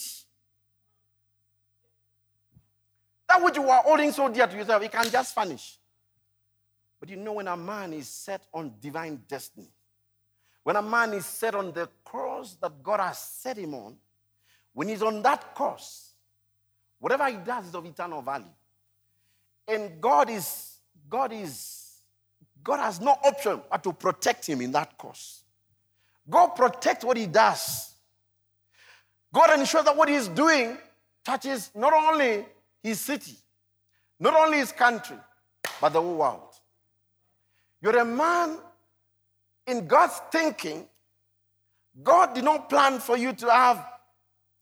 That 3.28 3.44
which 3.44 3.56
you 3.56 3.68
are 3.70 3.82
holding 3.82 4.12
so 4.12 4.30
dear 4.30 4.48
to 4.48 4.56
yourself, 4.56 4.84
it 4.84 4.92
can 4.92 5.10
just 5.10 5.34
vanish. 5.34 5.78
But 7.04 7.10
you 7.10 7.18
know, 7.18 7.34
when 7.34 7.50
a 7.50 7.58
man 7.58 7.92
is 7.92 8.08
set 8.08 8.46
on 8.54 8.76
divine 8.80 9.24
destiny, 9.28 9.68
when 10.64 10.78
a 10.78 10.82
man 10.82 11.12
is 11.12 11.26
set 11.26 11.54
on 11.54 11.74
the 11.74 11.90
course 12.06 12.56
that 12.62 12.82
God 12.82 13.02
has 13.02 13.20
set 13.20 13.58
him 13.58 13.74
on, 13.74 13.98
when 14.72 14.88
he's 14.88 15.02
on 15.04 15.22
that 15.22 15.54
course, 15.54 16.14
whatever 17.00 17.30
he 17.30 17.36
does 17.36 17.68
is 17.68 17.76
of 17.76 17.86
eternal 17.86 18.22
value. 18.22 18.46
And 19.68 20.00
God 20.00 20.30
is, 20.30 20.78
God 21.10 21.34
is, 21.34 21.98
God 22.64 22.80
has 22.80 23.02
no 23.02 23.18
option 23.22 23.60
but 23.70 23.84
to 23.84 23.92
protect 23.92 24.48
him 24.48 24.62
in 24.62 24.72
that 24.72 24.98
course. 24.98 25.44
God 26.30 26.52
protects 26.56 27.04
what 27.04 27.18
he 27.18 27.26
does. 27.26 27.96
God 29.34 29.60
ensures 29.60 29.84
that 29.84 29.98
what 29.98 30.08
He's 30.08 30.30
doing 30.30 30.78
touches 31.26 31.70
not 31.76 31.92
only 31.92 32.46
His 32.82 33.02
city, 33.02 33.36
not 34.22 34.36
only 34.36 34.60
His 34.60 34.72
country, 34.72 35.18
but 35.82 35.92
the 35.92 36.02
whole 36.02 36.16
world. 36.16 36.53
You're 37.84 38.00
a 38.00 38.06
man 38.06 38.58
in 39.68 39.86
God's 39.86 40.20
thinking. 40.32 40.88
God 42.02 42.34
did 42.34 42.44
not 42.44 42.70
plan 42.70 43.00
for 43.00 43.16
you 43.16 43.34
to 43.34 43.52
have 43.52 43.86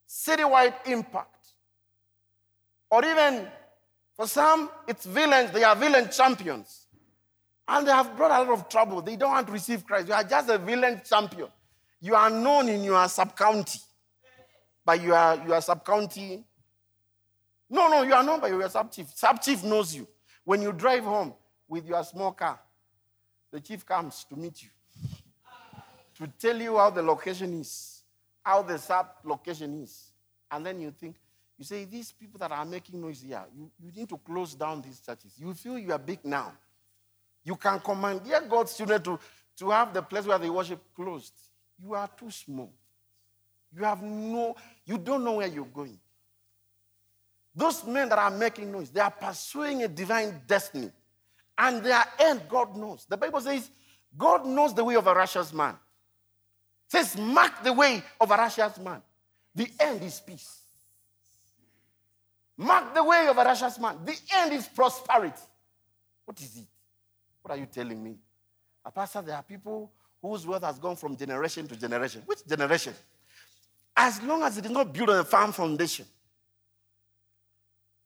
citywide 0.09 0.74
impact. 0.86 1.53
Or 2.89 3.05
even 3.05 3.47
for 4.17 4.28
some, 4.28 4.69
it's 4.86 5.05
villains, 5.05 5.51
they 5.51 5.63
are 5.63 5.78
villain 5.78 6.09
champions. 6.11 6.88
And 7.69 7.88
they 7.88 7.91
have 7.91 8.17
brought 8.17 8.32
a 8.32 8.43
lot 8.43 8.59
of 8.59 8.67
trouble. 8.67 9.01
They 9.01 9.15
don't 9.15 9.32
want 9.32 9.47
to 9.47 9.53
receive 9.53 9.86
Christ. 9.86 10.09
You 10.09 10.13
are 10.13 10.26
just 10.26 10.49
a 10.49 10.57
villain 10.57 11.01
champion. 11.05 11.47
You 12.01 12.15
are 12.15 12.30
known 12.30 12.67
in 12.67 12.84
your 12.84 13.07
sub 13.07 13.38
county 13.38 13.80
but 14.86 15.01
you 15.01 15.13
are 15.13 15.41
you 15.45 15.53
are 15.53 15.61
sub 15.61 15.86
county. 15.86 16.43
No, 17.69 17.88
no, 17.88 18.01
you 18.03 18.13
are 18.13 18.24
not, 18.24 18.41
but 18.41 18.49
your 18.49 18.67
sub 18.69 18.91
chief. 18.91 19.07
Sub 19.15 19.41
chief 19.41 19.63
knows 19.63 19.95
you. 19.95 20.07
When 20.43 20.61
you 20.61 20.74
drive 20.74 21.03
home 21.03 21.34
with 21.67 21.88
your 21.88 22.03
small 22.03 22.34
car, 22.34 22.59
the 23.52 23.60
chief 23.60 23.86
comes 23.86 24.26
to 24.30 24.36
meet 24.36 24.64
you 24.64 24.70
to 26.22 26.28
tell 26.39 26.62
you 26.62 26.78
how 26.78 26.91
the 26.91 27.02
location 27.02 27.60
is, 27.60 28.04
how 28.43 28.62
the 28.62 28.78
sub 28.78 29.08
location 29.24 29.82
is. 29.82 30.12
And 30.52 30.66
then 30.66 30.80
you 30.80 30.91
think, 30.91 31.16
you 31.58 31.66
say, 31.66 31.86
these 31.86 32.12
people 32.12 32.38
that 32.39 32.52
are 32.52 32.66
making 32.66 33.02
noise 33.02 33.22
here, 33.22 33.43
you, 33.56 33.72
you 33.84 33.91
need 33.91 34.10
to 34.10 34.18
close 34.18 34.54
down 34.54 34.82
these 34.82 34.99
churches. 34.99 35.34
You 35.38 35.54
feel 35.54 35.80
you 35.80 35.91
are 35.91 35.99
big 35.99 36.20
now. 36.24 36.54
You 37.43 37.56
can 37.56 37.80
command, 37.80 38.24
dear 38.24 38.41
God's 38.41 38.78
children, 38.78 39.02
to, 39.04 39.20
to 39.58 39.70
have 39.72 39.93
the 39.93 40.02
place 40.04 40.26
where 40.26 40.38
they 40.38 40.49
worship 40.49 40.80
closed. 40.95 41.34
You 41.82 41.95
are 41.95 42.10
too 42.16 42.30
small. 42.30 42.72
You 43.76 43.84
have 43.84 44.04
no, 44.04 44.56
you 44.86 44.99
don't 44.99 45.24
know 45.24 45.34
where 45.34 45.47
you're 45.47 45.66
going. 45.66 45.97
Those 47.56 47.84
men 47.86 48.10
that 48.10 48.20
are 48.20 48.30
making 48.30 48.72
noise, 48.72 48.91
they 48.91 48.99
are 48.99 49.12
pursuing 49.12 49.84
a 49.84 49.88
divine 49.88 50.41
destiny. 50.45 50.91
And 51.58 51.84
their 51.84 52.04
end, 52.20 52.41
God 52.49 52.76
knows. 52.76 53.06
The 53.08 53.18
Bible 53.18 53.41
says, 53.41 53.70
God 54.18 54.45
knows 54.45 54.74
the 54.74 54.84
way 54.84 54.95
of 54.95 55.08
a 55.08 55.14
righteous 55.14 55.54
man. 55.54 55.76
It 56.88 56.91
says, 56.91 57.18
mark 57.18 57.64
the 57.64 57.74
way 57.74 58.04
of 58.20 58.32
a 58.32 58.36
righteous 58.36 58.80
man. 58.80 59.02
The 59.54 59.70
end 59.80 60.04
is 60.04 60.20
peace. 60.20 60.60
Mark 62.58 62.93
the 62.93 63.04
way 63.04 63.28
of 63.28 63.38
a 63.38 63.43
righteous 63.43 63.80
man. 63.80 63.97
The 64.06 64.18
end 64.36 64.54
is 64.54 64.68
prosperity. 64.68 65.41
What 66.26 66.39
is 66.39 66.58
it? 66.58 66.68
What 67.41 67.52
are 67.52 67.58
you 67.58 67.66
telling 67.66 68.04
me? 68.04 68.18
A 68.86 68.91
pastor, 68.91 69.22
there 69.22 69.36
are 69.36 69.43
people 69.43 69.91
whose 70.22 70.45
wealth 70.45 70.64
has 70.64 70.80
gone 70.80 70.95
from 70.95 71.16
generation 71.16 71.68
to 71.68 71.76
generation. 71.76 72.24
Which 72.26 72.45
generation? 72.45 72.93
As 73.95 74.22
long 74.24 74.43
as 74.43 74.58
it 74.58 74.66
is 74.66 74.72
not 74.72 74.93
built 74.93 75.10
on 75.10 75.20
a 75.20 75.24
firm 75.24 75.52
foundation, 75.52 76.06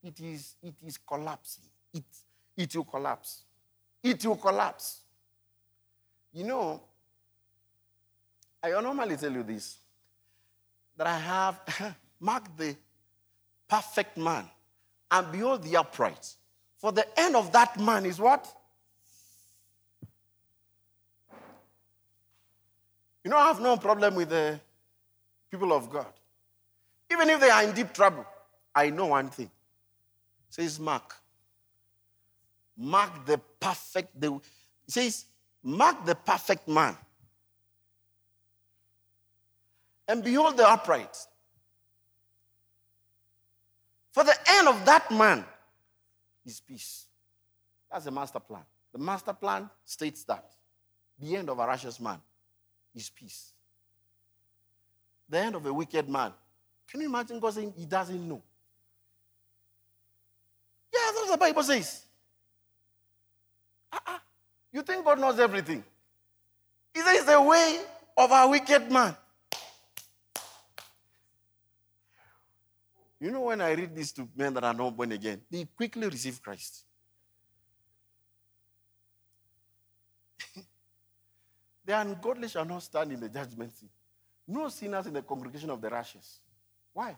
it 0.03 0.19
is, 0.19 0.55
it 0.61 0.75
is 0.85 0.97
collapsing. 0.97 1.65
It, 1.93 2.03
it 2.57 2.75
will 2.75 2.85
collapse. 2.85 3.43
It 4.03 4.25
will 4.25 4.37
collapse. 4.37 5.01
You 6.33 6.43
know, 6.43 6.81
I 8.63 8.69
normally 8.81 9.17
tell 9.17 9.31
you 9.31 9.43
this 9.43 9.77
that 10.97 11.07
I 11.07 11.17
have 11.17 11.95
marked 12.19 12.57
the 12.57 12.75
perfect 13.67 14.17
man 14.17 14.45
and 15.11 15.31
behold 15.31 15.63
the 15.63 15.77
upright. 15.77 16.33
For 16.77 16.91
the 16.91 17.07
end 17.19 17.35
of 17.35 17.51
that 17.51 17.79
man 17.79 18.05
is 18.05 18.19
what? 18.19 18.47
You 23.23 23.31
know, 23.31 23.37
I 23.37 23.47
have 23.47 23.59
no 23.59 23.75
problem 23.77 24.15
with 24.15 24.29
the 24.29 24.59
people 25.49 25.73
of 25.73 25.89
God. 25.89 26.13
Even 27.11 27.29
if 27.29 27.39
they 27.39 27.49
are 27.49 27.63
in 27.63 27.73
deep 27.73 27.91
trouble, 27.91 28.25
I 28.73 28.89
know 28.89 29.07
one 29.07 29.29
thing. 29.29 29.49
Says 30.49 30.79
Mark. 30.79 31.15
Mark 32.77 33.25
the 33.25 33.39
perfect. 33.59 34.19
The, 34.19 34.39
says, 34.87 35.25
Mark 35.63 36.05
the 36.05 36.15
perfect 36.15 36.67
man. 36.67 36.95
And 40.07 40.23
behold 40.23 40.57
the 40.57 40.67
upright. 40.67 41.15
For 44.11 44.23
the 44.23 44.35
end 44.47 44.67
of 44.67 44.85
that 44.85 45.11
man 45.11 45.43
is 46.45 46.59
peace. 46.59 47.05
That's 47.91 48.05
the 48.05 48.11
master 48.11 48.39
plan. 48.39 48.63
The 48.93 48.99
master 48.99 49.33
plan 49.33 49.69
states 49.83 50.23
that 50.25 50.45
the 51.19 51.35
end 51.35 51.49
of 51.49 51.59
a 51.59 51.65
righteous 51.65 51.99
man 51.99 52.19
is 52.93 53.09
peace. 53.09 53.51
The 55.27 55.39
end 55.39 55.55
of 55.55 55.65
a 55.65 55.73
wicked 55.73 56.07
man. 56.07 56.31
Can 56.87 57.01
you 57.01 57.07
imagine 57.07 57.39
God 57.39 57.53
saying 57.53 57.73
he 57.75 57.85
doesn't 57.85 58.27
know? 58.27 58.41
Yeah, 60.93 60.99
that's 61.05 61.17
what 61.17 61.31
the 61.31 61.37
Bible 61.37 61.63
says. 61.63 62.04
Uh-uh. 63.95 64.19
You 64.71 64.81
think 64.81 65.05
God 65.05 65.19
knows 65.19 65.39
everything? 65.39 65.83
He 66.93 67.01
says 67.01 67.25
the 67.25 67.41
way 67.41 67.79
of 68.17 68.31
a 68.31 68.47
wicked 68.47 68.91
man. 68.91 69.15
You 73.19 73.31
know, 73.31 73.41
when 73.41 73.61
I 73.61 73.71
read 73.71 73.95
this 73.95 74.11
to 74.13 74.27
men 74.35 74.53
that 74.53 74.63
are 74.63 74.73
not 74.73 74.95
born 74.95 75.11
again, 75.11 75.41
they 75.49 75.65
quickly 75.75 76.07
receive 76.07 76.41
Christ. 76.41 76.83
The 81.85 81.99
ungodly 82.01 82.47
shall 82.47 82.65
not 82.65 82.81
stand 82.81 83.11
in 83.11 83.19
the 83.19 83.29
judgment 83.29 83.71
seat. 83.71 83.91
No 84.47 84.69
sinners 84.69 85.05
in 85.05 85.13
the 85.13 85.21
congregation 85.21 85.69
of 85.69 85.79
the 85.81 85.89
righteous. 85.89 86.39
Why? 86.93 87.15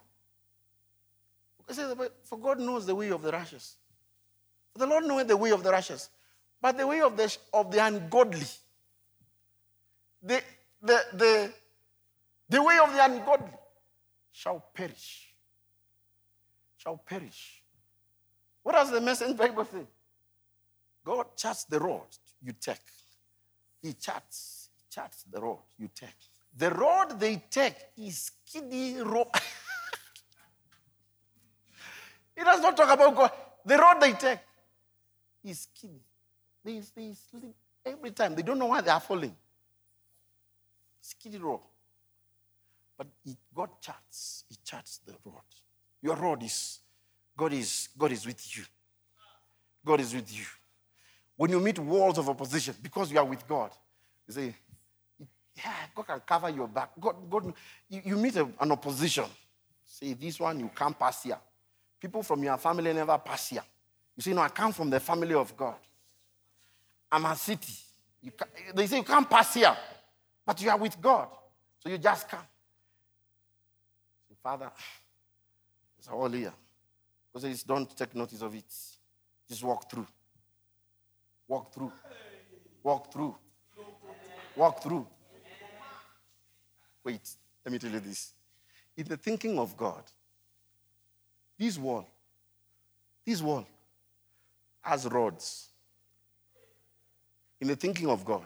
Because 1.57 2.09
For 2.23 2.37
God 2.37 2.59
knows 2.59 2.85
the 2.85 2.95
way 2.95 3.09
of 3.09 3.21
the 3.21 3.31
righteous. 3.31 3.77
For 4.73 4.79
the 4.79 4.87
Lord 4.87 5.05
knows 5.05 5.25
the 5.25 5.37
way 5.37 5.51
of 5.51 5.63
the 5.63 5.71
righteous. 5.71 6.09
But 6.61 6.77
the 6.77 6.87
way 6.87 7.01
of 7.01 7.15
the, 7.15 7.37
of 7.53 7.71
the 7.71 7.85
ungodly, 7.85 8.45
the, 10.21 10.41
the, 10.81 11.01
the, 11.13 11.53
the 12.49 12.63
way 12.63 12.77
of 12.83 12.91
the 12.93 13.05
ungodly 13.05 13.53
shall 14.31 14.63
perish. 14.73 15.33
Shall 16.77 16.97
perish. 16.97 17.61
What 18.63 18.73
does 18.73 18.91
the 18.91 19.01
message 19.01 19.37
Bible 19.37 19.65
say? 19.65 19.85
God 21.05 21.27
charts 21.37 21.65
the 21.65 21.79
road 21.79 22.01
you 22.43 22.53
take. 22.59 22.81
He 23.81 23.93
charts 23.93 24.69
charts 24.89 25.23
the 25.31 25.39
road 25.39 25.59
you 25.77 25.89
take. 25.93 26.09
The 26.57 26.71
road 26.71 27.19
they 27.19 27.43
take 27.49 27.75
is 27.97 28.31
kiddie 28.51 28.99
road. 29.01 29.27
he 32.35 32.43
does 32.43 32.61
not 32.61 32.75
talk 32.75 32.91
about 32.91 33.15
God. 33.15 33.31
The 33.65 33.77
road 33.77 34.01
they 34.01 34.13
take 34.13 34.39
is 35.43 35.67
kiddie. 35.79 36.06
They, 36.67 36.81
they 36.93 37.13
sleep 37.31 37.55
every 37.85 38.11
time. 38.11 38.35
They 38.35 38.41
don't 38.41 38.59
know 38.59 38.65
why 38.65 38.81
they 38.81 38.91
are 38.91 38.99
falling. 38.99 39.33
Kiddie 41.23 41.37
road. 41.37 41.61
But 42.97 43.07
it, 43.25 43.37
God 43.55 43.69
charts. 43.79 44.43
He 44.49 44.57
charts 44.65 44.99
the 45.05 45.13
road. 45.23 45.43
Your 46.01 46.17
road 46.17 46.43
is 46.43 46.79
God 47.37 47.53
is 47.53 47.87
God 47.97 48.11
is 48.11 48.25
with 48.25 48.57
you. 48.57 48.65
God 49.85 50.01
is 50.01 50.13
with 50.13 50.37
you. 50.37 50.43
When 51.37 51.51
you 51.51 51.61
meet 51.61 51.79
walls 51.79 52.17
of 52.17 52.27
opposition, 52.27 52.75
because 52.83 53.13
you 53.13 53.17
are 53.17 53.23
with 53.25 53.47
God, 53.47 53.71
you 54.27 54.33
say, 54.33 54.55
yeah, 55.55 55.71
God 55.95 56.05
can 56.05 56.19
cover 56.19 56.49
your 56.49 56.67
back. 56.67 56.89
God, 56.99 57.15
God, 57.29 57.53
you, 57.87 58.01
you 58.03 58.17
meet 58.17 58.35
a, 58.35 58.45
an 58.59 58.73
opposition. 58.73 59.25
Say, 59.85 60.11
this 60.11 60.37
one 60.37 60.59
you 60.59 60.69
can't 60.75 60.99
pass 60.99 61.23
here. 61.23 61.39
People 62.01 62.23
from 62.23 62.43
your 62.43 62.57
family 62.57 62.91
never 62.91 63.17
pass 63.19 63.51
here. 63.51 63.63
You 64.17 64.21
say, 64.21 64.33
no, 64.33 64.41
I 64.41 64.49
come 64.49 64.73
from 64.73 64.89
the 64.89 64.99
family 64.99 65.33
of 65.33 65.55
God. 65.55 65.75
I'm 67.11 67.25
a 67.25 67.35
city. 67.35 67.73
they 68.75 68.87
say 68.87 68.97
you 68.97 69.03
can't 69.03 69.29
pass 69.29 69.53
here, 69.53 69.75
but 70.45 70.61
you 70.61 70.69
are 70.69 70.77
with 70.77 70.99
God. 71.01 71.29
So 71.79 71.89
you 71.89 71.97
just 71.97 72.27
come. 72.27 72.45
Say, 74.29 74.35
Father, 74.41 74.71
it's 75.97 76.07
all 76.07 76.29
here. 76.29 76.53
Because 77.31 77.49
says, 77.49 77.63
don't 77.63 77.95
take 77.95 78.15
notice 78.15 78.41
of 78.41 78.53
it. 78.55 78.73
Just 79.47 79.63
walk 79.63 79.89
through. 79.89 80.07
Walk 81.47 81.73
through. 81.73 81.91
Walk 82.83 83.11
through. 83.11 83.35
Walk 84.55 84.83
through. 84.83 85.07
Wait, 87.03 87.21
let 87.63 87.71
me 87.71 87.79
tell 87.79 87.91
you 87.91 87.99
this. 87.99 88.33
In 88.97 89.05
the 89.05 89.15
thinking 89.15 89.57
of 89.59 89.77
God, 89.77 90.03
this 91.57 91.77
wall, 91.77 92.07
this 93.25 93.41
wall 93.41 93.65
has 94.81 95.05
rods. 95.05 95.66
In 97.59 97.67
the 97.67 97.75
thinking 97.75 98.09
of 98.09 98.23
God. 98.23 98.45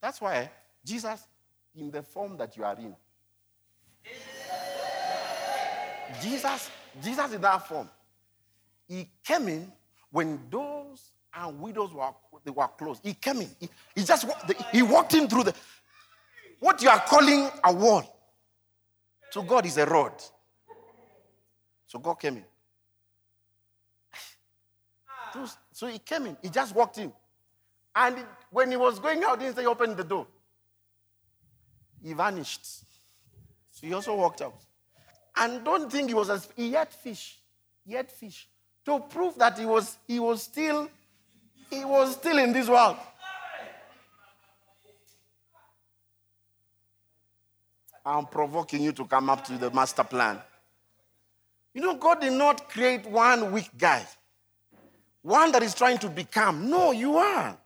That's 0.00 0.20
why 0.20 0.50
Jesus, 0.84 1.26
in 1.74 1.90
the 1.90 2.02
form 2.02 2.36
that 2.36 2.56
you 2.56 2.64
are 2.64 2.76
in, 2.76 2.94
Jesus, 6.20 6.70
Jesus 7.02 7.32
in 7.32 7.40
that 7.40 7.66
form, 7.66 7.88
he 8.88 9.08
came 9.24 9.48
in 9.48 9.72
when 10.10 10.38
those 10.50 11.12
and 11.34 11.60
widows 11.60 11.92
were, 11.94 12.10
they 12.44 12.50
were 12.50 12.68
close. 12.68 13.00
He 13.02 13.14
came 13.14 13.40
in. 13.40 13.50
He, 13.58 13.68
he 13.94 14.04
just 14.04 14.26
he 14.70 14.82
walked 14.82 15.14
in 15.14 15.28
through 15.28 15.44
the 15.44 15.54
what 16.60 16.80
you 16.82 16.88
are 16.90 17.00
calling 17.00 17.48
a 17.64 17.72
wall, 17.72 18.04
to 19.32 19.42
God 19.42 19.66
is 19.66 19.78
a 19.78 19.86
rod. 19.86 20.12
So 21.86 21.98
God 21.98 22.14
came 22.14 22.36
in. 22.36 22.44
So 25.72 25.86
he 25.86 25.98
came 25.98 26.26
in. 26.26 26.36
He 26.42 26.50
just 26.50 26.74
walked 26.74 26.98
in. 26.98 27.10
And 27.94 28.16
when 28.50 28.70
he 28.70 28.76
was 28.76 28.98
going 28.98 29.22
out, 29.24 29.38
he 29.40 29.46
didn't 29.46 29.56
say, 29.56 29.66
open 29.66 29.94
the 29.96 30.04
door. 30.04 30.26
He 32.02 32.12
vanished. 32.12 32.64
So 33.70 33.86
he 33.86 33.92
also 33.92 34.14
walked 34.14 34.42
out. 34.42 34.54
And 35.36 35.64
don't 35.64 35.90
think 35.90 36.08
he 36.08 36.14
was, 36.14 36.28
a, 36.28 36.40
he 36.56 36.74
ate 36.74 36.92
fish. 36.92 37.38
He 37.86 37.96
ate 37.96 38.10
fish. 38.10 38.48
To 38.84 38.98
prove 38.98 39.36
that 39.38 39.58
he 39.58 39.64
was, 39.64 39.96
he 40.06 40.18
was 40.18 40.42
still, 40.42 40.88
he 41.70 41.84
was 41.84 42.14
still 42.14 42.38
in 42.38 42.52
this 42.52 42.68
world. 42.68 42.96
I'm 48.04 48.26
provoking 48.26 48.82
you 48.82 48.92
to 48.92 49.04
come 49.04 49.30
up 49.30 49.44
to 49.44 49.56
the 49.56 49.70
master 49.70 50.02
plan. 50.02 50.40
You 51.72 51.82
know, 51.82 51.94
God 51.94 52.20
did 52.20 52.32
not 52.32 52.68
create 52.68 53.06
one 53.06 53.52
weak 53.52 53.70
guy, 53.78 54.04
one 55.22 55.52
that 55.52 55.62
is 55.62 55.72
trying 55.74 55.98
to 55.98 56.08
become. 56.08 56.68
No, 56.68 56.90
you 56.90 57.16
are. 57.16 57.56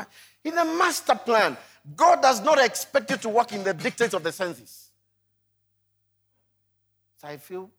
You. 0.00 0.50
In 0.50 0.56
the 0.56 0.64
master 0.64 1.14
plan, 1.14 1.56
God 1.94 2.22
does 2.22 2.42
not 2.42 2.58
expect 2.58 3.10
you 3.10 3.16
to 3.18 3.28
work 3.28 3.52
in 3.52 3.64
the 3.64 3.74
dictates 3.74 4.14
of 4.14 4.22
the 4.22 4.32
senses. 4.32 4.90
So 7.18 7.28
I 7.28 7.36
feel 7.36 7.70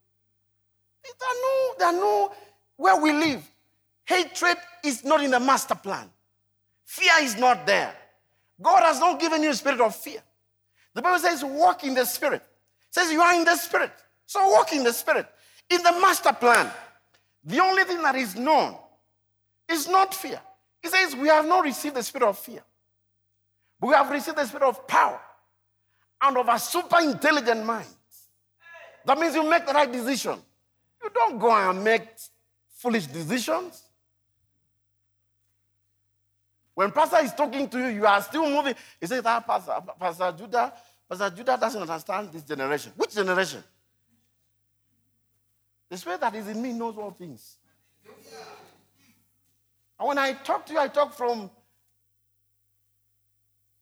there 1.04 1.30
are 1.30 1.42
no, 1.42 1.74
there 1.80 1.88
are 1.88 1.94
no, 1.94 2.34
where 2.76 3.02
we 3.02 3.14
live, 3.14 3.50
hatred 4.06 4.58
is 4.84 5.04
not 5.04 5.24
in 5.24 5.32
the 5.32 5.40
master 5.40 5.76
plan. 5.76 6.10
Fear 6.86 7.14
is 7.22 7.38
not 7.38 7.66
there. 7.66 7.94
God 8.62 8.82
has 8.84 9.00
not 9.00 9.20
given 9.20 9.44
you 9.44 9.50
a 9.50 9.54
spirit 9.54 9.82
of 9.82 9.96
fear. 9.96 10.22
The 10.98 11.04
Bible 11.04 11.20
says, 11.20 11.46
walk 11.46 11.84
in 11.84 11.94
the 11.94 12.06
Spirit. 12.06 12.42
It 12.42 12.96
says 12.96 13.12
you 13.12 13.22
are 13.22 13.36
in 13.36 13.44
the 13.46 13.56
Spirit. 13.56 13.92
So 14.26 14.50
walk 14.50 14.74
in 14.74 14.84
the 14.84 14.92
Spirit. 14.92 15.28
In 15.70 15.84
the 15.84 15.92
master 15.92 16.34
plan, 16.34 16.72
the 17.44 17.60
only 17.60 17.84
thing 17.84 18.02
that 18.02 18.16
is 18.16 18.36
known 18.36 18.76
is 19.70 19.88
not 19.88 20.16
fear. 20.16 20.42
He 20.82 20.90
says, 20.90 21.16
We 21.16 21.28
have 21.28 21.46
not 21.46 21.64
received 21.64 21.96
the 21.96 22.04
spirit 22.04 22.28
of 22.28 22.38
fear, 22.38 22.64
but 23.80 23.88
we 23.88 23.94
have 23.94 24.10
received 24.10 24.38
the 24.38 24.46
spirit 24.46 24.68
of 24.68 24.88
power 24.88 25.20
and 26.22 26.38
of 26.38 26.48
a 26.48 26.60
super 26.60 27.00
intelligent 27.02 27.66
mind. 27.66 27.88
That 29.06 29.18
means 29.18 29.36
you 29.36 29.44
make 29.50 29.66
the 29.66 29.74
right 29.74 29.92
decision. 29.92 30.40
You 31.04 31.10
don't 31.14 31.40
go 31.40 31.52
and 31.52 31.84
make 31.84 32.04
foolish 32.76 33.08
decisions. 33.08 33.84
When 36.74 36.92
pastor 36.92 37.24
is 37.24 37.34
talking 37.34 37.68
to 37.70 37.80
you, 37.80 37.88
you 37.88 38.06
are 38.06 38.22
still 38.22 38.50
moving. 38.50 38.76
He 39.00 39.08
says, 39.08 39.24
ah, 39.26 39.40
pastor, 39.40 39.74
pastor 40.00 40.34
Judah, 40.38 40.74
Pastor 41.10 41.30
Judah 41.30 41.58
doesn't 41.58 41.82
understand 41.82 42.32
this 42.32 42.44
generation. 42.44 42.92
Which 42.96 43.16
generation? 43.16 43.64
The 45.90 45.98
spirit 45.98 46.20
that 46.20 46.36
is 46.36 46.48
in 46.48 46.62
me 46.62 46.74
knows 46.74 46.98
all 46.98 47.12
things. 47.12 47.58
And 50.00 50.08
when 50.08 50.18
I 50.18 50.34
talk 50.34 50.66
to 50.68 50.74
you, 50.74 50.80
I 50.80 50.88
talk 50.88 51.14
from. 51.14 51.50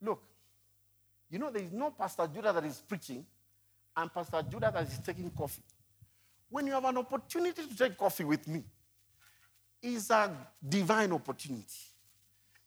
Look, 0.01 0.22
you 1.30 1.39
know, 1.39 1.49
there 1.49 1.63
is 1.63 1.72
no 1.72 1.91
Pastor 1.91 2.28
Judah 2.34 2.53
that 2.53 2.63
is 2.63 2.82
preaching 2.88 3.26
and 3.97 4.13
Pastor 4.13 4.41
Judah 4.49 4.72
that 4.74 4.88
is 4.88 4.99
taking 4.99 5.30
coffee. 5.32 5.63
When 6.49 6.68
you 6.68 6.74
have 6.74 6.86
an 6.86 6.97
opportunity 6.97 7.68
to 7.68 7.76
take 7.76 7.97
coffee 7.97 8.24
with 8.24 8.47
me, 8.47 8.63
it's 9.82 10.09
a 10.09 10.32
divine 10.68 11.11
opportunity. 11.11 11.66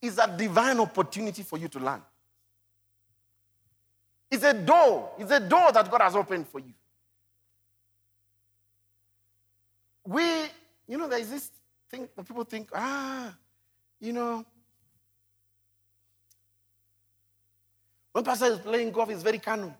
It's 0.00 0.18
a 0.18 0.28
divine 0.36 0.78
opportunity 0.80 1.42
for 1.42 1.58
you 1.58 1.68
to 1.68 1.78
learn. 1.78 2.02
It's 4.30 4.44
a 4.44 4.54
door. 4.54 5.10
It's 5.18 5.30
a 5.30 5.40
door 5.40 5.72
that 5.72 5.90
God 5.90 6.02
has 6.02 6.14
opened 6.14 6.46
for 6.48 6.60
you. 6.60 6.72
We, 10.04 10.22
you 10.86 10.96
know, 10.96 11.08
there's 11.08 11.28
this 11.28 11.50
that 11.90 12.26
people 12.26 12.44
think, 12.44 12.70
ah, 12.74 13.34
you 14.00 14.12
know, 14.12 14.44
when 18.12 18.24
pastor 18.24 18.46
is 18.46 18.58
playing 18.58 18.90
golf, 18.92 19.10
it's 19.10 19.22
very 19.22 19.38
canon. 19.38 19.74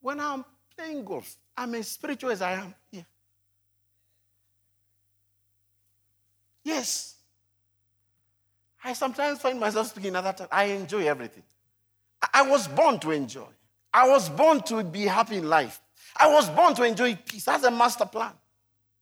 When 0.00 0.18
I'm 0.20 0.44
playing 0.76 1.04
golf, 1.04 1.36
I'm 1.56 1.74
as 1.74 1.88
spiritual 1.88 2.30
as 2.30 2.42
I 2.42 2.52
am. 2.52 2.74
Yeah. 2.90 3.02
Yes. 6.64 7.16
I 8.84 8.92
sometimes 8.94 9.40
find 9.40 9.60
myself 9.60 9.88
speaking 9.88 10.12
that 10.12 10.36
time. 10.36 10.48
I 10.50 10.64
enjoy 10.64 11.06
everything. 11.06 11.44
I 12.32 12.42
was 12.42 12.66
born 12.68 12.98
to 13.00 13.10
enjoy. 13.10 13.46
I 13.92 14.08
was 14.08 14.28
born 14.28 14.62
to 14.62 14.82
be 14.82 15.02
happy 15.02 15.36
in 15.36 15.48
life. 15.48 15.80
I 16.16 16.32
was 16.32 16.48
born 16.50 16.74
to 16.74 16.84
enjoy 16.84 17.16
peace. 17.16 17.44
That's 17.44 17.64
a 17.64 17.70
master 17.70 18.06
plan, 18.06 18.32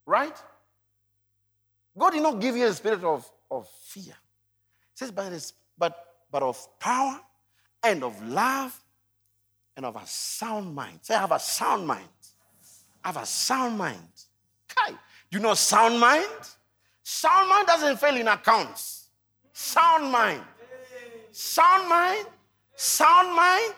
right? 0.04 0.36
God 1.98 2.10
did 2.10 2.22
not 2.22 2.40
give 2.40 2.56
you 2.56 2.66
a 2.66 2.72
spirit 2.72 3.04
of, 3.04 3.30
of 3.50 3.68
fear. 3.68 4.14
He 4.92 4.94
says, 4.94 5.10
but, 5.10 5.52
but, 5.78 6.06
but 6.30 6.42
of 6.42 6.78
power 6.78 7.20
and 7.82 8.04
of 8.04 8.22
love 8.26 8.78
and 9.76 9.86
of 9.86 9.96
a 9.96 10.06
sound 10.06 10.74
mind. 10.74 11.00
Say, 11.02 11.14
I 11.14 11.20
have 11.20 11.32
a 11.32 11.38
sound 11.40 11.86
mind. 11.86 12.08
I 13.04 13.08
have 13.08 13.16
a 13.16 13.26
sound 13.26 13.78
mind. 13.78 13.98
Kai, 14.68 14.92
you 15.30 15.38
know 15.38 15.54
sound 15.54 15.98
mind? 15.98 16.26
Sound 17.02 17.48
mind 17.48 17.66
doesn't 17.66 17.98
fail 17.98 18.16
in 18.16 18.28
accounts. 18.28 19.08
Sound 19.52 20.12
mind. 20.12 20.42
Sound 21.32 21.88
mind 21.88 22.26
Sound 22.82 23.36
mind? 23.36 23.74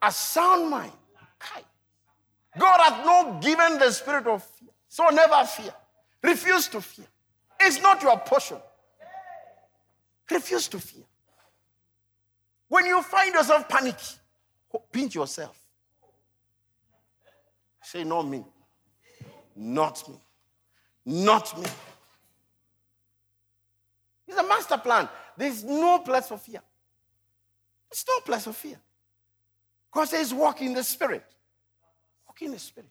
A 0.00 0.10
sound 0.10 0.70
mind. 0.70 0.92
God 2.58 2.80
hath 2.80 3.04
not 3.04 3.42
given 3.42 3.78
the 3.78 3.90
spirit 3.90 4.26
of 4.26 4.42
fear. 4.42 4.70
So 4.88 5.08
never 5.10 5.44
fear. 5.44 5.74
Refuse 6.24 6.68
to 6.68 6.80
fear. 6.80 7.04
It's 7.60 7.82
not 7.82 8.00
your 8.00 8.18
portion. 8.18 8.56
Refuse 10.30 10.68
to 10.68 10.78
fear. 10.78 11.04
When 12.66 12.86
you 12.86 13.02
find 13.02 13.34
yourself 13.34 13.68
panicking, 13.68 14.18
pinch 14.90 15.14
yourself. 15.14 15.60
Say, 17.82 18.04
not 18.04 18.22
me. 18.22 18.42
Not 19.54 20.08
me. 20.08 20.18
Not 21.04 21.58
me. 21.58 21.66
It's 24.26 24.38
a 24.38 24.42
master 24.44 24.78
plan. 24.78 25.06
There's 25.36 25.62
no 25.62 25.98
place 25.98 26.26
for 26.28 26.38
fear. 26.38 26.62
There's 27.90 28.04
no 28.08 28.20
place 28.20 28.46
of 28.46 28.56
fear. 28.56 28.78
God 29.92 30.08
says, 30.08 30.32
walk 30.32 30.62
in 30.62 30.72
the 30.72 30.82
Spirit. 30.82 31.24
Walk 32.26 32.40
in 32.40 32.52
the 32.52 32.58
Spirit. 32.58 32.88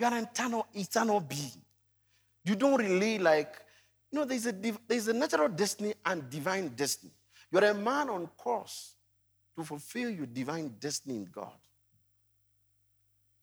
You 0.00 0.06
are 0.06 0.14
an 0.14 0.24
eternal, 0.24 0.66
eternal 0.74 1.20
being. 1.20 1.62
You 2.44 2.56
don't 2.56 2.80
really 2.80 3.18
like, 3.18 3.54
you 4.10 4.18
know, 4.18 4.24
there's 4.24 4.46
a, 4.46 4.54
there's 4.88 5.08
a 5.08 5.12
natural 5.12 5.48
destiny 5.48 5.94
and 6.04 6.28
divine 6.30 6.68
destiny. 6.68 7.12
You're 7.52 7.64
a 7.64 7.74
man 7.74 8.08
on 8.08 8.26
course 8.28 8.94
to 9.56 9.62
fulfill 9.62 10.08
your 10.08 10.26
divine 10.26 10.74
destiny 10.80 11.16
in 11.16 11.24
God. 11.26 11.52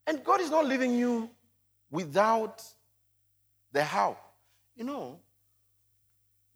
And 0.08 0.24
God 0.24 0.42
is 0.42 0.50
not 0.50 0.66
leaving 0.66 0.98
you 0.98 1.30
without 1.92 2.64
the 3.72 3.84
how. 3.84 4.18
You 4.76 4.86
know, 4.86 5.20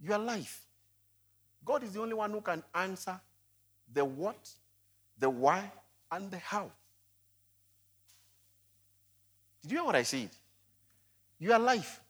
your 0.02 0.18
life 0.18 0.66
God 1.64 1.84
is 1.84 1.93
the 1.93 2.02
only 2.02 2.14
one 2.14 2.32
who 2.32 2.41
can 2.41 2.64
answer 2.74 3.20
the 3.93 4.04
what, 4.04 4.49
the 5.20 5.30
why, 5.30 5.72
and 6.12 6.32
the 6.32 6.38
how. 6.38 6.72
Did 9.62 9.72
you 9.72 9.78
hear 9.78 9.86
what 9.86 9.95
I 9.95 10.03
said? 10.03 10.30
Your 11.39 11.59
life, 11.59 12.01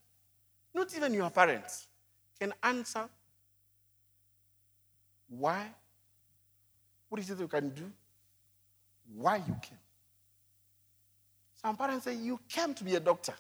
not 0.74 0.96
even 0.96 1.14
your 1.14 1.30
parents, 1.30 1.88
can 2.40 2.54
answer 2.64 3.08
why, 5.30 5.66
what 7.08 7.22
is 7.22 7.30
it 7.30 7.40
you 7.40 7.48
can 7.48 7.70
do, 7.70 7.90
why 9.16 9.38
you 9.38 9.56
came. 9.62 9.78
Some 11.62 11.78
parents 11.78 12.06
say, 12.06 12.16
You 12.16 12.40
came 12.50 12.74
to 12.74 12.84
be 12.84 12.96
a 12.96 13.00
doctor. 13.00 13.34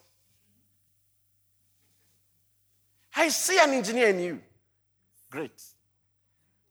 I 3.16 3.28
see 3.30 3.58
an 3.60 3.72
engineer 3.72 4.08
in 4.10 4.20
you. 4.20 4.42
Great. 5.30 5.62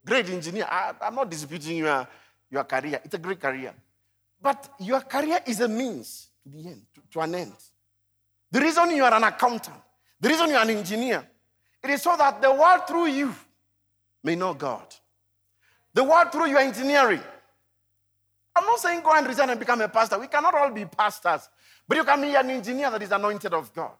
Great 0.05 0.30
engineer. 0.30 0.66
I, 0.70 0.95
am 1.03 1.14
not 1.14 1.30
disputing 1.30 1.78
your, 1.78 2.09
your 2.51 2.64
career. 2.64 3.01
It's 3.05 3.14
a 3.14 3.18
great 3.18 3.41
career. 3.41 3.74
But 4.41 4.70
your 4.78 5.01
career 5.03 5.41
is 5.47 5.61
a 5.61 5.68
means 5.68 6.30
the 6.53 6.69
end, 6.69 6.83
to, 6.95 7.01
to 7.13 7.21
an 7.21 7.35
end. 7.35 7.53
The 8.51 8.61
reason 8.61 8.91
you 8.91 9.05
are 9.05 9.15
an 9.15 9.25
accountant, 9.25 9.77
the 10.21 10.29
reason 10.29 10.49
you 10.51 10.57
are 10.57 10.63
an 10.63 10.71
engineer, 10.71 11.27
it 11.83 11.91
is 11.91 12.03
so 12.03 12.17
that 12.17 12.43
the 12.43 12.53
world 12.53 12.87
through 12.87 13.07
you 13.07 13.35
may 14.23 14.37
know 14.37 14.55
God. 14.55 14.87
The 15.95 16.05
world 16.05 16.31
through 16.33 16.47
your 16.47 16.61
engineering. 16.61 17.23
I'm 18.55 18.67
not 18.67 18.79
saying 18.81 19.03
go 19.03 19.13
and 19.15 19.27
resign 19.27 19.51
and 19.51 19.59
become 19.59 19.81
a 19.81 19.89
pastor. 19.89 20.19
We 20.19 20.27
cannot 20.27 20.55
all 20.55 20.71
be 20.71 20.85
pastors. 20.85 21.49
But 21.89 21.97
you 21.97 22.05
can 22.05 22.21
be 22.21 22.35
an 22.35 22.51
engineer 22.51 22.91
that 22.91 23.03
is 23.03 23.11
anointed 23.11 23.55
of 23.55 23.73
God. 23.73 23.93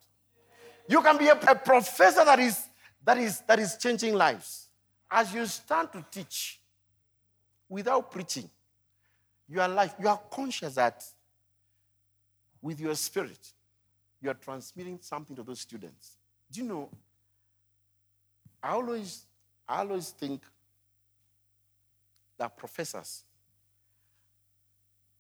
You 0.89 1.03
can 1.03 1.17
be 1.17 1.29
a, 1.29 1.35
a 1.35 1.55
professor 1.55 2.25
that 2.25 2.39
is, 2.39 2.69
that, 3.05 3.19
is, 3.19 3.41
that 3.47 3.59
is 3.59 3.77
changing 3.77 4.15
lives. 4.15 4.69
As 5.11 5.33
you 5.33 5.47
stand 5.47 5.93
to 5.93 6.05
teach 6.11 6.61
without 7.69 8.11
preaching, 8.11 8.49
your 9.49 9.67
life, 9.67 9.95
you 10.01 10.09
are 10.09 10.21
conscious 10.31 10.75
that 10.77 11.03
with 12.63 12.81
your 12.81 12.95
spirit, 12.95 13.53
you 14.21 14.31
are 14.31 14.35
transmitting 14.35 14.99
something 15.01 15.35
to 15.37 15.43
those 15.43 15.61
students. 15.61 16.17
Do 16.51 16.61
you 16.61 16.67
know? 16.67 16.89
I 18.63 18.73
always, 18.73 19.25
I 19.69 19.79
always 19.79 20.11
think 20.11 20.43
that 22.39 22.57
professors 22.57 23.25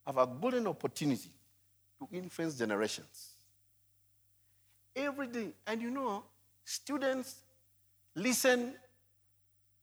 have 0.06 0.18
a 0.18 0.26
golden 0.26 0.66
opportunity 0.66 1.30
to 1.98 2.08
influence 2.16 2.56
generations. 2.56 3.34
Every 4.94 5.28
day, 5.28 5.48
and 5.66 5.80
you 5.80 5.90
know, 5.90 6.24
students 6.64 7.36
listen 8.14 8.74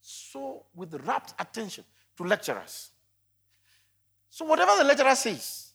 so 0.02 0.64
with 0.76 0.94
rapt 1.06 1.34
attention 1.40 1.84
to 2.18 2.24
lecturers. 2.24 2.90
So 4.30 4.46
whatever 4.46 4.76
the 4.78 4.84
lecturer 4.84 5.16
says 5.16 5.67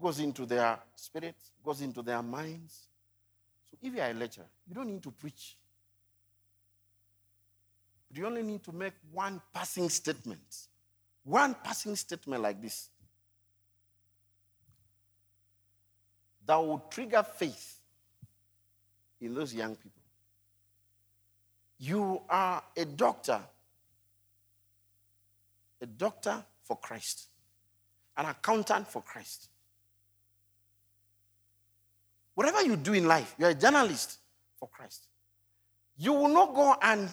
goes 0.00 0.18
into 0.20 0.46
their 0.46 0.78
spirit, 0.94 1.36
goes 1.64 1.80
into 1.80 2.02
their 2.02 2.22
minds. 2.22 2.88
So 3.70 3.76
if 3.82 3.94
you 3.94 4.00
are 4.00 4.10
a 4.10 4.14
lecturer, 4.14 4.46
you 4.68 4.74
don't 4.74 4.88
need 4.88 5.02
to 5.02 5.10
preach. 5.10 5.56
But 8.08 8.18
you 8.18 8.26
only 8.26 8.42
need 8.42 8.62
to 8.64 8.72
make 8.72 8.94
one 9.12 9.40
passing 9.52 9.88
statement. 9.88 10.68
One 11.24 11.54
passing 11.62 11.96
statement 11.96 12.42
like 12.42 12.60
this. 12.60 12.90
That 16.46 16.56
will 16.56 16.84
trigger 16.90 17.22
faith 17.22 17.80
in 19.20 19.34
those 19.34 19.54
young 19.54 19.74
people. 19.76 20.02
You 21.78 22.20
are 22.28 22.62
a 22.76 22.84
doctor. 22.84 23.40
A 25.80 25.86
doctor 25.86 26.44
for 26.62 26.76
Christ. 26.76 27.28
An 28.16 28.26
accountant 28.26 28.86
for 28.86 29.02
Christ. 29.02 29.48
Whatever 32.34 32.62
you 32.62 32.76
do 32.76 32.92
in 32.92 33.06
life, 33.06 33.34
you're 33.38 33.50
a 33.50 33.54
journalist 33.54 34.18
for 34.58 34.68
Christ. 34.68 35.06
You 35.96 36.12
will 36.12 36.28
not 36.28 36.54
go 36.54 36.74
and 36.82 37.08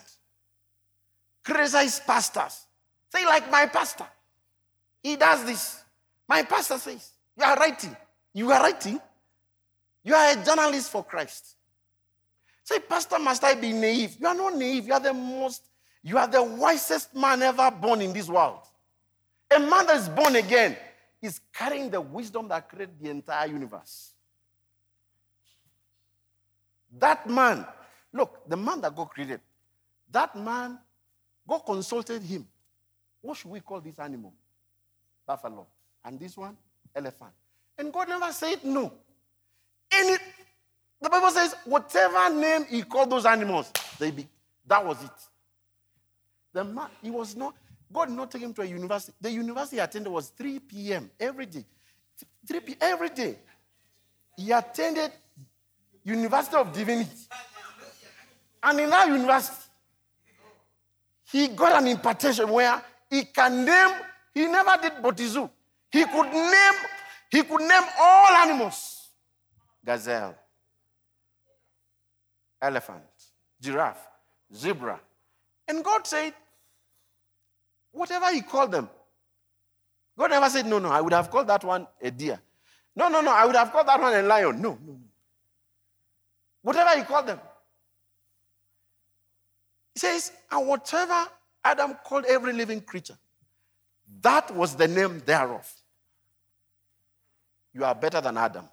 criticize 1.44 2.00
pastors. 2.00 2.66
Say, 3.10 3.26
like 3.26 3.50
my 3.52 3.66
pastor. 3.68 4.06
He 5.04 5.16
does 5.16 5.44
this. 5.46 5.84
My 6.28 6.44
pastor 6.44 6.78
says. 6.78 7.12
You 7.38 7.44
are 7.44 7.56
writing. 7.56 7.96
You 8.34 8.52
are 8.52 8.62
writing. 8.62 9.00
You 10.04 10.16
are 10.16 10.32
a 10.32 10.44
journalist 10.44 10.92
for 10.92 11.04
Christ. 11.04 11.56
Say, 12.64 12.80
Pastor, 12.80 13.20
must 13.20 13.44
I 13.44 13.56
be 13.56 13.74
naive? 13.74 14.18
You 14.20 14.28
are 14.28 14.36
not 14.36 14.56
naive. 14.56 14.88
You 14.88 14.94
are 14.94 15.00
the 15.00 15.14
most, 15.14 15.64
you 16.04 16.18
are 16.18 16.28
the 16.28 16.42
wisest 16.42 17.16
man 17.16 17.42
ever 17.42 17.70
born 17.70 18.02
in 18.02 18.14
this 18.14 18.30
world. 18.30 18.60
A 19.54 19.60
man 19.60 19.86
that 19.88 19.98
is 19.98 20.10
born 20.10 20.36
again 20.36 20.78
is 21.22 21.42
carrying 21.54 21.90
the 21.90 22.00
wisdom 22.00 22.48
that 22.48 22.70
created 22.70 22.96
the 23.02 23.10
entire 23.10 23.48
universe. 23.48 24.11
That 27.00 27.30
man, 27.30 27.66
look, 28.12 28.48
the 28.48 28.58
man 28.58 28.82
that 28.82 28.96
God 28.96 29.10
created, 29.10 29.40
that 30.12 30.36
man, 30.36 30.78
God 31.48 31.60
consulted 31.60 32.22
him. 32.22 32.48
What 33.22 33.38
should 33.38 33.52
we 33.52 33.60
call 33.60 33.80
this 33.82 34.00
animal? 34.00 34.34
Buffalo. 35.26 35.68
And 36.04 36.20
this 36.20 36.36
one? 36.36 36.58
Elephant. 36.96 37.32
And 37.78 37.94
God 37.94 38.10
never 38.10 38.32
said 38.32 38.64
no. 38.64 38.92
Any, 39.92 40.18
the 41.02 41.10
Bible 41.10 41.30
says, 41.30 41.56
whatever 41.66 42.34
name 42.34 42.66
he 42.70 42.82
called 42.84 43.10
those 43.10 43.26
animals, 43.26 43.72
they 44.00 44.12
be, 44.12 44.28
that 44.68 44.86
was 44.86 45.04
it. 45.04 45.10
The 46.54 46.64
man, 46.64 46.88
he 47.02 47.10
was 47.10 47.36
not, 47.36 47.56
God 47.92 48.06
did 48.06 48.18
not 48.18 48.32
take 48.32 48.42
him 48.42 48.54
to 48.54 48.62
a 48.62 48.66
university. 48.66 49.14
The 49.22 49.32
university 49.32 49.78
he 49.78 49.82
attended 49.82 50.12
was 50.12 50.30
3 50.30 50.60
p.m. 50.60 51.10
every 51.20 51.46
day. 51.46 51.66
3 52.48 52.60
p.m. 52.62 52.78
every 52.82 53.10
day. 53.10 53.38
He 54.38 54.52
attended 54.52 55.12
University 56.04 56.56
of 56.56 56.74
Divinity. 56.74 57.28
And 58.64 58.80
in 58.80 58.90
that 58.90 59.08
university, 59.08 59.58
he 61.32 61.48
got 61.48 61.82
an 61.82 61.88
impartation 61.88 62.50
where 62.50 62.82
he 63.10 63.24
can 63.26 63.66
name, 63.66 63.92
he 64.34 64.46
never 64.48 64.82
did 64.82 64.94
botizu. 64.94 65.50
He 65.92 66.06
could 66.06 66.32
name, 66.32 66.74
he 67.32 67.44
could 67.44 67.62
name 67.62 67.84
all 68.00 68.34
animals. 68.34 69.10
Gazelle, 69.84 70.36
elephant, 72.62 73.04
giraffe, 73.60 74.08
zebra. 74.54 75.00
And 75.68 75.84
God 75.84 76.06
said, 76.06 76.34
whatever 77.92 78.32
he 78.32 78.42
called 78.42 78.72
them. 78.72 78.90
God 80.18 80.30
never 80.30 80.50
said, 80.50 80.66
no, 80.66 80.80
no, 80.80 80.90
I 80.90 81.02
would 81.02 81.14
have 81.14 81.32
called 81.32 81.48
that 81.48 81.64
one 81.64 81.88
a 82.02 82.12
deer. 82.12 82.40
No, 82.96 83.08
no, 83.08 83.22
no, 83.22 83.32
I 83.32 83.46
would 83.46 83.56
have 83.56 83.72
called 83.72 83.88
that 83.88 84.00
one 84.00 84.14
a 84.14 84.22
lion. 84.22 84.62
No, 84.62 84.78
no, 84.86 84.94
no. 84.94 85.00
Whatever 86.62 86.98
he 86.98 87.04
called 87.04 87.28
them. 87.28 87.40
He 89.94 90.00
says, 90.00 90.32
and 90.52 90.68
whatever 90.68 91.28
Adam 91.64 91.96
called 92.04 92.26
every 92.26 92.54
living 92.54 92.82
creature, 92.82 93.18
that 94.22 94.54
was 94.56 94.76
the 94.76 94.88
name 94.88 95.22
thereof. 95.26 95.70
You 97.74 97.84
are 97.86 97.96
better 97.96 98.22
than 98.22 98.38
Adam. 98.38 98.66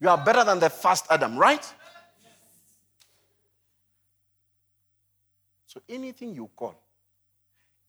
You 0.00 0.08
are 0.08 0.22
better 0.22 0.44
than 0.44 0.60
the 0.60 0.70
first 0.70 1.06
Adam, 1.10 1.38
right? 1.38 1.64
So 5.66 5.80
anything 5.88 6.34
you 6.34 6.50
call, 6.54 6.74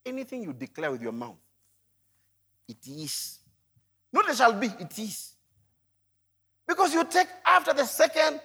anything 0.05 0.43
you 0.43 0.53
declare 0.53 0.91
with 0.91 1.01
your 1.01 1.11
mouth, 1.11 1.37
it 2.67 2.85
is. 2.85 3.39
Not 4.11 4.29
it 4.29 4.35
shall 4.35 4.53
be, 4.53 4.67
it 4.67 4.97
is. 4.99 5.36
Because 6.67 6.93
you 6.93 7.03
take 7.05 7.27
after 7.45 7.73
the 7.73 7.85
second 7.85 8.41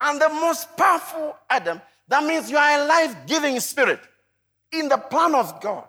and 0.00 0.20
the 0.20 0.28
most 0.28 0.76
powerful 0.76 1.36
Adam, 1.50 1.80
that 2.06 2.24
means 2.24 2.50
you 2.50 2.56
are 2.56 2.80
a 2.80 2.86
life 2.86 3.16
giving 3.26 3.58
spirit 3.60 4.00
in 4.72 4.88
the 4.88 4.96
plan 4.96 5.34
of 5.34 5.60
God. 5.60 5.88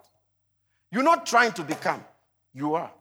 You're 0.91 1.03
not 1.03 1.25
trying 1.25 1.51
to 1.53 1.63
become, 1.63 2.03
you 2.53 2.73
are. 2.73 2.91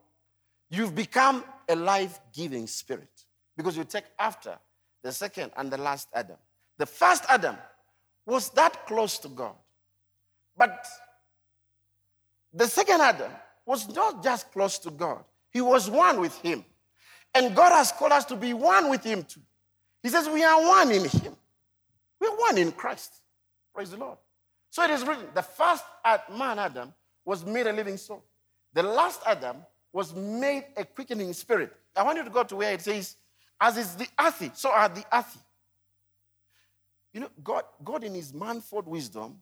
You've 0.70 0.94
become 0.94 1.44
a 1.68 1.74
life 1.74 2.20
giving 2.34 2.66
spirit 2.66 3.24
because 3.56 3.76
you 3.76 3.84
take 3.84 4.04
after 4.18 4.58
the 5.02 5.12
second 5.12 5.52
and 5.56 5.70
the 5.70 5.78
last 5.78 6.08
Adam. 6.12 6.36
The 6.76 6.86
first 6.86 7.24
Adam 7.28 7.56
was 8.26 8.50
that 8.50 8.86
close 8.86 9.18
to 9.18 9.28
God. 9.28 9.54
But 10.56 10.86
the 12.52 12.66
second 12.66 13.00
Adam 13.00 13.32
was 13.64 13.88
not 13.94 14.22
just 14.22 14.52
close 14.52 14.78
to 14.80 14.90
God, 14.90 15.24
he 15.50 15.60
was 15.60 15.88
one 15.88 16.20
with 16.20 16.36
him. 16.38 16.64
And 17.38 17.54
God 17.54 17.70
has 17.70 17.92
called 17.92 18.10
us 18.10 18.24
to 18.26 18.36
be 18.36 18.52
one 18.52 18.90
with 18.90 19.04
him 19.04 19.22
too. 19.22 19.40
He 20.02 20.08
says 20.08 20.28
we 20.28 20.42
are 20.42 20.60
one 20.60 20.90
in 20.90 21.04
him. 21.04 21.36
We're 22.20 22.36
one 22.36 22.58
in 22.58 22.72
Christ. 22.72 23.14
Praise 23.72 23.92
the 23.92 23.96
Lord. 23.96 24.18
So 24.70 24.82
it 24.82 24.90
is 24.90 25.04
written 25.04 25.26
the 25.34 25.42
first 25.42 25.84
man, 26.36 26.58
Adam, 26.58 26.92
was 27.24 27.44
made 27.44 27.68
a 27.68 27.72
living 27.72 27.96
soul. 27.96 28.24
The 28.74 28.82
last 28.82 29.20
Adam 29.24 29.58
was 29.92 30.12
made 30.16 30.64
a 30.76 30.84
quickening 30.84 31.32
spirit. 31.32 31.72
I 31.94 32.02
want 32.02 32.18
you 32.18 32.24
to 32.24 32.30
go 32.30 32.42
to 32.42 32.56
where 32.56 32.72
it 32.72 32.80
says, 32.80 33.14
as 33.60 33.76
is 33.76 33.94
the 33.94 34.08
earthy, 34.20 34.50
so 34.54 34.70
are 34.70 34.88
the 34.88 35.04
earthy. 35.12 35.38
You 37.12 37.20
know, 37.20 37.30
God, 37.44 37.62
God 37.84 38.02
in 38.02 38.14
his 38.14 38.34
manifold 38.34 38.88
wisdom, 38.88 39.38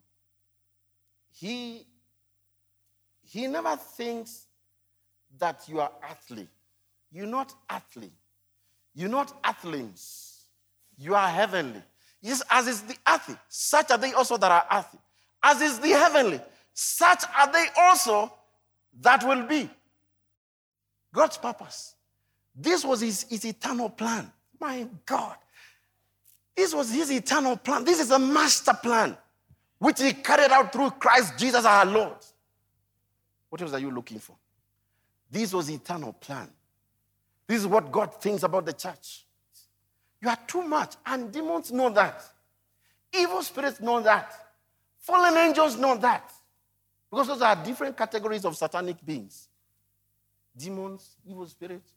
he, 1.33 1.87
he 3.23 3.47
never 3.47 3.75
thinks 3.77 4.49
that 5.39 5.63
you 5.67 5.81
are 5.81 5.93
earthly. 6.11 6.47
You're 7.11 7.27
not 7.27 7.53
earthly. 7.71 8.11
You're 8.95 9.09
not 9.09 9.39
earthlings. 9.47 10.45
You 10.99 11.15
are 11.15 11.29
heavenly. 11.29 11.83
Yes, 12.23 12.43
as 12.51 12.67
is 12.67 12.83
the 12.83 12.97
earthly, 13.09 13.37
such 13.49 13.91
are 13.91 13.99
they 13.99 14.13
also 14.13 14.37
that 14.37 14.51
are 14.51 14.65
earthly. 14.73 15.01
As 15.43 15.61
is 15.61 15.79
the 15.79 15.91
heavenly, 15.91 16.41
such 16.73 17.25
are 17.37 17.53
they 17.53 17.67
also 17.79 18.33
that 19.01 19.23
will 19.27 19.47
be. 19.47 19.69
God's 21.13 21.37
purpose. 21.37 21.95
This 22.55 22.85
was 22.85 23.01
his, 23.01 23.25
his 23.29 23.45
eternal 23.45 23.91
plan. 23.91 24.31
My 24.59 24.87
God. 25.05 25.37
This 26.57 26.75
was 26.75 26.91
his 26.91 27.11
eternal 27.11 27.57
plan. 27.57 27.85
This 27.85 28.01
is 28.01 28.11
a 28.11 28.19
master 28.19 28.73
plan 28.73 29.17
which 29.79 30.01
he 30.01 30.15
carried 30.15 30.51
out 30.51 30.73
through 30.73 30.91
Christ 30.93 31.39
Jesus 31.39 31.65
our 31.65 31.85
Lord. 31.85 32.17
What 33.51 33.61
else 33.61 33.75
are 33.75 33.79
you 33.79 33.91
looking 33.91 34.19
for? 34.19 34.37
This 35.31 35.53
was 35.53 35.71
eternal 35.71 36.15
plan. 36.15 36.49
This 37.47 37.61
is 37.61 37.67
what 37.67 37.91
God 37.93 38.21
thinks 38.21 38.43
about 38.43 38.67
the 38.67 38.73
church. 38.73 39.25
You 40.21 40.29
are 40.29 40.39
too 40.47 40.63
much, 40.63 40.95
and 41.05 41.31
demons 41.31 41.71
know 41.71 41.91
that. 41.91 42.23
Evil 43.13 43.43
spirits 43.43 43.81
know 43.81 44.01
that. 44.01 44.33
Fallen 44.99 45.37
angels 45.37 45.77
know 45.77 45.97
that. 45.99 46.33
Because 47.11 47.29
those 47.29 47.43
are 47.43 47.55
different 47.57 47.97
categories 47.97 48.45
of 48.45 48.57
satanic 48.57 49.05
beings 49.05 49.49
demons, 50.57 51.17
evil 51.29 51.47
spirits, 51.47 51.91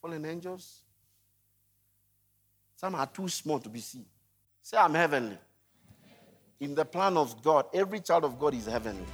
fallen 0.00 0.24
angels. 0.24 0.82
Some 2.76 2.94
are 2.94 3.06
too 3.06 3.28
small 3.28 3.58
to 3.58 3.68
be 3.68 3.80
seen. 3.80 4.04
Say, 4.62 4.76
I'm 4.76 4.94
heavenly. 4.94 5.38
In 6.60 6.74
the 6.74 6.84
plan 6.84 7.16
of 7.16 7.42
God, 7.42 7.66
every 7.74 8.00
child 8.00 8.24
of 8.24 8.38
God 8.38 8.54
is 8.54 8.66
heavenly. 8.66 9.06